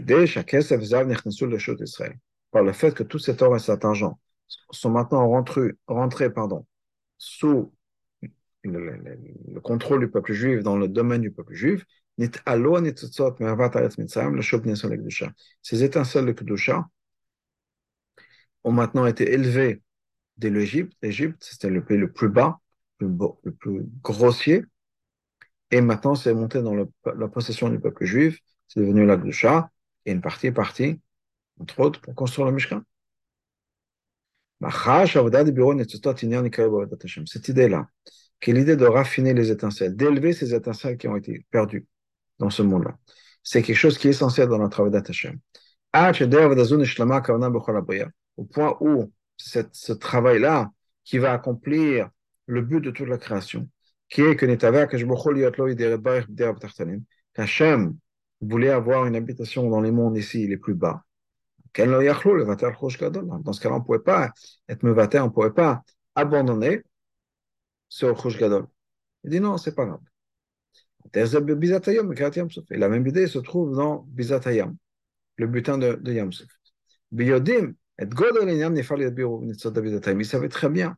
le 2.63 2.73
fait 2.73 2.95
que 2.95 3.03
tout 3.03 3.19
cet 3.19 3.43
or 3.43 3.57
et 3.57 3.59
cet 3.59 3.85
argent 3.85 4.19
sont 4.71 4.91
maintenant 4.91 5.27
rentrés, 5.29 6.31
sous 7.19 7.73
le, 8.63 9.61
contrôle 9.61 10.01
du 10.01 10.11
peuple 10.11 10.33
juif, 10.33 10.63
dans 10.63 10.77
le 10.77 10.89
domaine 10.89 11.23
du 11.23 11.31
peuple 11.31 11.55
juif, 11.55 11.85
ces 15.63 15.83
étincelles 15.83 16.27
de 16.27 16.33
Kedusha 16.33 16.89
ont 18.63 18.73
maintenant 18.73 19.07
été 19.07 19.33
élevées 19.33 19.83
de 20.39 20.49
l'Égypte. 20.49 20.93
L'Égypte, 21.03 21.43
c'était 21.45 21.71
le 21.71 21.85
pays 21.85 21.99
le 21.99 22.13
plus 22.13 22.29
bas, 22.29 22.61
le, 23.01 23.11
plus 23.53 23.83
grossier. 24.03 24.65
Et 25.71 25.81
maintenant, 25.81 26.15
c'est 26.15 26.35
monté 26.35 26.63
dans 26.63 26.75
la 26.75 27.29
possession 27.29 27.69
du 27.69 27.81
peuple 27.81 28.05
juif. 28.05 28.39
C'est 28.69 28.81
devenu 28.81 29.05
la 29.07 29.17
Kedusha. 29.17 29.71
Et 30.07 30.13
une 30.13 30.21
partie 30.21 30.49
est 30.49 30.53
partie, 30.53 31.01
entre 31.59 31.81
autres, 31.81 32.01
pour 32.01 32.15
construire 32.15 32.47
le 32.47 32.53
Mishkan. 32.53 32.83
Cette 37.27 37.49
idée-là, 37.49 37.89
qui 38.41 38.51
est 38.51 38.55
l'idée 38.55 38.77
de 38.77 38.87
raffiner 38.87 39.35
les 39.35 39.51
étincelles, 39.51 39.97
d'élever 39.97 40.33
ces 40.33 40.55
étincelles 40.55 40.97
qui 40.97 41.09
ont 41.09 41.17
été 41.17 41.45
perdues 41.51 41.87
dans 42.39 42.51
ce 42.51 42.63
monde-là, 42.63 42.97
c'est 43.43 43.63
quelque 43.63 43.77
chose 43.77 43.99
qui 43.99 44.09
est 44.09 44.11
essentiel 44.11 44.49
dans 44.49 44.59
notre 44.59 44.73
travail 44.73 44.93
d'Hachem. 44.93 45.39
Au 48.37 48.45
point 48.45 48.77
où 48.81 49.13
cette, 49.37 49.75
ce 49.75 49.93
travail-là, 49.93 50.71
qui 51.05 51.19
va 51.19 51.33
accomplir 51.33 52.09
le 52.47 52.63
but 52.63 52.81
de 52.81 52.91
toute 52.91 53.09
la 53.09 53.19
création, 53.19 53.69
qui 54.09 54.23
est 54.23 54.37
que 54.37 54.47
Hachem 57.37 57.97
voulait 58.41 58.71
avoir 58.71 59.07
une 59.07 59.17
habitation 59.17 59.69
dans 59.71 59.81
les 59.81 59.91
mondes 59.91 60.17
ici, 60.17 60.47
les 60.47 60.57
plus 60.57 60.75
bas. 60.75 61.05
Dans 61.77 61.85
ce 63.53 63.61
cas-là, 63.61 63.75
on 63.75 63.79
ne 63.79 63.85
pouvait 63.85 63.99
pas 63.99 64.33
être 64.69 64.83
mevater, 64.83 65.19
on 65.21 65.25
ne 65.25 65.31
pouvait 65.31 65.51
pas 65.51 65.83
abandonner 66.15 66.83
ce 67.89 68.07
Rosh 68.07 68.39
Gadol. 68.39 68.67
Il 69.25 69.31
dit 69.31 69.41
non, 69.41 69.57
c'est 69.59 69.75
pas 69.75 69.87
grave. 69.87 70.01
Et 71.13 72.77
la 72.77 72.89
même 72.89 73.07
idée 73.07 73.27
se 73.27 73.39
trouve 73.39 73.75
dans 73.75 74.07
Bizatayam, 74.09 74.77
le 75.37 75.47
butin 75.47 75.79
de, 75.79 75.95
de 75.95 76.13
Yamsuf. 76.13 76.49
Il 77.13 77.27
savait 80.27 80.49
très 80.49 80.69
bien 80.69 80.97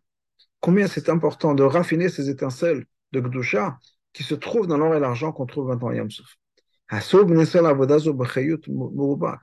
combien 0.61 0.87
c'est 0.87 1.09
important 1.09 1.55
de 1.55 1.62
raffiner 1.62 2.09
ces 2.09 2.31
étincelles 2.31 2.87
de 3.12 3.21
Gdusha 3.21 3.79
qui 4.12 4.23
se 4.23 4.35
trouvent 4.35 4.66
dans 4.66 4.79
l'or 4.79 4.95
et 4.95 5.01
l'argent 5.01 5.33
qu'on 5.33 5.47
trouve 5.47 5.69
maintenant 5.69 5.88
à 5.88 5.95
Yamsuf. 5.95 6.37
Quand 6.88 6.99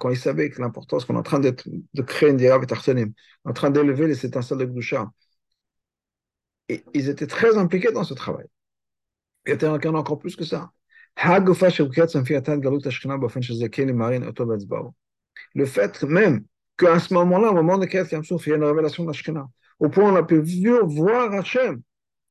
il 0.09 0.17
savait 0.17 0.49
que 0.49 0.61
l'importance 0.61 1.05
qu'on 1.05 1.15
est 1.15 1.17
en 1.17 1.23
train 1.23 1.39
de, 1.39 1.51
créer 2.01 2.29
une 2.29 3.13
en 3.45 3.53
train 3.53 3.69
d'élever 3.69 4.07
les 4.07 4.25
étincelles 4.25 4.57
de 4.57 4.65
Gdusha, 4.65 5.11
ils 6.93 7.09
étaient 7.09 7.27
très 7.27 7.57
impliqués 7.57 7.91
dans 7.91 8.03
ce 8.03 8.13
travail. 8.13 8.45
Y 9.45 9.51
a 9.51 9.91
encore 9.91 10.19
plus 10.19 10.35
que 10.35 10.45
ça. 10.45 10.71
Le 15.55 15.65
fait 15.65 16.03
même 16.03 16.45
qu'à 16.77 16.99
ce 16.99 17.13
moment-là, 17.13 17.51
au 17.51 17.53
moment 17.53 17.77
de 17.77 17.85
Yamsouf, 17.85 18.47
il 18.47 18.49
y 18.49 18.53
a 18.53 18.55
une 18.55 18.63
révélation 18.63 19.03
de 19.03 19.11
Au 19.79 19.89
point 19.89 20.03
où 20.05 20.07
on 20.07 20.15
a 20.15 20.23
pu 20.23 20.41
voir 20.83 21.33
Hachem, 21.33 21.81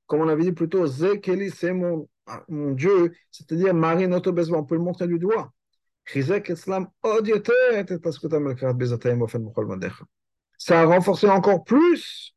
comme 0.06 0.20
on 0.20 0.28
avait 0.28 0.42
dit 0.44 0.52
plus 0.52 0.68
tôt, 0.68 0.86
Zekeli, 0.86 1.50
c'est 1.50 1.72
mon 1.72 2.08
Dieu, 2.48 3.12
c'est-à-dire 3.30 3.74
Marie 3.74 4.08
Notobezba, 4.08 4.56
on 4.56 4.64
peut 4.64 4.76
le 4.76 4.82
montrer 4.82 5.06
du 5.06 5.18
doigt. 5.18 5.52
Ça 10.58 10.80
a 10.80 10.84
renforcé 10.84 11.28
encore 11.28 11.64
plus. 11.64 12.34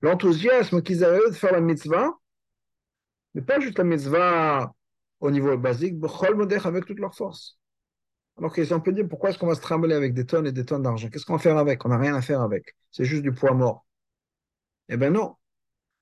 L'enthousiasme 0.00 0.82
qu'ils 0.82 1.04
avaient 1.04 1.28
de 1.28 1.34
faire 1.34 1.52
la 1.52 1.60
mitzvah, 1.60 2.12
mais 3.36 3.42
pas 3.42 3.60
juste 3.60 3.78
la 3.78 3.84
mitzvah 3.84 4.72
au 5.20 5.30
niveau 5.30 5.56
basique, 5.58 5.96
avec 6.64 6.86
toute 6.86 6.98
leur 6.98 7.14
force. 7.14 7.58
Alors 8.38 8.52
qu'ils 8.52 8.72
ont 8.74 8.80
pu 8.80 8.92
dire 8.92 9.06
pourquoi 9.08 9.30
est-ce 9.30 9.38
qu'on 9.38 9.46
va 9.46 9.54
se 9.54 9.60
trimballer 9.60 9.94
avec 9.94 10.14
des 10.14 10.24
tonnes 10.24 10.46
et 10.46 10.52
des 10.52 10.64
tonnes 10.64 10.82
d'argent? 10.82 11.08
Qu'est-ce 11.10 11.26
qu'on 11.26 11.34
va 11.34 11.38
faire 11.38 11.58
avec? 11.58 11.84
On 11.84 11.90
n'a 11.90 11.98
rien 11.98 12.14
à 12.14 12.22
faire 12.22 12.40
avec. 12.40 12.74
C'est 12.90 13.04
juste 13.04 13.22
du 13.22 13.32
poids 13.32 13.52
mort. 13.52 13.86
Eh 14.88 14.96
bien 14.96 15.10
non 15.10 15.36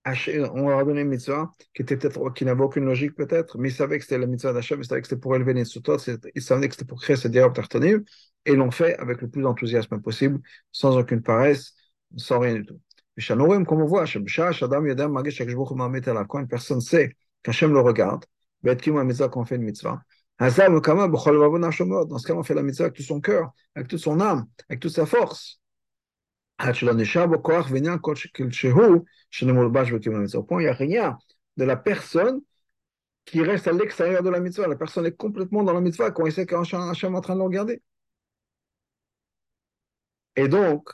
on 0.06 0.68
leur 0.68 0.78
a 0.80 0.84
donné 0.84 1.00
une 1.00 1.08
mitzvah 1.08 1.50
qui 1.74 1.82
qui 1.84 2.44
n'avait 2.44 2.62
aucune 2.62 2.84
logique 2.84 3.14
peut-être, 3.14 3.56
mais 3.56 3.70
ils 3.70 3.74
savaient 3.74 3.98
que 3.98 4.04
c'était 4.04 4.18
la 4.18 4.26
mitzvah 4.26 4.52
d'Hachem, 4.52 4.78
ils 4.80 4.84
savaient 4.84 5.00
que 5.00 5.08
c'était 5.08 5.20
pour 5.20 5.34
élever 5.34 5.54
les 5.54 5.64
sotot, 5.64 5.96
ils 6.34 6.42
savaient 6.42 6.68
que 6.68 6.74
c'était 6.74 6.84
pour 6.84 7.00
créer 7.00 7.16
ce 7.16 7.26
dialogue 7.26 7.54
tartanim, 7.54 8.04
et 8.44 8.54
l'ont 8.54 8.70
fait 8.70 8.98
avec 8.98 9.22
le 9.22 9.30
plus 9.30 9.40
d'enthousiasme 9.40 9.98
possible, 10.02 10.40
sans 10.72 10.98
aucune 10.98 11.22
paresse, 11.22 11.72
sans 12.18 12.38
rien 12.38 12.56
du 12.56 12.66
tout. 12.66 12.78
Comme 13.64 13.80
on 13.80 13.86
voit, 13.86 14.04
une 14.04 14.26
personne 16.48 16.80
sait 16.82 17.16
qu'Hachem 17.44 17.72
le 17.72 17.80
regarde, 17.80 18.24
qu'on 19.30 19.44
fait 19.44 19.56
une 19.56 19.62
mitzvah, 19.62 20.02
dans 20.40 20.50
ce 20.50 22.26
cas, 22.26 22.34
on 22.34 22.42
fait 22.42 22.54
la 22.54 22.62
mitzvah 22.62 22.86
avec 22.86 22.96
tout 22.96 23.04
son 23.04 23.20
cœur, 23.20 23.52
avec 23.76 23.86
toute 23.86 24.00
son 24.00 24.20
âme, 24.20 24.46
avec 24.68 24.80
toute 24.80 24.90
sa 24.90 25.06
force. 25.06 25.60
Au 26.58 26.66
point, 30.42 30.60
il 30.60 30.64
n'y 30.64 30.68
a 30.68 30.72
rien 30.72 31.18
de 31.56 31.64
la 31.64 31.76
personne 31.76 32.40
qui 33.24 33.42
reste 33.42 33.68
à 33.68 33.72
l'extérieur 33.72 34.22
de 34.22 34.30
la 34.30 34.40
mitzvah. 34.40 34.66
La 34.66 34.76
personne 34.76 35.06
est 35.06 35.16
complètement 35.16 35.62
dans 35.62 35.72
la 35.72 35.80
mitzvah 35.80 36.10
quand 36.10 36.26
il 36.26 36.32
sait 36.32 36.46
qu'Hachem 36.46 36.80
est 36.80 37.04
en 37.04 37.20
train 37.20 37.34
de 37.34 37.38
le 37.38 37.44
regarder. 37.44 37.80
Et 40.36 40.48
donc, 40.48 40.90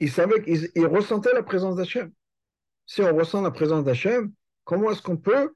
il 0.00 0.10
savait 0.10 0.42
qu'il 0.42 0.86
ressentait 0.86 1.32
la 1.32 1.42
présence 1.42 1.76
d'Hachem. 1.76 2.12
Si 2.86 3.02
on 3.02 3.14
ressent 3.14 3.42
la 3.42 3.50
présence 3.50 3.84
d'Hachem, 3.84 4.32
comment 4.64 4.92
est-ce 4.92 5.02
qu'on 5.02 5.16
peut 5.16 5.54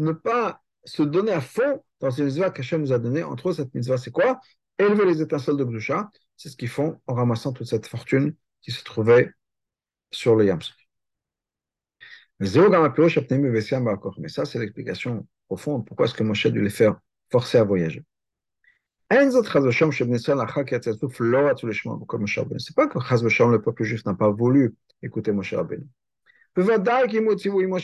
ne 0.00 0.12
pas 0.12 0.62
se 0.84 1.02
donner 1.02 1.32
à 1.32 1.40
fond 1.40 1.82
dans 2.00 2.10
ces 2.10 2.22
mitzvahs 2.24 2.50
qu'Hachem 2.50 2.80
nous 2.80 2.92
a 2.92 2.98
donné 2.98 3.22
Entre 3.22 3.46
autres, 3.46 3.56
cette 3.56 3.74
mitzvah, 3.74 3.98
c'est 3.98 4.10
quoi? 4.10 4.40
Élever 4.78 5.04
les 5.04 5.22
étincelles 5.22 5.56
de 5.56 5.64
Gdusha. 5.64 6.10
C'est 6.36 6.48
ce 6.48 6.56
qu'ils 6.56 6.68
font 6.68 7.00
en 7.06 7.14
ramassant 7.14 7.52
toute 7.52 7.66
cette 7.66 7.86
fortune 7.86 8.34
qui 8.62 8.72
se 8.72 8.82
trouvait 8.82 9.30
sur 10.10 10.36
le 10.36 10.46
Yamsuf. 10.46 10.74
Mais 12.40 12.46
ça, 14.28 14.44
c'est 14.46 14.58
l'explication 14.58 15.26
profonde. 15.46 15.86
Pourquoi 15.86 16.06
est-ce 16.06 16.14
que 16.14 16.22
Moshe 16.22 16.46
dû 16.46 16.62
les 16.62 16.70
faire 16.70 16.98
forcer 17.30 17.58
à 17.58 17.64
voyager? 17.64 18.02
C'est 19.10 19.16
pas 22.76 22.86
que 22.86 22.98
le 22.98 23.58
peuple 23.60 23.84
juif 23.84 24.04
n'a 24.06 24.14
pas 24.14 24.30
voulu 24.30 24.74
écouter 25.02 25.32
Moshe 25.32 25.52
Rabbeinu. 25.52 25.86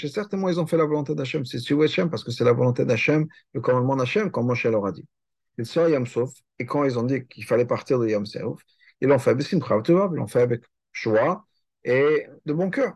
Certainement, 0.09 0.49
ils 0.49 0.61
ont 0.61 0.67
fait 0.67 0.77
la 0.77 0.85
volonté 0.85 1.15
d'Hachem. 1.15 1.45
C'est 1.45 1.59
sur 1.59 1.81
Hachem 1.83 2.11
parce 2.11 2.25
que 2.25 2.31
c'est 2.31 2.45
la 2.45 2.53
volonté 2.53 2.85
d'Hachem, 2.85 3.27
le 3.53 3.61
commandement 3.61 3.97
d'Hachem, 3.97 4.31
comme 4.31 4.47
Moshe 4.47 4.65
leur 4.65 4.87
a 4.87 4.93
dit. 4.93 5.07
Ils 5.59 5.67
sont 5.67 5.81
à 5.83 5.89
Yamsouf, 5.89 6.31
et 6.59 6.67
quand 6.67 6.85
ils 6.85 6.99
ont 6.99 7.03
dit 7.03 7.27
qu'il 7.27 7.45
fallait 7.45 7.65
partir 7.65 7.99
de 7.99 8.09
Yamsouf, 8.09 8.61
ils 9.01 9.09
l'ont 9.09 9.19
fait 9.19 9.31
avec 9.31 9.51
ils 9.51 9.59
l'ont 9.59 10.27
fait 10.27 10.41
avec 10.41 10.63
choix 10.93 11.47
et 11.85 12.27
de 12.45 12.53
bon 12.53 12.71
cœur. 12.71 12.95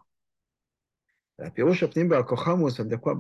La 1.39 1.51
pirouche 1.51 1.83
apnim 1.83 2.07
Balkocham, 2.07 2.69
ça 2.69 2.83
veut 2.83 2.89
dire 2.89 3.01
quoi 3.01 3.17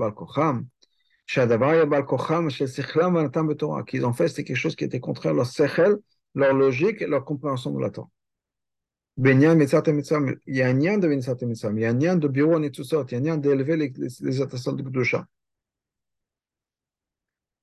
Qu'ils 3.86 4.06
ont 4.06 4.12
fait, 4.12 4.28
c'est 4.28 4.44
quelque 4.44 4.56
chose 4.56 4.76
qui 4.76 4.84
était 4.84 5.00
contraire 5.00 5.32
à 5.32 5.36
leur 5.36 5.46
sechel, 5.46 5.96
leur 6.34 6.52
logique 6.54 7.00
et 7.00 7.06
leur 7.06 7.24
compréhension 7.24 7.70
de 7.70 7.80
la 7.80 7.90
Torah. 7.90 8.10
Benyan, 9.16 9.54
Mitzat 9.54 9.82
et 9.86 9.92
Mitzam, 9.92 10.34
il 10.46 10.56
y 10.56 10.62
a 10.62 10.68
un 10.68 10.72
lien 10.72 10.98
de 10.98 11.06
Mitzat 11.08 11.36
et 11.40 11.46
Mitzam, 11.46 11.76
il 11.78 11.82
y 11.82 11.84
a 11.84 11.90
un 11.90 11.98
lien 11.98 12.16
de 12.16 12.28
Biron 12.28 12.60
d'élever 12.60 13.76
les, 13.76 13.92
les, 13.96 14.08
les 14.20 14.40
attestations 14.40 14.72
de 14.72 14.82
Gdusha. 14.82 15.26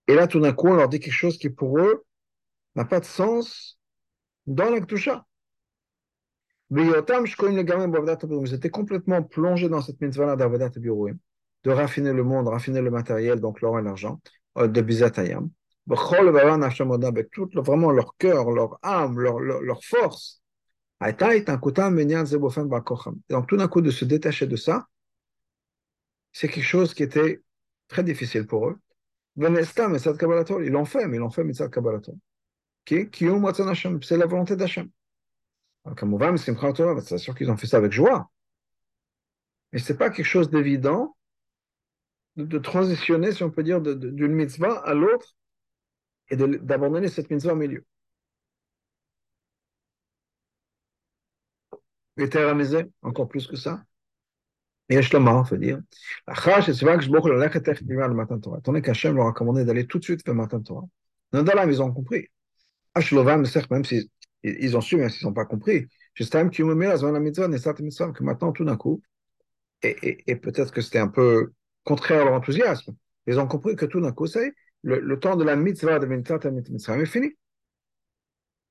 Et 0.07 0.15
là, 0.15 0.27
tout 0.27 0.39
d'un 0.39 0.53
coup, 0.53 0.67
on 0.67 0.75
leur 0.75 0.87
dit 0.87 0.99
quelque 0.99 1.13
chose 1.13 1.37
qui 1.37 1.49
pour 1.49 1.79
eux 1.79 2.05
n'a 2.75 2.85
pas 2.85 2.99
de 2.99 3.05
sens 3.05 3.79
dans 4.45 4.69
la 4.69 4.79
Gdusha. 4.79 5.25
C'était 8.45 8.69
complètement 8.69 9.23
plongé 9.23 9.69
dans 9.69 9.81
cette 9.81 10.01
mitzvah 10.01 10.35
d'Avadat 10.35 10.69
de 10.69 11.71
raffiner 11.71 12.13
le 12.13 12.23
monde, 12.23 12.49
raffiner 12.49 12.81
le 12.81 12.91
matériel, 12.91 13.39
donc 13.39 13.61
l'or 13.61 13.79
et 13.79 13.81
l'argent, 13.81 14.19
de 14.57 14.81
Bizatayam. 14.81 15.49
Avec 15.89 17.29
tout, 17.31 17.49
vraiment 17.55 17.91
leur 17.91 18.17
cœur, 18.17 18.51
leur 18.51 18.77
âme, 18.83 19.19
leur, 19.19 19.39
leur 19.39 19.83
force, 19.83 20.41
donc 23.29 23.47
tout 23.47 23.57
d'un 23.57 23.67
coup, 23.67 23.81
de 23.81 23.91
se 23.91 24.05
détacher 24.05 24.47
de 24.47 24.55
ça, 24.55 24.87
c'est 26.31 26.47
quelque 26.47 26.63
chose 26.63 26.93
qui 26.93 27.03
était 27.03 27.41
très 27.87 28.03
difficile 28.03 28.47
pour 28.47 28.67
eux. 28.69 28.79
Ils 29.37 29.43
l'ont 30.71 30.85
fait, 30.85 31.07
mais 31.07 31.17
ils 31.17 31.19
l'ont 31.19 31.29
fait 31.29 31.43
mitzvah 31.43 31.69
Kabbalator. 31.69 32.15
C'est 32.87 34.17
la 34.17 34.25
volonté 34.25 34.55
d'Hachem. 34.55 34.89
C'est 35.95 37.17
sûr 37.17 37.35
qu'ils 37.35 37.51
ont 37.51 37.57
fait 37.57 37.67
ça 37.67 37.77
avec 37.77 37.91
joie. 37.91 38.31
Mais 39.71 39.79
ce 39.79 39.91
n'est 39.91 39.97
pas 39.97 40.09
quelque 40.09 40.25
chose 40.25 40.49
d'évident 40.49 41.15
de, 42.35 42.57
transitionner, 42.59 43.31
si 43.31 43.43
on 43.43 43.51
peut 43.51 43.63
dire, 43.63 43.81
d'une 43.81 44.33
mitzvah 44.33 44.79
à 44.79 44.93
l'autre 44.93 45.35
et 46.29 46.35
d'abandonner 46.35 47.07
cette 47.07 47.29
mitzvah 47.29 47.53
au 47.53 47.55
milieu. 47.55 47.85
Et 51.71 51.75
terramisé, 51.75 52.06
encore 53.01 53.27
plus 53.27 53.47
que 53.47 53.55
ça. 53.55 53.83
Et 54.89 55.01
je 55.01 55.15
on 55.17 55.41
veut 55.43 55.57
dire. 55.57 55.81
Tandis 58.63 58.81
qu'Hachem 58.81 59.15
leur 59.15 59.27
a 59.27 59.33
commandé 59.33 59.65
d'aller 59.65 59.85
tout 59.85 59.99
de 59.99 60.03
suite 60.03 60.25
vers 60.25 60.35
Matan 60.35 60.61
Torah. 60.61 60.85
Nadalam, 61.33 61.69
ils 61.69 61.81
ont 61.81 61.91
compris. 61.91 62.27
Ashlovam, 62.93 63.43
même 63.69 63.83
s'ils 63.83 64.07
ils 64.43 64.77
ont 64.77 64.81
su, 64.81 64.95
même 64.97 65.09
s'ils 65.09 65.27
n'ont 65.27 65.33
pas 65.33 65.45
compris. 65.45 65.87
Juste 66.13 66.33
que 66.33 68.23
maintenant, 68.23 68.51
tout 68.51 68.65
d'un 68.65 68.77
coup, 68.77 69.01
et, 69.83 70.23
et, 70.25 70.35
peut-être 70.35 70.71
que 70.71 70.81
c'était 70.81 70.97
un 70.99 71.07
peu 71.07 71.51
contraire 71.83 72.21
à 72.21 72.25
leur 72.25 72.33
enthousiasme, 72.33 72.95
ils 73.27 73.39
ont 73.39 73.47
compris 73.47 73.75
que 73.75 73.85
tout 73.85 74.01
d'un 74.01 74.11
coup, 74.11 74.25
c'est 74.25 74.53
le, 74.81 74.99
le, 74.99 75.19
temps 75.19 75.35
de 75.35 75.43
la 75.43 75.55
mitzvah 75.55 75.99
de 75.99 76.07
Mitzvah 76.07 76.97
est 76.97 77.05
fini. 77.05 77.35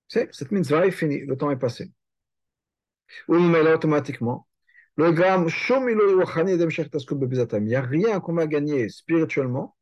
C'est, 0.09 0.29
cette 0.35 0.51
mitzvah 0.51 0.87
est 0.87 0.91
finie, 0.91 1.21
le 1.21 1.37
temps 1.37 1.51
est 1.51 1.59
passé. 1.59 1.93
Là, 3.29 3.75
automatiquement, 3.75 4.47
le 4.97 5.12
gramme, 5.12 5.49
il 5.49 5.97
n'y 7.64 7.75
a 7.75 7.83
rien 7.83 8.21
qu'on 8.21 8.35
va 8.35 8.47
gagner 8.47 8.88
spirituellement 8.88 9.77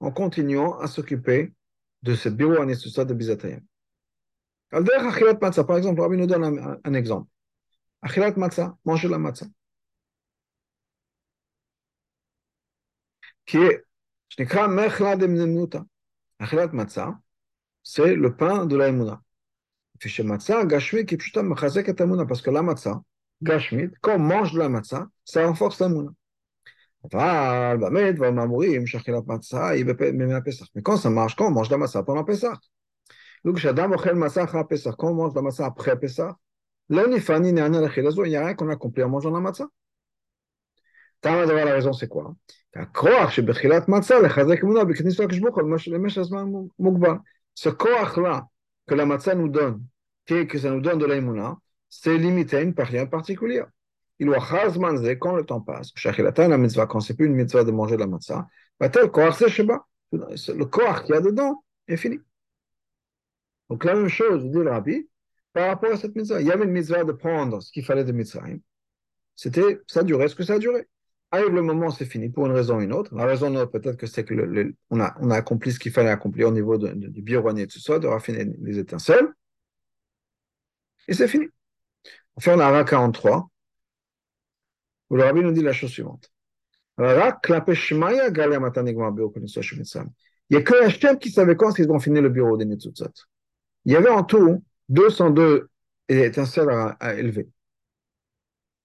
en 0.00 0.10
continuant 0.10 0.78
à 0.78 0.86
s'occuper 0.86 1.54
de 2.02 2.14
ce 2.14 2.28
bureau 2.28 2.60
anesthesia 2.60 3.04
de 3.04 3.14
Bizatayam. 3.14 3.62
Par 4.70 4.80
exemple, 5.78 6.00
Rabbi 6.00 6.16
nous 6.16 6.26
donne 6.26 6.78
un, 6.84 6.94
exemple. 6.94 7.30
Achilat 8.02 8.32
matzah, 8.36 8.76
manger 8.84 9.08
la 9.08 9.18
matzah. 9.18 9.46
Qui 13.46 13.58
est, 13.58 13.84
Achilat 16.38 16.68
matzah, 16.72 17.18
c'est 17.82 18.14
le 18.14 18.36
pain 18.36 18.66
de 18.66 18.76
la 18.76 18.88
emuna. 18.88 19.23
Parce 20.00 20.16
que 20.16 20.22
la 22.50 22.62
matzah, 22.62 23.02
gashmit, 23.42 23.90
quand 24.00 24.16
on 24.16 24.18
mange 24.18 24.52
de 24.52 24.58
la 24.58 24.68
matzah, 24.68 25.08
ça 25.24 25.46
renforce 25.46 25.80
la 25.80 25.88
mouna. 25.88 26.10
Mais 27.12 27.12
quand 30.82 30.96
ça 30.96 31.10
marche, 31.10 31.36
quand 31.36 31.48
on 31.48 31.50
mange 31.50 31.68
de 31.68 31.74
la 31.74 31.78
matzah 31.78 32.02
pendant 32.02 32.24
Quand 32.24 32.34
on 35.02 35.14
mange 35.14 35.32
de 35.32 35.36
la 35.36 35.42
matzah 35.42 35.66
après 35.66 35.98
il 36.88 36.94
n'y 36.94 38.36
a 38.36 38.44
rien 38.44 38.54
qu'on 38.54 38.68
accomplit 38.70 39.02
en 39.02 39.08
mangeant 39.10 39.30
la 39.30 39.40
matzah. 39.40 39.68
La 41.22 41.44
raison, 41.46 41.92
c'est 41.92 42.08
quoi 42.08 42.34
Ce 47.54 47.68
koach-là, 47.68 48.48
que 48.86 48.94
la 48.94 49.06
matzah 49.06 49.34
nous 49.34 49.48
donne, 49.48 49.84
que 50.26 50.58
ça 50.58 50.70
nous 50.70 50.80
donne 50.80 50.98
de 50.98 51.06
l'aïmouna, 51.06 51.56
c'est 51.88 52.16
limité 52.16 52.56
à 52.56 52.60
une 52.60 52.74
période 52.74 53.10
particulière. 53.10 53.68
Il 54.18 54.26
doit 54.26 54.40
chazmanze 54.40 55.04
quand 55.20 55.34
le 55.36 55.44
temps 55.44 55.60
passe. 55.60 55.92
La 56.36 56.58
mitzvah, 56.58 56.86
quand 56.86 57.00
c'est 57.00 57.14
plus 57.14 57.26
une 57.26 57.34
mitzvah 57.34 57.64
de 57.64 57.70
manger 57.70 57.96
de 57.96 58.00
la 58.00 58.06
matzah, 58.06 58.46
bah 58.78 58.90
sheba. 59.48 59.86
Le 60.12 60.64
koach 60.64 61.04
qu'il 61.04 61.14
y 61.14 61.18
a 61.18 61.20
dedans 61.20 61.64
est 61.88 61.96
fini. 61.96 62.18
Donc 63.68 63.84
la 63.84 63.94
même 63.94 64.08
chose, 64.08 64.44
dit 64.44 64.58
le 64.58 64.70
rabbi, 64.70 65.08
par 65.52 65.68
rapport 65.68 65.92
à 65.92 65.96
cette 65.96 66.14
mitzvah. 66.14 66.40
Il 66.40 66.46
y 66.46 66.52
avait 66.52 66.64
une 66.64 66.70
mitzvah 66.70 67.04
de 67.04 67.12
prendre 67.12 67.60
ce 67.60 67.72
qu'il 67.72 67.84
fallait 67.84 68.04
de 68.04 68.12
mitzvah. 68.12 68.44
C'était, 69.34 69.80
ça 69.86 70.02
durait 70.02 70.28
ce 70.28 70.34
que 70.34 70.44
ça 70.44 70.58
duré. 70.58 70.86
Arrive 71.34 71.52
le 71.52 71.62
moment, 71.62 71.90
c'est 71.90 72.04
fini 72.04 72.28
pour 72.28 72.46
une 72.46 72.52
raison 72.52 72.76
ou 72.76 72.80
une 72.80 72.92
autre. 72.92 73.12
La 73.12 73.26
raison, 73.26 73.52
peut-être 73.66 73.96
que 73.96 74.06
c'est 74.06 74.22
que 74.24 74.72
on, 74.90 75.00
a, 75.00 75.34
accompli 75.34 75.72
ce 75.72 75.80
qu'il 75.80 75.90
fallait 75.90 76.10
accomplir 76.10 76.46
au 76.46 76.52
niveau 76.52 76.78
de, 76.78 76.88
de, 76.92 77.08
du 77.08 77.22
biorouanier 77.22 77.62
et 77.62 77.66
tout 77.66 77.80
ça, 77.80 77.98
de 77.98 78.06
raffiner 78.06 78.44
les 78.62 78.78
étincelles. 78.78 79.26
Et 81.08 81.14
c'est 81.14 81.26
fini. 81.26 81.46
On 82.46 82.60
a 82.60 82.66
un 82.66 82.84
43, 82.84 83.50
où 85.10 85.16
le 85.16 85.24
rabbi 85.24 85.40
nous 85.40 85.50
dit 85.50 85.62
la 85.62 85.72
chose 85.72 85.90
suivante. 85.90 86.30
Il 86.98 87.04
n'y 87.04 87.10
a 87.10 87.32
que 90.62 90.84
Hachem 90.84 91.18
qui 91.18 91.32
savait 91.32 91.56
quand 91.56 91.76
ils 91.80 91.88
vont 91.88 91.98
finir 91.98 92.22
le 92.22 92.28
bureau 92.28 92.56
des 92.56 92.64
Netzutzot. 92.64 93.10
Il 93.86 93.92
y 93.92 93.96
avait 93.96 94.08
en 94.08 94.22
tout 94.22 94.62
202 94.88 95.68
étincelles 96.08 96.70
à 96.70 97.14
élever. 97.14 97.48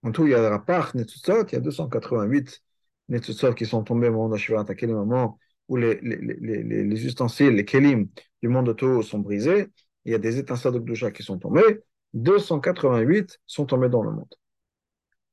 En 0.04 0.12
tout, 0.12 0.26
il 0.26 0.32
y 0.32 0.36
a 0.36 0.50
Rapach, 0.50 0.94
Netzutzot, 0.94 1.48
il 1.48 1.54
y 1.54 1.56
a 1.58 1.60
288 1.60 2.62
Netzutzot 3.10 3.54
qui 3.54 3.66
sont 3.66 3.84
tombés 3.84 4.08
au 4.08 4.14
moment 4.14 4.30
d'Ashiva 4.30 4.62
attaqué 4.62 4.88
le 4.88 4.94
moment 4.94 5.40
où 5.68 5.78
les, 5.78 6.00
les, 6.02 6.18
les, 6.18 6.84
les, 6.84 7.06
ustensiles, 7.06 7.56
les 7.56 7.66
kelim 7.66 8.08
du 8.42 8.50
monde 8.50 8.68
de 8.68 8.74
Toho 8.74 9.02
sont 9.04 9.20
brisés. 9.20 9.68
Il 10.06 10.12
y 10.12 10.16
a 10.16 10.18
des 10.18 10.40
étincelles 10.40 10.74
de 10.74 11.10
qui 11.10 11.24
sont 11.24 11.38
tombées. 11.38 11.84
288 12.14 13.40
sont 13.46 13.66
tombés 13.66 13.90
dans 13.90 14.02
le 14.02 14.12
monde. 14.12 14.34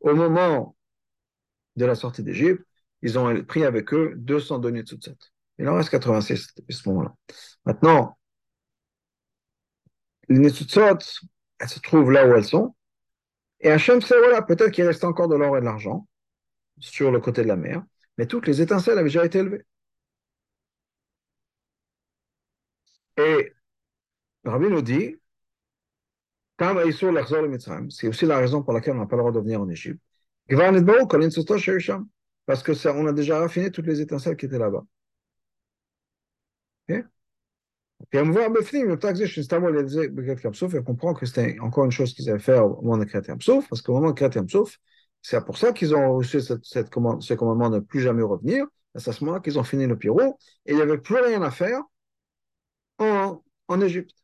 Au 0.01 0.15
moment 0.15 0.77
de 1.77 1.85
la 1.87 1.95
sortie 1.95 2.23
d'Égypte, 2.23 2.63
ils 3.03 3.19
ont 3.19 3.43
pris 3.45 3.65
avec 3.65 3.93
eux 3.95 4.15
202 4.17 4.71
Netzutzot. 4.71 5.17
Il 5.59 5.69
en 5.69 5.77
reste 5.77 5.91
86 5.91 6.49
à 6.59 6.73
ce 6.73 6.89
moment-là. 6.91 7.15
Maintenant, 7.65 8.19
les 10.29 10.39
Netzutzot, 10.39 10.99
elles 11.59 11.69
se 11.69 11.81
trouvent 11.81 12.11
là 12.11 12.29
où 12.29 12.35
elles 12.35 12.45
sont. 12.45 12.76
Et 13.61 13.71
Hachem 13.71 14.01
sait, 14.01 14.19
voilà, 14.19 14.43
peut-être 14.43 14.71
qu'il 14.71 14.85
reste 14.87 15.05
encore 15.05 15.29
de 15.29 15.37
l'or 15.37 15.57
et 15.57 15.61
de 15.61 15.65
l'argent 15.65 16.07
sur 16.79 17.11
le 17.11 17.21
côté 17.21 17.43
de 17.43 17.49
la 17.49 17.57
mer, 17.57 17.83
mais 18.19 18.27
toutes 18.27 18.47
les 18.47 18.63
étincelles 18.63 18.99
avaient 18.99 19.09
déjà 19.09 19.25
été 19.25 19.39
élevées. 19.39 19.65
Et 23.19 23.53
Rabbi 24.45 24.69
nous 24.69 24.83
dit, 24.83 25.17
c'est 27.91 28.09
aussi 28.09 28.27
la 28.27 28.39
raison 28.39 28.63
pour 28.63 28.73
laquelle 28.73 28.95
on 28.95 28.99
n'a 29.01 29.07
pas 29.07 29.17
le 29.17 29.23
droit 29.23 29.33
de 29.33 29.41
venir 29.41 29.61
en 29.61 29.69
Égypte. 29.69 30.01
Parce 32.47 32.63
que 32.65 32.75
ça, 32.75 32.93
on 32.93 33.07
a 33.07 33.13
déjà 33.13 33.39
raffiné 33.39 33.71
toutes 33.71 33.87
les 33.87 34.01
étincelles 34.01 34.37
qui 34.37 34.47
étaient 34.47 34.59
là-bas. 34.59 34.85
Et 38.13 38.21
on 38.21 38.31
voit 38.31 38.49
Befnim, 38.49 38.87
le 38.87 38.99
texte 38.99 39.23
de 39.23 40.79
comprend 40.81 41.15
que 41.15 41.27
c'était 41.27 41.59
encore 41.61 41.85
une 41.85 41.91
chose 41.91 42.15
qu'ils 42.15 42.29
avaient 42.31 42.39
fait 42.39 42.59
au 42.59 42.81
moment 42.83 42.99
de 42.99 43.05
Kriyat 43.05 43.25
Yamsouf, 43.29 43.69
parce 43.69 43.83
qu'au 43.83 43.95
moment 43.95 44.09
de 44.09 44.15
Kriyat 44.15 44.33
Yamsouf, 44.35 44.79
c'est 45.23 45.45
pour 45.45 45.59
ça 45.59 45.73
qu'ils 45.73 45.95
ont 45.95 46.15
reçu 46.15 46.41
cette, 46.41 46.91
commande, 46.91 47.23
ce 47.23 47.35
commandement 47.35 47.71
de 47.71 47.77
ne 47.77 47.81
plus 47.81 48.01
jamais 48.01 48.23
revenir. 48.23 48.67
C'est 48.95 49.11
à 49.11 49.13
ce 49.13 49.25
moment-là 49.25 49.41
qu'ils 49.41 49.59
ont 49.59 49.65
fini 49.65 49.87
le 49.87 49.97
Pyrrhus, 49.99 50.33
et 50.67 50.73
il 50.73 50.77
n'y 50.77 50.83
avait 50.83 50.99
plus 50.99 51.17
rien 51.17 51.43
à 51.43 51.51
faire 51.51 51.83
en, 52.99 53.43
en 53.69 53.81
Égypte. 53.81 54.15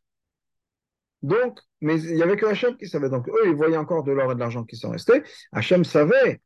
Donc, 1.21 1.59
mais 1.81 2.01
il 2.01 2.15
n'y 2.15 2.21
avait 2.21 2.37
que 2.37 2.45
Hachem 2.45 2.77
qui 2.77 2.87
savait. 2.87 3.09
Donc, 3.09 3.27
eux, 3.29 3.47
ils 3.47 3.55
voyaient 3.55 3.77
encore 3.77 4.03
de 4.03 4.11
l'or 4.11 4.31
et 4.31 4.35
de 4.35 4.39
l'argent 4.39 4.63
qui 4.63 4.75
sont 4.75 4.91
restés. 4.91 5.23
Hachem 5.51 5.83
savait 5.83 6.41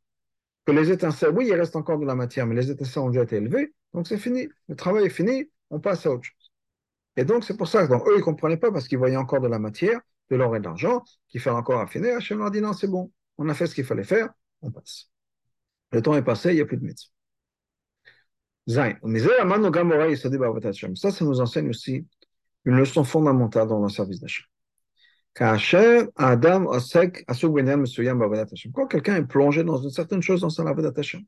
que 0.66 0.72
les 0.72 0.90
étincelles, 0.90 1.34
oui, 1.34 1.46
il 1.48 1.54
reste 1.54 1.76
encore 1.76 1.98
de 1.98 2.06
la 2.06 2.14
matière, 2.14 2.46
mais 2.46 2.54
les 2.54 2.70
étincelles 2.70 3.02
ont 3.02 3.10
déjà 3.10 3.24
été 3.24 3.36
élevées. 3.36 3.74
Donc, 3.92 4.06
c'est 4.06 4.18
fini. 4.18 4.48
Le 4.68 4.76
travail 4.76 5.06
est 5.06 5.10
fini. 5.10 5.50
On 5.70 5.80
passe 5.80 6.06
à 6.06 6.12
autre 6.12 6.24
chose. 6.24 6.37
Et 7.18 7.24
donc, 7.24 7.42
c'est 7.42 7.56
pour 7.56 7.66
ça 7.66 7.84
que 7.84 7.92
eux, 7.92 8.14
ils 8.14 8.18
ne 8.18 8.22
comprenaient 8.22 8.56
pas 8.56 8.70
parce 8.70 8.86
qu'ils 8.86 8.98
voyaient 8.98 9.16
encore 9.16 9.40
de 9.40 9.48
la 9.48 9.58
matière, 9.58 10.00
de 10.30 10.36
l'or 10.36 10.54
et 10.54 10.60
de 10.60 10.64
l'argent, 10.64 11.02
qui 11.28 11.40
fait 11.40 11.50
encore 11.50 11.80
affiner. 11.80 12.12
Hachem 12.12 12.38
leur 12.38 12.52
dit 12.52 12.60
non, 12.60 12.72
c'est 12.72 12.86
bon, 12.86 13.10
on 13.38 13.48
a 13.48 13.54
fait 13.54 13.66
ce 13.66 13.74
qu'il 13.74 13.84
fallait 13.84 14.04
faire, 14.04 14.28
on 14.62 14.70
passe. 14.70 15.10
Le 15.90 16.00
temps 16.00 16.14
est 16.14 16.22
passé, 16.22 16.50
il 16.50 16.54
n'y 16.54 16.60
a 16.60 16.64
plus 16.64 16.76
de 16.76 16.84
médecin. 16.84 17.08
Ça, 20.94 21.10
ça 21.10 21.24
nous 21.24 21.40
enseigne 21.40 21.70
aussi 21.70 22.06
une 22.64 22.76
leçon 22.76 23.02
fondamentale 23.02 23.66
dans 23.66 23.82
le 23.82 23.88
service 23.88 24.20
d'achat. 24.20 24.44
Quand 28.72 28.86
quelqu'un 28.86 29.16
est 29.16 29.26
plongé 29.26 29.64
dans 29.64 29.78
une 29.78 29.90
certaine 29.90 30.22
chose 30.22 30.42
dans 30.42 30.50
son 30.50 30.68
avodat 30.68 30.92
Hashem, 30.96 31.22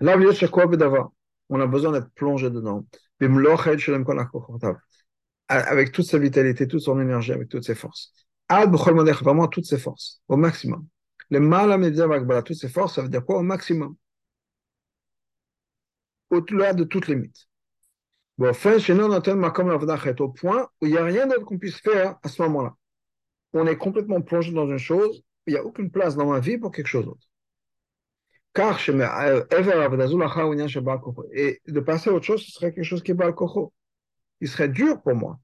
on 0.00 1.60
a 1.60 1.66
besoin 1.66 1.92
d'être 1.92 2.10
plongé 2.10 2.50
dedans 2.50 2.84
avec 5.48 5.92
toute 5.92 6.06
sa 6.06 6.18
vitalité, 6.18 6.66
toute 6.66 6.80
son 6.80 7.00
énergie, 7.00 7.32
avec 7.32 7.48
toutes 7.48 7.64
ses 7.64 7.74
forces. 7.74 8.12
Vraiment 8.50 9.48
toutes 9.48 9.66
ses 9.66 9.78
forces, 9.78 10.22
au 10.28 10.36
maximum. 10.36 10.86
Le 11.30 11.40
mal 11.40 11.72
à 11.72 12.42
toutes 12.42 12.56
ses 12.56 12.68
forces, 12.68 12.94
ça 12.94 13.02
veut 13.02 13.08
dire 13.08 13.24
quoi 13.24 13.38
Au 13.38 13.42
maximum? 13.42 13.96
Au-delà 16.30 16.72
de 16.72 16.84
toutes 16.84 17.08
les 17.08 17.14
limites. 17.14 17.48
Bon, 18.36 18.52
fin, 18.52 18.78
chez 18.78 18.94
nous, 18.94 19.04
on 19.04 19.12
au 20.20 20.28
point 20.28 20.68
où 20.80 20.86
il 20.86 20.92
n'y 20.92 20.98
a 20.98 21.04
rien 21.04 21.26
d'autre 21.26 21.44
qu'on 21.44 21.58
puisse 21.58 21.78
faire 21.80 22.16
à 22.22 22.28
ce 22.28 22.42
moment-là. 22.42 22.74
On 23.52 23.66
est 23.66 23.76
complètement 23.76 24.20
plongé 24.20 24.52
dans 24.52 24.66
une 24.66 24.78
chose, 24.78 25.22
il 25.46 25.52
n'y 25.52 25.58
a 25.58 25.64
aucune 25.64 25.90
place 25.90 26.16
dans 26.16 26.26
ma 26.26 26.40
vie 26.40 26.58
pour 26.58 26.72
quelque 26.72 26.88
chose 26.88 27.04
d'autre. 27.04 27.26
Car, 28.52 28.78
euh, 28.88 29.44
et 31.32 31.60
de 31.66 31.80
passer 31.80 32.10
à 32.10 32.12
autre 32.12 32.24
chose, 32.24 32.44
ce 32.44 32.52
serait 32.52 32.72
quelque 32.72 32.84
chose 32.84 33.02
qui 33.02 33.12
est 33.12 33.14
bal 33.14 33.34
il 34.44 34.48
serait 34.48 34.68
dur 34.68 35.00
pour 35.00 35.14
moi, 35.14 35.40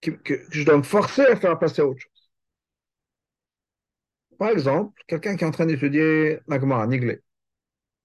que, 0.00 0.12
je 0.50 0.62
dois 0.62 0.76
me 0.76 0.84
forcer 0.84 1.22
à 1.22 1.34
faire 1.34 1.58
passer 1.58 1.82
à 1.82 1.86
autre 1.86 1.98
chose. 1.98 2.30
Par 4.38 4.50
exemple, 4.50 5.02
quelqu'un 5.08 5.34
qui 5.36 5.42
est 5.42 5.46
en 5.48 5.50
train 5.50 5.66
d'étudier 5.66 6.38
la 6.46 6.60
Gemara, 6.60 6.86
Niglé. 6.86 7.22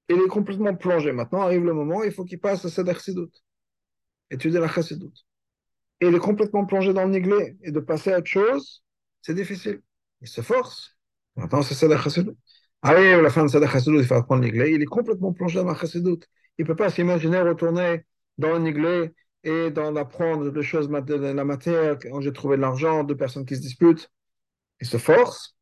il 0.10 0.16
est 0.18 0.28
complètement 0.28 0.76
plongé. 0.76 1.12
Maintenant 1.12 1.42
arrive 1.44 1.64
le 1.64 1.74
moment, 1.74 2.02
il 2.02 2.12
faut 2.12 2.26
qu'il 2.26 2.40
passe 2.40 2.66
à 2.66 2.70
Seder 2.70 2.96
Sidut, 2.96 3.30
étudier 4.32 4.60
la 4.60 4.68
Chassidut. 4.68 5.14
Et 6.02 6.08
il 6.08 6.16
est 6.16 6.20
complètement 6.20 6.66
plongé 6.66 6.92
dans 6.92 7.06
le 7.06 7.12
niglé. 7.12 7.56
Et 7.62 7.72
de 7.72 7.80
passer 7.80 8.12
à 8.12 8.18
autre 8.18 8.28
chose, 8.28 8.84
c'est 9.22 9.36
difficile. 9.36 9.84
Il 10.22 10.28
se 10.28 10.42
force. 10.42 10.98
Maintenant, 11.36 11.62
c'est 11.62 11.76
Seder 11.76 12.00
Chassidut. 12.00 12.36
Arrive 12.82 13.22
la 13.22 13.30
fin 13.30 13.44
de 13.44 13.50
Seder 13.50 13.68
Chassidut, 13.68 14.00
il 14.00 14.06
faut 14.06 14.16
apprendre 14.16 14.42
niglé. 14.44 14.72
Il 14.72 14.82
est 14.82 14.86
complètement 14.86 15.34
plongé 15.34 15.60
dans 15.60 15.66
la 15.66 15.76
Chassidut. 15.76 16.26
Il 16.58 16.64
ne 16.64 16.66
peut 16.66 16.76
pas 16.76 16.90
s'imaginer 16.90 17.42
retourner 17.42 18.06
dans 18.40 18.54
le 18.54 18.60
niglé 18.60 19.14
et 19.44 19.72
d'en 19.72 19.96
apprendre 19.96 20.52
des 20.52 20.64
choses 20.64 20.90
de 20.90 21.16
la 21.16 21.46
matière, 21.46 21.98
quand 22.00 22.22
j'ai 22.22 22.34
trouvé 22.34 22.58
de 22.58 22.62
l'argent, 22.62 23.04
deux 23.04 23.16
personnes 23.16 23.46
qui 23.46 23.56
se 23.56 23.62
disputent. 23.62 24.12
Il 24.82 24.88
se 24.88 24.98
force 24.98 25.56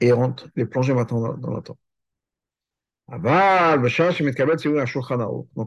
et 0.00 0.08
il 0.08 0.12
rentre, 0.12 0.48
il 0.56 0.62
est 0.62 0.66
plongé 0.66 0.94
maintenant 0.94 1.20
dans, 1.20 1.36
dans 1.36 1.54
le 1.54 1.62
temps. 1.62 1.78
Donc, 3.08 3.22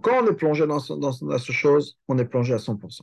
quand 0.03 0.23
on 0.23 0.27
est 0.27 0.33
plongé 0.33 0.67
dans, 0.67 0.79
ce, 0.79 0.93
dans, 0.93 1.11
dans 1.21 1.37
cette 1.37 1.55
chose, 1.55 1.97
on 2.09 2.17
est 2.17 2.25
plongé 2.25 2.53
à 2.53 2.57
100%. 2.57 3.01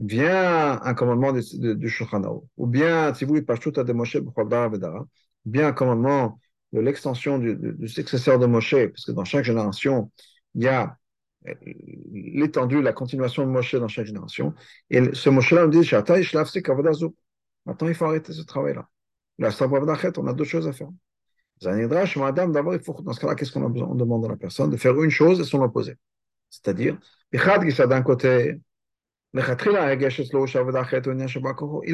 Vient 0.00 0.80
un 0.82 0.94
commandement 0.94 1.32
du, 1.32 1.42
du 1.76 1.88
Shulchan 1.88 2.22
ou 2.56 2.66
bien, 2.66 3.12
si 3.14 3.24
vous 3.24 3.40
de 3.40 3.92
Moshe, 3.92 4.16
bien 5.44 5.68
un 5.68 5.72
commandement 5.72 6.40
de 6.72 6.80
l'extension 6.80 7.38
du, 7.38 7.56
du, 7.56 7.72
du, 7.74 7.88
successeur 7.88 8.38
de 8.38 8.46
Moshe, 8.46 8.74
parce 8.74 9.04
que 9.04 9.12
dans 9.12 9.24
chaque 9.24 9.44
génération, 9.44 10.10
il 10.54 10.62
y 10.62 10.68
a 10.68 10.96
l'étendue, 12.10 12.82
la 12.82 12.92
continuation 12.92 13.44
de 13.46 13.50
Moshe 13.50 13.74
dans 13.74 13.88
chaque 13.88 14.06
génération. 14.06 14.54
Et 14.90 15.14
ce 15.14 15.30
Moshe-là 15.30 15.66
nous 15.66 15.82
dit, 15.82 15.88
maintenant 17.66 17.88
il 17.88 17.94
faut 17.94 18.04
arrêter 18.04 18.32
ce 18.32 18.42
travail-là. 18.42 18.88
La 19.38 19.50
on 19.60 20.26
a 20.26 20.32
d'autres 20.32 20.44
choses 20.44 20.66
à 20.66 20.72
faire. 20.72 20.88
D'abord, 21.60 22.74
il 22.74 22.80
faut, 22.80 22.94
dans 23.02 23.12
ce 23.12 23.20
cas-là, 23.20 23.34
qu'est-ce 23.34 23.52
qu'on 23.52 23.64
a 23.64 23.68
besoin 23.68 23.88
On 23.88 23.94
demande 23.94 24.24
à 24.24 24.28
la 24.28 24.36
personne 24.36 24.70
de 24.70 24.76
faire 24.76 25.00
une 25.02 25.10
chose 25.10 25.40
et 25.40 25.44
son 25.44 25.60
opposé. 25.62 25.96
C'est-à-dire, 26.50 26.98
il 27.32 27.40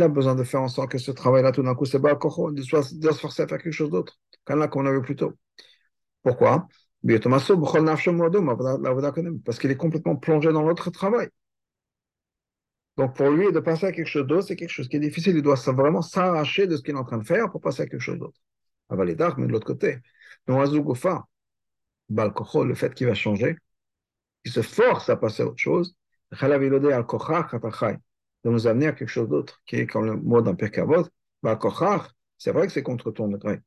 a 0.03 0.09
besoin 0.09 0.35
de 0.35 0.45
faire 0.45 0.63
en 0.63 0.69
sorte 0.69 0.91
que 0.91 0.99
ce 0.99 1.11
travail-là, 1.11 1.53
tout 1.53 1.63
d'un 1.63 1.75
coup, 1.75 1.85
c'est 1.85 2.01
doit 2.01 2.15
se 2.15 3.21
forcer 3.21 3.43
à 3.43 3.49
faire 3.49 3.59
quelque 3.59 3.73
chose 3.73 3.91
d'autre, 3.91 4.19
comme 4.45 4.67
on 4.75 4.87
a 4.87 4.93
vu 4.93 5.03
plus 5.03 5.17
tôt. 5.17 5.33
Pourquoi? 6.23 6.69
Parce 9.45 9.59
qu'il 9.59 9.71
est 9.71 9.77
complètement 9.77 10.17
plongé 10.17 10.53
dans 10.53 10.63
l'autre 10.63 10.91
travail. 10.91 11.29
Donc 12.97 13.17
pour 13.17 13.31
lui, 13.31 13.53
de 13.53 13.61
passer 13.61 13.87
à 13.87 13.93
quelque 13.93 14.09
chose 14.09 14.27
d'autre, 14.27 14.49
c'est 14.49 14.57
quelque 14.57 14.71
chose 14.71 14.89
qui 14.89 14.97
est 14.97 15.01
difficile. 15.01 15.37
Il 15.37 15.43
doit 15.43 15.57
vraiment 15.57 16.03
s'arracher 16.03 16.67
de 16.67 16.77
ce 16.77 16.83
qu'il 16.83 16.95
est 16.95 16.99
en 16.99 17.05
train 17.05 17.19
de 17.19 17.27
faire 17.27 17.51
pour 17.51 17.61
passer 17.61 17.83
à 17.83 17.87
quelque 17.87 18.01
chose 18.01 18.19
d'autre 18.19 18.41
mais 18.91 19.15
de 19.15 19.53
l'autre 19.53 19.67
côté. 19.67 19.99
Donc, 20.47 20.61
Azougofa, 20.61 21.27
le 22.09 22.75
fait 22.75 22.95
qu'il 22.95 23.07
va 23.07 23.15
changer, 23.15 23.57
il 24.45 24.53
se 24.53 24.63
force 24.63 25.09
à 25.09 25.17
passer 25.17 25.43
à 25.43 25.47
autre 25.47 25.59
chose, 25.59 25.97
de 26.33 26.37
nous 28.51 28.67
amener 28.67 28.87
à 28.87 28.93
quelque 28.93 29.09
chose 29.09 29.29
d'autre, 29.29 29.63
qui 29.67 29.77
est 29.77 29.87
comme 29.87 30.07
le 30.07 30.17
mot 30.17 30.43
d'un 30.43 30.55
Perkavod, 30.55 31.09
c'est 32.39 32.53
vrai 32.53 32.67
que 32.67 32.73
c'est 32.73 32.83
contre 32.83 33.11
ton 33.11 33.29
degré, 33.29 33.61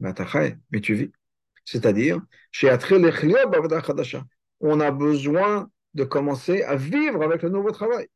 mais 0.00 0.12
mais 0.70 0.80
tu 0.80 0.94
vis. 0.94 1.12
C'est-à-dire, 1.66 2.20
on 4.60 4.80
a 4.80 4.90
besoin 4.90 5.70
de 5.94 6.04
commencer 6.04 6.62
à 6.62 6.76
vivre 6.76 7.22
avec 7.22 7.42
le 7.42 7.50
nouveau 7.50 7.70
travail. 7.72 8.08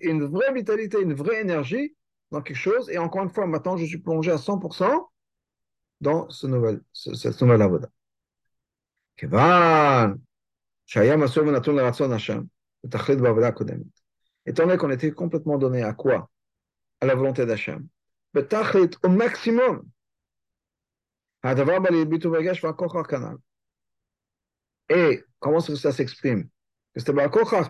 Une 0.00 0.24
vraie 0.24 0.52
vitalité, 0.52 1.00
une 1.00 1.14
vraie 1.14 1.40
énergie 1.40 1.94
dans 2.30 2.42
quelque 2.42 2.56
chose. 2.56 2.88
Et 2.90 2.98
encore 2.98 3.22
une 3.22 3.30
fois, 3.30 3.46
maintenant, 3.46 3.76
je 3.76 3.84
suis 3.84 3.98
plongé 3.98 4.30
à 4.30 4.38
100% 4.38 5.10
dans 6.00 6.28
ce 6.30 6.46
nouvel, 6.46 6.80
ce, 6.92 7.14
cette 7.14 7.40
nouvelle 7.40 7.62
avoda. 7.62 7.88
Étant 14.44 14.66
donné 14.66 14.78
qu'on 14.78 14.90
était 14.90 15.10
complètement 15.10 15.58
donné 15.58 15.82
à 15.82 15.92
quoi? 15.92 16.30
À 17.00 17.06
la 17.06 17.14
volonté 17.14 17.46
d'Hachem. 17.46 17.86
Au 19.02 19.08
maximum. 19.08 19.82
Et 24.88 25.22
comment 25.38 25.60
ça 25.60 25.92
s'exprime 25.92 26.48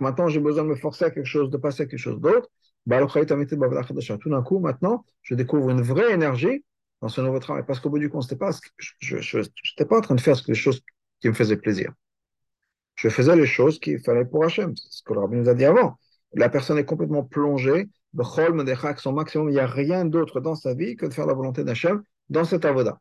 Maintenant, 0.00 0.28
j'ai 0.28 0.40
besoin 0.40 0.64
de 0.64 0.68
me 0.68 0.76
forcer 0.76 1.06
à 1.06 1.10
quelque 1.10 1.26
chose, 1.26 1.50
de 1.50 1.56
passer 1.56 1.82
à 1.82 1.86
quelque 1.86 1.98
chose 1.98 2.20
d'autre. 2.20 2.48
Tout 2.88 4.30
d'un 4.30 4.42
coup, 4.42 4.58
maintenant, 4.60 5.04
je 5.22 5.34
découvre 5.34 5.70
une 5.70 5.82
vraie 5.82 6.12
énergie 6.12 6.64
dans 7.00 7.08
ce 7.08 7.20
nouveau 7.20 7.40
travail. 7.40 7.64
Parce 7.66 7.80
qu'au 7.80 7.90
bout 7.90 7.98
du 7.98 8.08
compte, 8.08 8.32
pas, 8.36 8.50
je 8.98 9.16
n'étais 9.16 9.84
pas 9.84 9.98
en 9.98 10.00
train 10.00 10.14
de 10.14 10.20
faire 10.20 10.36
les 10.46 10.54
choses 10.54 10.80
qui 11.20 11.28
me 11.28 11.34
faisaient 11.34 11.56
plaisir. 11.56 11.92
Je 12.94 13.08
faisais 13.08 13.34
les 13.34 13.46
choses 13.46 13.80
qu'il 13.80 13.98
fallait 14.00 14.24
pour 14.24 14.44
Hachem. 14.44 14.74
C'est 14.76 14.98
ce 14.98 15.02
que 15.02 15.12
le 15.12 15.20
rabbin 15.20 15.36
nous 15.36 15.48
a 15.48 15.54
dit 15.54 15.64
avant. 15.64 15.98
La 16.32 16.48
personne 16.48 16.78
est 16.78 16.84
complètement 16.84 17.24
plongée, 17.24 17.88
son 18.98 19.12
maximum, 19.12 19.48
il 19.48 19.52
n'y 19.52 19.58
a 19.58 19.66
rien 19.66 20.04
d'autre 20.04 20.40
dans 20.40 20.54
sa 20.54 20.74
vie 20.74 20.96
que 20.96 21.06
de 21.06 21.12
faire 21.12 21.26
la 21.26 21.34
volonté 21.34 21.64
d'Hachem 21.64 22.02
dans 22.28 22.44
cet 22.44 22.64
avoda. 22.64 23.00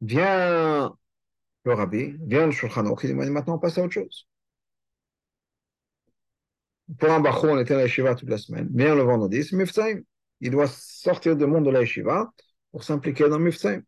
Vient 0.00 0.94
le 1.64 1.74
rabbi, 1.74 2.14
vient 2.20 2.46
le 2.46 2.52
shulchan 2.52 2.84
il 3.02 3.08
dit 3.08 3.14
maintenant 3.14 3.56
on 3.56 3.58
passe 3.58 3.78
à 3.78 3.82
autre 3.82 3.94
chose 3.94 4.28
pour 6.98 7.10
un 7.10 7.20
bachou, 7.20 7.46
on 7.46 7.58
était 7.58 7.74
à 7.74 7.78
la 7.78 7.82
yeshiva 7.84 8.14
toute 8.14 8.28
la 8.28 8.38
semaine. 8.38 8.68
Vient 8.72 8.94
le 8.94 9.02
vendredi, 9.02 9.42
c'est 9.44 9.56
Mifsaim. 9.56 10.00
Il 10.40 10.50
doit 10.50 10.66
sortir 10.68 11.36
du 11.36 11.46
monde 11.46 11.64
de 11.64 11.70
la 11.70 11.80
yeshiva 11.80 12.32
pour 12.70 12.84
s'impliquer 12.84 13.28
dans 13.28 13.38
Mifsaim. 13.38 13.82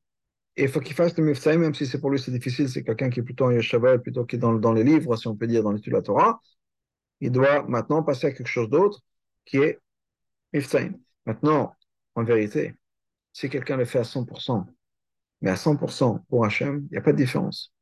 Et 0.56 0.64
il 0.64 0.68
faut 0.68 0.80
qu'il 0.80 0.94
fasse 0.96 1.16
le 1.16 1.24
Mifsaim, 1.24 1.58
même 1.58 1.74
si 1.74 1.86
c'est 1.86 2.00
pour 2.00 2.10
lui 2.10 2.18
c'est 2.18 2.32
difficile, 2.32 2.68
c'est 2.68 2.82
quelqu'un 2.82 3.10
qui 3.10 3.20
est 3.20 3.22
plutôt 3.22 3.44
en 3.46 3.50
yeshiva, 3.52 3.98
plutôt 3.98 4.24
qui 4.24 4.36
est 4.36 4.38
dans, 4.38 4.54
dans 4.54 4.72
les 4.72 4.82
livres, 4.82 5.16
si 5.16 5.28
on 5.28 5.36
peut 5.36 5.46
dire, 5.46 5.62
dans 5.62 5.72
l'étude 5.72 5.92
de 5.92 5.98
la 5.98 6.02
Torah. 6.02 6.40
Il 7.20 7.30
doit 7.30 7.62
maintenant 7.68 8.02
passer 8.02 8.28
à 8.28 8.32
quelque 8.32 8.48
chose 8.48 8.68
d'autre 8.68 9.00
qui 9.44 9.58
est 9.58 9.78
Mifsaim. 10.52 10.92
Maintenant, 11.26 11.76
en 12.16 12.24
vérité, 12.24 12.74
si 13.32 13.48
quelqu'un 13.48 13.76
le 13.76 13.84
fait 13.84 14.00
à 14.00 14.04
100%, 14.04 14.66
mais 15.40 15.50
à 15.50 15.56
100% 15.56 16.24
pour 16.28 16.44
Hachem, 16.44 16.86
il 16.90 16.92
n'y 16.92 16.98
a 16.98 17.00
pas 17.00 17.12
de 17.12 17.18
différence. 17.18 17.72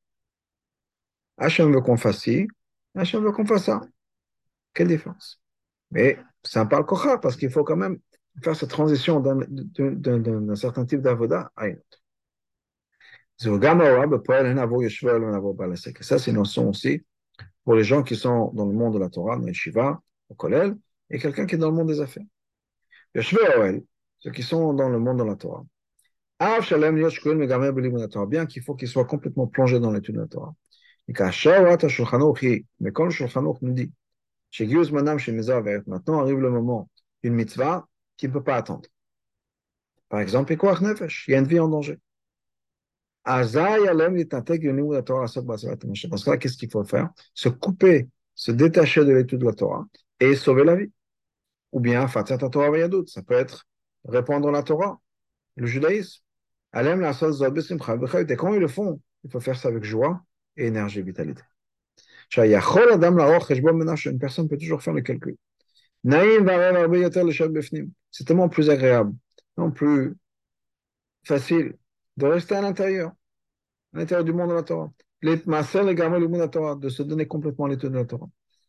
Hachem 1.38 1.72
veut 1.72 1.80
qu'on 1.80 1.96
fasse 1.96 2.20
ci, 2.20 2.48
Hachem 2.94 3.22
veut 3.22 3.32
qu'on 3.32 3.46
fasse 3.46 3.64
ça. 3.64 3.80
Quelle 4.74 4.88
différence? 4.88 5.40
Mais 5.90 6.18
c'est 6.42 6.58
un 6.58 6.66
parle 6.66 6.84
parce 7.20 7.36
qu'il 7.36 7.50
faut 7.50 7.64
quand 7.64 7.76
même 7.76 7.98
faire 8.42 8.56
cette 8.56 8.70
transition 8.70 9.20
d'un 9.20 10.54
certain 10.56 10.84
type 10.84 11.00
d'avoda 11.00 11.50
à 11.56 11.68
une 11.68 11.76
autre. 11.76 12.02
Ça, 13.38 13.50
c'est 16.18 16.30
une 16.30 16.36
notion 16.36 16.68
aussi 16.70 17.04
pour 17.64 17.74
les 17.74 17.84
gens 17.84 18.02
qui 18.02 18.16
sont 18.16 18.50
dans 18.54 18.64
le 18.66 18.72
monde 18.72 18.94
de 18.94 18.98
la 18.98 19.10
Torah, 19.10 19.36
dans 19.36 19.44
les 19.44 19.52
Shiva, 19.52 20.00
au 20.28 20.34
Kolel, 20.34 20.76
et 21.10 21.18
quelqu'un 21.18 21.44
qui 21.46 21.56
est 21.56 21.58
dans 21.58 21.70
le 21.70 21.76
monde 21.76 21.88
des 21.88 22.00
affaires. 22.00 22.24
Ceux 23.14 24.30
qui 24.30 24.42
sont 24.42 24.72
dans 24.72 24.88
le 24.88 24.98
monde 24.98 25.18
de 25.18 25.24
la 25.24 25.36
Torah. 25.36 25.64
Bien 26.38 26.60
qu'il 28.46 28.62
faut 28.62 28.74
qu'ils 28.74 28.88
soient 28.88 29.06
complètement 29.06 29.46
plongés 29.46 29.80
dans 29.80 29.90
l'étude 29.90 30.16
de 30.16 30.20
la 30.20 30.26
Torah. 30.26 30.54
Mais 31.08 31.14
quand 31.14 31.30
le 33.04 33.10
Shulchan 33.10 33.56
nous 33.62 33.72
dit 33.72 33.90
chez 34.50 34.66
chez 35.18 35.32
maintenant 35.86 36.20
arrive 36.20 36.38
le 36.38 36.50
moment 36.50 36.90
d'une 37.22 37.32
mitzvah 37.34 37.88
qui 38.16 38.28
ne 38.28 38.32
peut 38.32 38.42
pas 38.42 38.56
attendre. 38.56 38.88
Par 40.08 40.20
exemple, 40.20 40.52
il 40.52 40.58
y 41.28 41.34
a 41.34 41.38
une 41.38 41.46
vie 41.46 41.60
en 41.60 41.68
danger. 41.68 41.98
Dans 43.24 43.44
ce 43.44 43.52
cas 46.24 46.36
qu'est-ce 46.36 46.56
qu'il 46.56 46.70
faut 46.70 46.84
faire? 46.84 47.10
Se 47.34 47.48
couper, 47.48 48.08
se 48.34 48.52
détacher 48.52 49.04
de 49.04 49.12
l'étude 49.12 49.40
de 49.40 49.46
la 49.46 49.52
Torah 49.52 49.84
et 50.20 50.36
sauver 50.36 50.64
la 50.64 50.76
vie. 50.76 50.92
Ou 51.72 51.80
bien, 51.80 52.06
ça 52.08 52.22
peut 52.24 53.34
être 53.34 53.66
répandre 54.04 54.50
la 54.50 54.62
Torah, 54.62 55.00
le 55.56 55.66
judaïsme. 55.66 56.22
Et 56.76 58.36
quand 58.36 58.52
ils 58.52 58.60
le 58.60 58.68
font, 58.68 59.00
il 59.24 59.30
faut 59.30 59.40
faire 59.40 59.56
ça 59.56 59.68
avec 59.68 59.84
joie 59.84 60.22
et 60.56 60.66
énergie, 60.66 61.02
vitalité. 61.02 61.42
Une 62.36 64.18
personne 64.18 64.48
peut 64.48 64.58
toujours 64.58 64.82
faire 64.82 64.92
le 64.92 65.00
calcul. 65.00 65.36
C'est 68.10 68.24
tellement 68.24 68.48
plus 68.48 68.68
agréable, 68.70 69.14
non 69.56 69.70
plus 69.70 70.14
facile 71.24 71.76
de 72.16 72.26
rester 72.26 72.54
à 72.54 72.62
l'intérieur, 72.62 73.12
à 73.94 73.98
l'intérieur 73.98 74.24
du 74.24 74.32
monde 74.32 74.50
de 74.50 74.54
la 74.54 74.62
Torah. 74.62 74.92
De 75.22 76.88
se 76.88 77.02
donner 77.02 77.26
complètement 77.26 77.66
l'étude 77.66 77.90
de 77.90 77.96
la 77.96 78.04
Torah. 78.04 78.28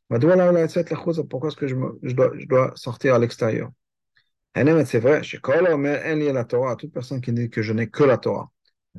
Pourquoi 0.09 1.49
est-ce 1.49 1.57
que 1.57 1.67
je 1.67 2.45
dois 2.45 2.71
sortir 2.75 3.15
à 3.15 3.19
l'extérieur? 3.19 3.69
C'est 4.85 4.99
vrai, 4.99 5.21
la 6.33 6.45
Torah, 6.45 6.75
toute 6.75 6.91
personne 6.91 7.21
qui 7.21 7.31
dit 7.31 7.49
que 7.49 7.61
je 7.61 7.73
n'ai 7.73 7.89
que 7.89 8.03
la 8.03 8.17
Torah. 8.17 8.49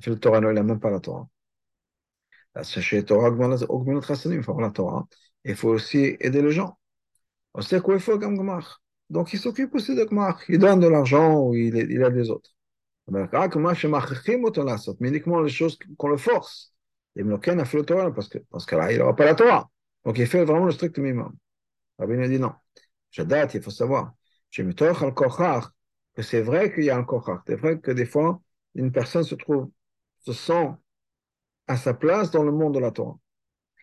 Le 0.06 0.14
Torah, 0.16 0.38
il 0.38 0.44
n'a 0.44 0.62
même 0.62 0.78
pas 0.78 0.90
la 0.90 1.00
Torah. 1.00 1.28
Sachez 2.62 3.04
Torah 3.04 3.30
il 3.30 4.42
faut 4.42 4.60
la 4.60 4.70
Torah. 4.70 5.08
Il 5.44 5.56
faut 5.56 5.70
aussi 5.70 6.16
aider 6.20 6.42
les 6.42 6.52
gens. 6.52 6.78
Il 7.56 7.64
Donc 9.10 9.32
il 9.32 9.38
s'occupe 9.38 9.74
aussi 9.74 9.96
de 9.96 10.04
Gmar. 10.04 10.40
Il 10.48 10.58
donne 10.58 10.78
de 10.80 10.86
l'argent 10.86 11.40
ou 11.40 11.54
il, 11.54 11.74
il 11.76 12.02
aide 12.02 12.14
les 12.14 12.30
autres. 12.30 12.50
mais 13.08 13.26
uniquement 15.08 15.40
les 15.40 15.48
choses 15.50 15.78
qu'on 15.96 16.08
le 16.08 16.16
force. 16.18 16.72
Et 17.16 17.24
parce 17.24 18.28
que 18.28 18.38
parce 18.50 18.64
qu'il 18.64 18.78
n'aura 18.78 19.16
pas 19.16 19.24
la 19.24 19.34
Torah. 19.34 19.68
Donc 20.04 20.18
il 20.18 20.26
fait 20.26 20.44
vraiment 20.44 20.66
le 20.66 20.72
strict 20.72 20.98
minimum. 20.98 21.34
Rabbi 21.98 22.16
nous 22.16 22.28
dit 22.28 22.38
non. 22.38 22.52
J'adate, 23.10 23.54
il 23.54 23.62
faut 23.62 23.70
savoir. 23.70 24.12
Que 24.54 26.22
c'est 26.22 26.40
vrai 26.40 26.72
qu'il 26.72 26.84
y 26.84 26.90
a 26.90 26.96
un 26.96 27.04
kochach. 27.04 27.40
C'est 27.46 27.56
vrai 27.56 27.78
que 27.78 27.90
des 27.90 28.06
fois, 28.06 28.40
une 28.74 28.92
personne 28.92 29.24
se 29.24 29.34
trouve, 29.34 29.70
se 30.18 30.32
sent 30.32 30.70
à 31.66 31.76
sa 31.76 31.94
place 31.94 32.30
dans 32.30 32.42
le 32.42 32.52
monde 32.52 32.74
de 32.74 32.80
la 32.80 32.90
Torah. 32.90 33.18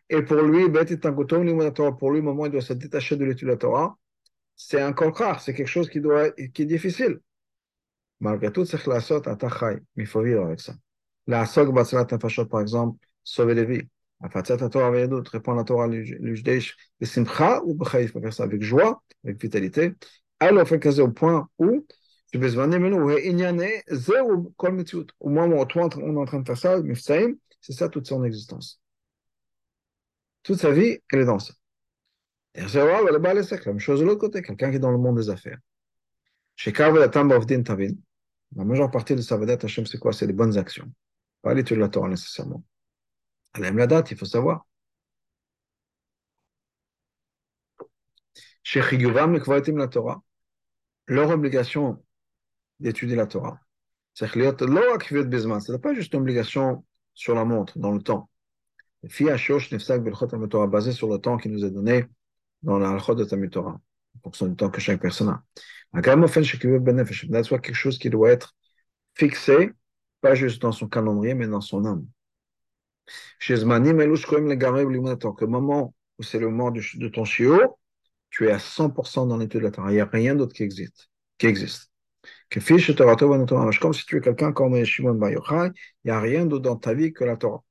Et 0.09 0.21
pour 0.21 0.41
lui, 0.41 0.65
pour 0.69 2.11
lui, 2.11 2.19
au 2.19 2.23
moment 2.23 2.43
où 2.43 2.45
il 2.45 2.51
doit 2.51 2.61
se 2.61 2.73
détacher 2.73 3.15
de 3.15 3.25
l'étude 3.25 3.47
de 3.47 3.53
la 3.53 3.57
Torah, 3.57 3.97
c'est 4.55 4.81
un 4.81 4.93
kochach, 4.93 5.41
c'est 5.41 5.53
quelque 5.53 5.67
chose 5.67 5.89
qui, 5.89 5.99
doit, 5.99 6.31
qui 6.31 6.61
est 6.61 6.65
difficile. 6.65 7.19
Malgré 8.19 8.51
tout, 8.51 8.65
c'est 8.65 8.85
la 8.87 9.01
sorte 9.01 9.27
à 9.27 9.37
mais 9.95 10.03
il 10.03 10.07
faut 10.07 10.21
vivre 10.21 10.45
avec 10.45 10.59
ça. 10.59 10.73
La 11.27 11.45
batsalat 11.45 12.05
par 12.49 12.61
exemple, 12.61 12.97
sauver 13.23 13.55
des 13.55 13.65
vies. 13.65 13.87
Afatzat 14.21 14.69
Torah 14.69 15.07
d'autres, 15.07 15.31
répondre 15.31 15.57
à 15.57 15.61
la 15.61 15.65
Torah, 15.65 15.87
le 15.87 16.35
judaïch, 16.35 16.75
de 16.99 17.05
simcha 17.05 17.61
ou 17.65 17.73
b'chaïf, 17.75 18.13
faire 18.13 18.33
ça 18.33 18.43
avec 18.43 18.61
joie, 18.61 19.03
avec 19.23 19.41
vitalité. 19.41 19.93
Fait 20.65 20.79
caser 20.79 21.01
au 21.01 21.11
point 21.11 21.49
où, 21.59 21.85
tu 22.31 22.39
peux 22.39 22.49
se 22.49 23.85
zéro. 23.89 24.53
Au 25.19 25.29
moment 25.29 25.61
où 25.61 25.65
toi, 25.65 25.89
on 25.97 26.15
est 26.15 26.19
en 26.19 26.25
train 26.25 26.39
de 26.39 26.45
faire 26.45 26.57
ça, 26.57 26.77
c'est 27.61 27.73
ça 27.73 27.89
toute 27.89 28.07
son 28.07 28.23
existence. 28.23 28.81
Toute 30.43 30.59
sa 30.59 30.71
vie, 30.71 30.99
elle 31.11 31.21
est 31.21 31.25
dans 31.25 31.39
ça. 31.39 31.53
Et 32.53 32.67
c'est 32.67 32.79
vrai, 32.79 33.03
la 33.11 33.17
la 33.17 33.33
même 33.65 33.79
chose 33.79 33.99
de 33.99 34.05
l'autre 34.05 34.21
côté, 34.21 34.41
quelqu'un 34.41 34.69
qui 34.69 34.77
est 34.77 34.79
dans 34.79 34.91
le 34.91 34.97
monde 34.97 35.17
des 35.17 35.29
affaires. 35.29 35.57
Chez 36.55 36.71
Tavin, 36.71 37.89
la 38.55 38.63
majeure 38.63 38.91
partie 38.91 39.15
de 39.15 39.21
sa 39.21 39.37
vedette 39.37 39.63
Hachem, 39.65 39.85
c'est 39.85 39.97
quoi? 39.97 40.13
C'est 40.13 40.27
les 40.27 40.33
bonnes 40.33 40.57
actions. 40.57 40.89
Pas 41.41 41.53
l'étude 41.53 41.77
de 41.77 41.81
la 41.81 41.89
Torah 41.89 42.07
nécessairement. 42.07 42.63
Elle 43.53 43.65
aime 43.65 43.77
la 43.77 43.87
date, 43.87 44.11
il 44.11 44.17
faut 44.17 44.25
savoir. 44.25 44.65
Chez 48.63 48.81
Chiguvam, 48.81 49.37
la 49.77 49.87
Torah, 49.87 50.23
leur 51.07 51.29
obligation 51.29 52.03
d'étudier 52.79 53.15
la 53.15 53.27
Torah, 53.27 53.59
c'est 54.13 54.31
que 54.31 54.39
ce 54.39 55.71
n'est 55.71 55.79
pas 55.79 55.93
juste 55.93 56.13
une 56.13 56.21
obligation 56.21 56.85
sur 57.13 57.35
la 57.35 57.45
montre, 57.45 57.77
dans 57.77 57.91
le 57.91 58.01
temps. 58.01 58.29
Basé 60.67 60.91
sur 60.91 61.09
le 61.09 61.17
temps 61.17 61.37
qui 61.37 61.49
nous 61.49 61.63
est 61.65 61.71
donné 61.71 62.05
dans 62.63 62.79
la 62.79 62.89
halachot 62.89 63.15
de 63.15 63.23
Tamil 63.23 63.49
Torah, 63.49 63.79
en 64.23 64.47
du 64.47 64.55
temps 64.55 64.69
que 64.69 64.81
chaque 64.81 64.99
personne 64.99 65.29
a. 65.29 65.43
soit 67.43 67.59
quelque 67.59 67.75
chose 67.75 67.99
qui 67.99 68.09
doit 68.09 68.31
être 68.31 68.55
fixé, 69.13 69.71
pas 70.21 70.33
juste 70.33 70.61
dans 70.61 70.71
son 70.71 70.87
calendrier, 70.87 71.35
mais 71.35 71.47
dans 71.47 71.61
son 71.61 71.85
âme. 71.85 72.05
Chez 73.39 73.57
Zmanim, 73.57 73.99
que 75.33 75.45
moment 75.45 75.93
où 76.17 76.23
c'est 76.23 76.39
le 76.39 76.49
moment 76.49 76.71
de 76.71 77.07
ton 77.09 77.25
chiot, 77.25 77.77
tu 78.35 78.47
es 78.47 78.51
à 78.51 78.57
100% 78.57 79.27
dans 79.27 79.37
l'étude 79.37 79.61
de 79.61 79.65
la 79.65 79.71
Torah. 79.71 79.91
Il 79.91 79.95
n'y 79.95 80.01
a 80.01 80.05
rien 80.05 80.35
d'autre 80.35 80.53
qui 80.53 80.63
existe. 80.63 81.09
Qui 81.37 81.47
existe. 81.47 81.89
Comme 82.51 83.93
si 83.93 84.05
tu 84.05 84.17
es 84.17 84.21
quelqu'un 84.21 84.51
comme 84.51 84.83
Shimon 84.83 85.13
Bar 85.13 85.29
Yochai, 85.29 85.71
il 86.03 86.07
n'y 86.07 86.11
a 86.11 86.19
rien 86.19 86.45
d'autre 86.45 86.63
dans 86.63 86.75
ta 86.75 86.93
vie 86.93 87.13
que 87.13 87.23
la 87.23 87.37
Torah. 87.37 87.63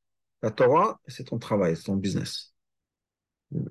La 0.43 0.51
Torah, 0.51 0.99
c'est 1.07 1.25
ton 1.25 1.39
travail, 1.39 1.77
c'est 1.77 1.83
ton 1.83 1.97
business. 1.97 2.55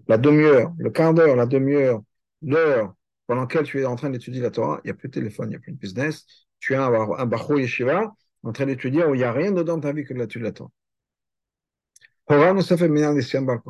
La 0.08 0.20
demi-heure, 0.20 0.72
le 0.78 0.92
quart 0.92 1.16
d'heure, 1.16 1.36
la 1.36 1.48
demi-heure, 1.48 2.04
l'heure 2.44 2.94
pendant 3.26 3.42
laquelle 3.42 3.64
tu 3.64 3.82
es 3.82 3.86
en 3.86 3.96
train 3.96 4.12
d'étudier 4.12 4.42
la 4.42 4.52
Torah, 4.52 4.80
il 4.84 4.88
n'y 4.88 4.92
a 4.92 4.94
plus 4.94 5.08
de 5.10 5.14
téléphone, 5.14 5.48
il 5.48 5.50
n'y 5.50 5.56
a 5.56 5.60
plus 5.60 5.72
de 5.72 5.78
business. 5.78 6.28
Tu 6.60 6.74
es 6.74 6.76
un, 6.76 6.94
un 6.94 7.58
Yeshiva 7.58 8.14
en 8.44 8.52
train 8.52 8.68
d'étudier 8.68 9.04
où 9.04 9.16
il 9.16 9.18
n'y 9.18 9.24
a 9.24 9.34
rien 9.34 9.52
d'autre 9.52 9.74
dans 9.74 9.80
ta 9.80 9.94
vie 9.94 10.04
que 10.04 10.14
l'étude 10.14 10.42
de 10.42 10.46
la 10.46 10.52
Torah. 10.52 10.70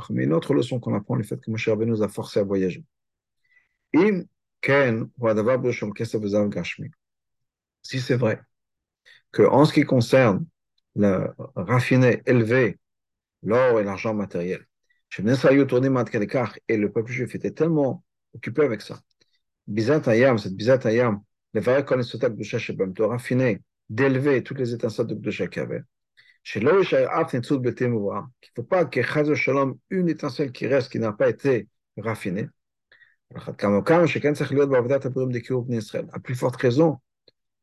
Une 0.09 0.34
autre 0.34 0.53
leçon 0.53 0.82
qu'on 0.82 0.93
apprend, 0.93 1.15
le 1.15 1.24
fait 1.24 1.39
que 1.39 1.49
Moshe 1.49 1.69
Rabbeinu 1.69 1.91
nous 1.91 2.03
a 2.03 2.09
forcé 2.09 2.41
à 2.41 2.43
voyager. 2.43 2.84
Si 7.81 7.99
c'est 7.99 8.15
vrai 8.15 8.41
que 9.31 9.43
en 9.43 9.65
ce 9.65 9.73
qui 9.73 9.83
concerne 9.83 10.45
le 10.95 11.27
raffiné, 11.55 12.21
élevé, 12.25 12.79
l'or 13.41 13.79
et 13.79 13.83
l'argent 13.83 14.13
matériel, 14.13 14.65
et 15.17 16.77
le 16.77 16.91
peuple 16.91 17.11
juif 17.11 17.35
était 17.35 17.51
tellement 17.51 18.03
occupé 18.33 18.63
avec 18.63 18.81
ça. 18.81 18.99
Bizat 19.67 20.01
Hayam, 20.07 20.37
cette 20.37 20.55
Bizat 20.55 20.79
Hayam, 20.85 21.21
le 21.53 21.61
vrai 21.61 21.85
connaisseur 21.85 22.19
de 22.19 23.03
raffiner, 23.03 23.61
d'élever 23.89 24.43
toutes 24.43 24.59
les 24.59 24.73
étincelles 24.73 25.07
de 25.07 25.15
Gdusha 25.15 25.47
qu'il 25.47 25.61
avait. 25.61 25.83
Qu'il 26.43 26.63
ne 26.65 26.71
faut 28.55 28.63
pas 28.63 28.89
ait 28.91 29.35
Shalom 29.35 29.77
une 29.89 30.09
étincelle 30.09 30.51
qui 30.51 30.67
reste, 30.67 30.91
qui 30.91 30.99
n'a 30.99 31.13
pas 31.13 31.29
été 31.29 31.67
raffinée. 31.97 32.49
À 36.13 36.19
plus 36.19 36.36
forte 36.36 36.55
raison 36.55 36.99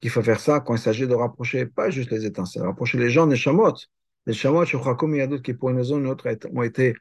qu'il 0.01 0.11
faut 0.11 0.23
faire 0.23 0.41
ça 0.41 0.61
quand 0.61 0.75
il 0.75 0.79
s'agit 0.81 1.07
de 1.07 1.15
rapprocher 1.15 1.67
pas 1.67 1.91
juste 1.91 2.11
les 2.11 2.25
étincelles, 2.27 2.63
rapprocher 2.63 2.99
les 2.99 3.11
gens 3.11 3.27
des 3.27 3.37
chamots. 3.37 3.75
Les 4.27 4.33
chamots, 4.33 4.65
qui 4.65 5.55
pour 5.55 5.71
une 5.71 5.77
raison 5.77 5.97
ou 5.97 6.01
une 6.01 6.07
autre 6.07 6.29
ont 6.53 6.63
été 6.63 6.95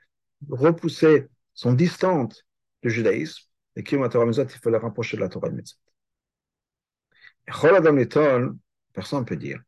repoussées, 0.50 1.28
sont 1.54 1.74
distantes 1.74 2.46
du 2.84 2.90
judaïsme, 2.90 3.44
et 3.76 3.84
qui 3.84 3.96
ont 3.98 4.06
il 4.06 4.50
faut 4.62 4.70
les 4.70 4.78
rapprocher 4.78 5.18
de 5.18 5.22
la 5.22 5.30
Torah 5.30 5.50
Mitzvot. 5.50 5.80
Personne 8.94 9.20
ne 9.22 9.26
peut 9.26 9.36
dire. 9.36 9.60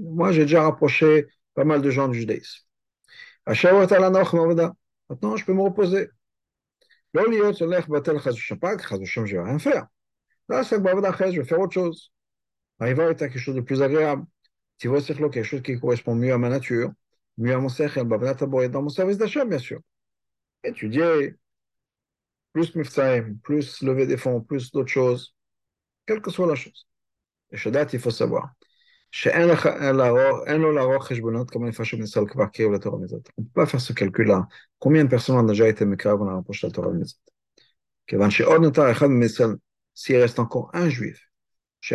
Moi, 0.00 0.32
j'ai 0.32 0.42
déjà 0.42 0.62
rapproché 0.62 1.26
pas 1.54 1.64
mal 1.64 1.82
de 1.82 1.90
gens 1.90 2.08
du 2.08 2.18
judaïsme. 2.20 2.64
Maintenant, 5.08 5.36
je 5.36 5.44
peux 5.44 5.54
me 5.54 5.62
reposer. 5.62 6.08
Je 7.14 7.20
vais 7.20 7.26
rien 9.42 9.58
faire. 9.58 9.86
Là, 10.48 10.62
je 10.62 11.40
vais 11.40 11.44
faire 11.44 11.60
autre 11.60 11.72
chose. 11.72 12.12
Arriver 12.80 13.04
à 13.04 13.14
quelque 13.14 13.38
chose 13.38 13.54
de 13.54 13.60
plus 13.60 13.82
agréable. 13.82 14.24
Tu 14.78 14.88
vois, 14.88 15.00
c'est 15.00 15.14
quelque 15.14 15.42
chose 15.42 15.62
qui 15.62 15.78
correspond 15.78 16.14
mieux 16.14 16.32
à 16.32 16.38
ma 16.38 16.48
nature, 16.48 16.90
mieux 17.38 17.54
à 17.54 17.58
mon 17.58 17.68
cercle, 17.68 18.04
dans 18.04 18.82
mon 18.82 18.88
service 18.88 19.18
d'achat, 19.18 19.44
bien 19.44 19.58
sûr. 19.58 19.80
Étudier, 20.64 21.36
plus 22.52 22.74
mifsaim, 22.74 23.36
plus 23.42 23.82
lever 23.82 24.06
des 24.06 24.16
fonds, 24.16 24.40
plus 24.40 24.70
d'autres 24.72 24.90
choses, 24.90 25.34
quelle 26.06 26.22
que 26.22 26.30
soit 26.30 26.46
la 26.46 26.54
chose. 26.54 26.86
Et 27.52 27.56
Shadat, 27.56 27.86
il 27.92 28.00
faut 28.00 28.10
savoir. 28.10 28.52
On 33.36 33.42
ne 33.42 33.46
peut 33.46 33.52
pas 33.54 33.66
faire 33.66 33.80
ce 33.80 33.92
calcul-là. 33.92 34.48
Combien 34.80 35.04
de 35.04 35.08
personnes 35.08 35.36
ont 35.36 35.44
déjà 35.44 35.68
été 35.68 35.84
mécraves 35.84 36.20
on 36.20 36.26
a 36.26 36.34
rapproché 36.34 36.66
la 36.66 36.72
Torah 36.72 36.90
de 36.90 37.04
S'il 39.94 40.16
reste 40.16 40.40
encore 40.40 40.68
un 40.72 40.88
juif, 40.88 41.30
que 41.80 41.94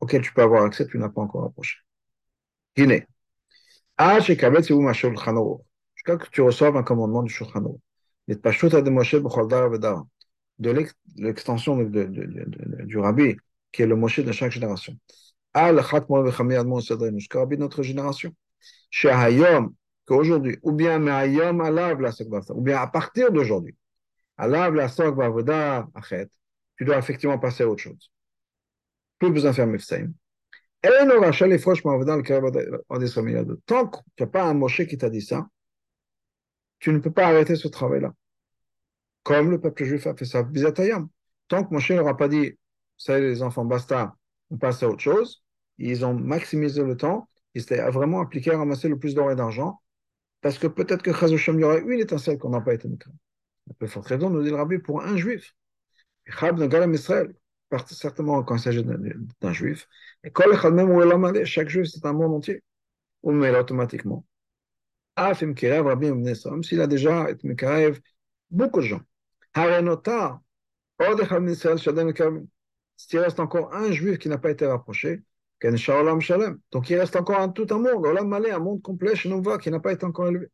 auquel 0.00 0.22
tu 0.22 0.34
peux 0.34 0.42
avoir 0.42 0.64
accès, 0.64 0.88
tu 0.88 0.98
n'as 0.98 1.08
pas 1.08 1.20
encore 1.20 1.44
approché. 1.44 1.76
Guinée. 2.76 3.06
Jusqu'à 3.96 4.50
que 6.16 6.28
tu 6.30 6.40
reçoives 6.40 6.76
un 6.76 6.82
commandement 6.82 7.22
du 7.22 7.32
Shulchan 7.32 7.62
de 10.58 10.74
l'extension 11.16 11.80
du 11.80 12.98
rabbi, 12.98 13.36
qui 13.74 13.82
est 13.82 13.86
le 13.86 13.96
Moshe 13.96 14.20
de 14.20 14.30
chaque 14.32 14.52
génération. 14.52 14.96
Al 15.52 15.76
jusqu'au 15.80 17.38
rabbi 17.40 17.56
de 17.56 17.60
notre 17.60 17.82
génération. 17.82 18.32
Chez 18.88 19.10
Hayom, 19.10 19.74
qu'aujourd'hui, 20.06 20.58
ou 20.62 20.70
bien 20.72 21.04
Hayom 21.08 21.60
alav 21.60 22.00
la 22.00 22.12
ou 22.50 22.60
bien 22.60 22.78
à 22.80 22.86
partir 22.86 23.32
d'aujourd'hui, 23.32 23.76
alav 24.36 24.74
la 24.74 24.86
Bavoda 25.10 25.88
achet, 25.94 26.28
tu 26.76 26.84
dois 26.84 26.98
effectivement 26.98 27.38
passer 27.38 27.64
à 27.64 27.68
autre 27.68 27.82
chose. 27.82 28.12
Plus 29.18 29.30
besoin 29.30 29.50
de 29.50 29.56
faire 29.56 29.66
Mifsaim. 29.66 30.12
Tant 30.82 31.06
qu'il 33.88 34.02
n'y 34.20 34.24
a 34.24 34.26
pas 34.26 34.44
un 34.44 34.54
Moshe 34.54 34.86
qui 34.86 34.98
t'a 34.98 35.10
dit 35.10 35.22
ça, 35.22 35.48
tu 36.78 36.92
ne 36.92 36.98
peux 36.98 37.10
pas 37.10 37.26
arrêter 37.26 37.56
ce 37.56 37.66
travail-là 37.66 38.12
comme 39.24 39.50
le 39.50 39.58
peuple 39.58 39.84
juif 39.84 40.06
a 40.06 40.14
fait 40.14 40.26
ça, 40.26 40.44
Bizatayam. 40.44 41.08
Tant 41.48 41.64
que 41.64 41.74
Moshe 41.74 41.90
n'aura 41.90 42.16
pas 42.16 42.28
dit, 42.28 42.56
ça 43.04 43.20
les 43.20 43.42
enfants, 43.42 43.66
basta, 43.66 44.16
on 44.50 44.56
passe 44.56 44.82
à 44.82 44.88
autre 44.88 45.00
chose, 45.00 45.44
ils 45.76 46.06
ont 46.06 46.14
maximisé 46.14 46.82
le 46.82 46.96
temps, 46.96 47.28
ils 47.52 47.60
étaient 47.60 47.82
vraiment 47.90 48.20
appliqués 48.22 48.52
à 48.52 48.58
ramasser 48.58 48.88
le 48.88 48.98
plus 48.98 49.14
d'or 49.14 49.30
et 49.30 49.36
d'argent, 49.36 49.82
parce 50.40 50.58
que 50.58 50.66
peut-être 50.66 51.02
que 51.02 51.12
Chazoshem, 51.12 51.56
il 51.58 51.60
y 51.60 51.64
aurait 51.64 51.82
une 51.82 52.00
étincelle 52.00 52.38
qu'on 52.38 52.48
n'a 52.48 52.62
pas 52.62 52.72
été 52.72 52.88
migré. 52.88 53.10
La 53.66 53.74
plus 53.74 53.88
forte 53.88 54.06
raison, 54.06 54.30
nous 54.30 54.42
dit 54.42 54.48
le 54.48 54.56
rabbi, 54.56 54.78
pour 54.78 55.02
un 55.02 55.18
juif. 55.18 55.54
Chab 56.26 56.58
Galam 56.66 56.94
Israël, 56.94 57.34
certainement 57.88 58.42
quand 58.42 58.56
il 58.56 58.60
s'agit 58.60 58.84
d'un 58.84 59.52
juif, 59.52 59.86
et 60.22 60.30
chaque 61.44 61.68
juif, 61.68 61.86
c'est 61.86 62.06
un 62.06 62.12
monde 62.14 62.34
entier. 62.34 62.62
Ou 63.22 63.32
mais 63.32 63.54
automatiquement. 63.54 64.24
Même 65.18 66.62
s'il 66.62 66.80
a 66.80 66.86
déjà 66.86 67.30
été 67.30 67.48
beaucoup 68.50 68.80
de 68.80 68.86
gens. 68.86 69.02
Harenota, 69.52 70.40
Or, 70.98 71.16
de 71.16 71.24
Cham 71.24 71.48
Israël, 71.48 71.78
Shadem 71.78 72.12
Kam, 72.12 72.46
s'il 72.96 73.18
reste 73.18 73.40
encore 73.40 73.74
un 73.74 73.92
juif 73.92 74.18
qui 74.18 74.28
n'a 74.28 74.38
pas 74.38 74.50
été 74.50 74.66
rapproché. 74.66 75.22
Donc 75.62 76.90
il 76.90 76.96
reste 76.98 77.16
encore 77.16 77.40
un, 77.40 77.48
tout 77.48 77.66
un 77.70 77.78
monde, 77.78 78.06
un 78.06 78.58
monde 78.58 78.82
complet 78.82 79.14
chez 79.16 79.30
qui 79.60 79.70
n'a 79.70 79.80
pas 79.80 79.92
été 79.92 80.04
encore 80.04 80.28
élevé. 80.28 80.48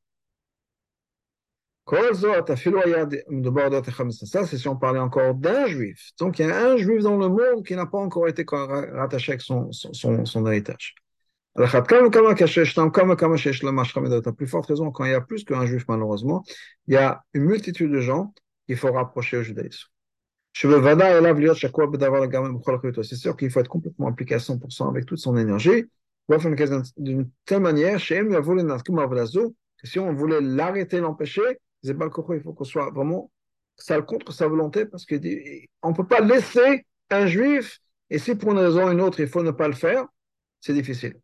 Ça, 4.26 4.46
c'est 4.46 4.58
si 4.58 4.68
on 4.68 4.76
parlait 4.76 5.00
encore 5.00 5.34
d'un 5.34 5.66
juif. 5.66 6.10
Donc 6.18 6.38
il 6.38 6.46
y 6.46 6.50
a 6.50 6.70
un 6.70 6.76
juif 6.76 7.02
dans 7.02 7.16
le 7.16 7.28
monde 7.28 7.66
qui 7.66 7.74
n'a 7.74 7.86
pas 7.86 7.98
encore 7.98 8.28
été 8.28 8.44
rattaché 8.48 9.32
avec 9.32 9.42
son, 9.42 9.72
son, 9.72 9.92
son, 9.92 10.24
son 10.24 10.46
héritage. 10.46 10.94
Plus 14.36 14.46
forte 14.46 14.66
raison, 14.66 14.90
quand 14.92 15.04
il 15.04 15.10
y 15.10 15.14
a 15.14 15.20
plus 15.20 15.44
qu'un 15.44 15.66
juif, 15.66 15.84
malheureusement, 15.88 16.44
il 16.86 16.94
y 16.94 16.96
a 16.96 17.22
une 17.34 17.44
multitude 17.44 17.90
de 17.90 18.00
gens 18.00 18.32
qu'il 18.66 18.76
faut 18.76 18.92
rapprocher 18.92 19.38
au 19.38 19.42
judaïsme. 19.42 19.88
C'est 20.52 20.68
sûr 23.16 23.36
qu'il 23.36 23.50
faut 23.50 23.60
être 23.60 23.68
complètement 23.68 24.08
impliqué 24.08 24.34
à 24.34 24.38
100% 24.38 24.88
avec 24.88 25.06
toute 25.06 25.18
son 25.18 25.36
énergie, 25.36 25.84
d'une 26.96 27.30
telle 27.44 27.60
manière, 27.60 27.98
que 27.98 29.86
si 29.86 29.98
on 29.98 30.12
voulait 30.12 30.40
l'arrêter, 30.40 31.00
l'empêcher, 31.00 31.60
il 31.82 31.96
faut 32.42 32.52
qu'on 32.52 32.64
soit 32.64 32.90
vraiment 32.90 33.30
ça 33.76 34.00
contre 34.02 34.32
sa 34.32 34.46
volonté, 34.46 34.84
parce 34.84 35.06
qu'on 35.06 35.16
ne 35.16 35.94
peut 35.94 36.06
pas 36.06 36.20
laisser 36.20 36.84
un 37.10 37.26
juif, 37.26 37.80
et 38.10 38.18
si 38.18 38.34
pour 38.34 38.52
une 38.52 38.58
raison 38.58 38.86
ou 38.86 38.90
une 38.90 39.00
autre, 39.00 39.20
il 39.20 39.28
faut 39.28 39.42
ne 39.42 39.52
pas 39.52 39.68
le 39.68 39.74
faire, 39.74 40.04
c'est 40.60 40.74
difficile. 40.74 41.18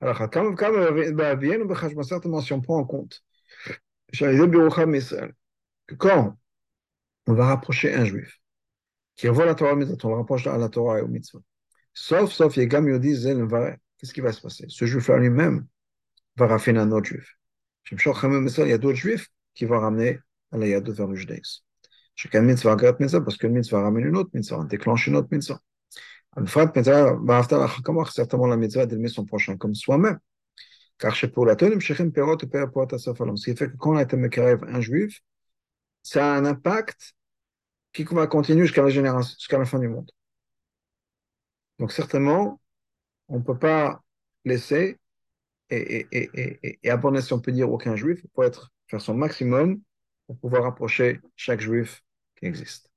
Alors, 0.00 0.18
certainement, 2.02 2.40
si 2.40 2.52
on 2.52 2.60
prend 2.60 2.78
en 2.78 2.84
compte 2.84 3.22
quand 5.98 6.36
on 7.26 7.34
va 7.34 7.46
rapprocher 7.46 7.94
un 7.94 8.04
juif 8.04 8.40
qui 9.16 9.28
revoit 9.28 9.46
la 9.46 9.54
Torah, 9.54 9.72
on 9.72 10.08
le 10.08 10.14
rapproche 10.14 10.46
à 10.46 10.58
la 10.58 10.68
Torah 10.68 10.98
et 10.98 11.02
au 11.02 11.08
mitzvah. 11.08 11.40
Sauf, 11.94 12.32
sauf, 12.32 12.56
Yegam 12.56 12.88
Yodi 12.88 13.14
qu'est-ce 13.98 14.12
qui 14.12 14.20
va 14.20 14.32
se 14.32 14.42
passer? 14.42 14.66
Ce 14.68 14.84
juif-là 14.84 15.16
lui-même 15.16 15.66
va 16.36 16.46
raffiner 16.46 16.80
un 16.80 16.92
autre 16.92 17.06
juif. 17.06 17.38
Il 17.90 18.68
y 18.68 18.72
a 18.72 18.78
d'autres 18.78 18.98
juifs 18.98 19.28
qui 19.54 19.64
vont 19.64 19.80
ramener 19.80 20.18
à 20.52 20.58
la 20.58 20.66
Yadot 20.66 20.92
vers 20.92 21.06
le 21.06 21.16
judaïsme. 21.16 21.62
Chacun 22.14 22.42
mitzvah 22.42 22.72
agrat 22.72 22.96
mitzvah 23.00 23.20
parce 23.22 23.36
que 23.36 23.46
le 23.46 23.54
mitzvah 23.54 23.82
ramène 23.82 24.06
une 24.06 24.16
autre 24.16 24.30
mitzvah, 24.34 24.64
déclenche 24.64 25.06
une 25.06 25.16
autre 25.16 25.28
mitzvah. 25.30 25.60
Certainement 28.12 28.46
la 28.46 28.56
mitzvah 28.56 28.86
d'aimer 28.86 29.08
son 29.08 29.24
prochain 29.24 29.56
comme 29.56 29.74
soi-même. 29.74 30.18
Car 30.98 31.14
chez 31.14 31.28
pour 31.28 31.46
la 31.46 31.56
Tonim, 31.56 31.80
Shechem 31.80 32.12
Perot, 32.12 32.36
Père 32.36 32.70
Poat 32.70 32.88
Ce 32.98 33.44
qui 33.44 33.56
fait 33.56 33.68
que 33.70 33.76
quand 33.76 33.92
on 33.92 33.96
a 33.96 34.02
été 34.02 34.16
Mekarev 34.16 34.64
un 34.68 34.80
juif, 34.80 35.20
ça 36.02 36.34
a 36.34 36.36
un 36.38 36.44
impact 36.44 37.15
qui 38.04 38.14
va 38.14 38.26
continuer 38.26 38.66
jusqu'à 38.66 38.82
la 39.58 39.64
fin 39.64 39.78
du 39.78 39.88
monde. 39.88 40.10
Donc 41.78 41.92
certainement, 41.92 42.60
on 43.28 43.38
ne 43.38 43.42
peut 43.42 43.58
pas 43.58 44.02
laisser 44.44 44.98
et, 45.70 46.06
et, 46.12 46.30
et, 46.34 46.78
et, 46.82 46.90
abandonner, 46.90 47.22
si 47.22 47.32
on 47.32 47.40
peut 47.40 47.52
dire, 47.52 47.70
aucun 47.70 47.96
juif. 47.96 48.20
Il 48.22 48.30
faut 48.34 48.42
être, 48.42 48.72
faire 48.86 49.00
son 49.00 49.14
maximum 49.14 49.80
pour 50.26 50.38
pouvoir 50.38 50.66
approcher 50.66 51.20
chaque 51.34 51.60
juif 51.60 52.02
qui 52.36 52.46
existe. 52.46 52.90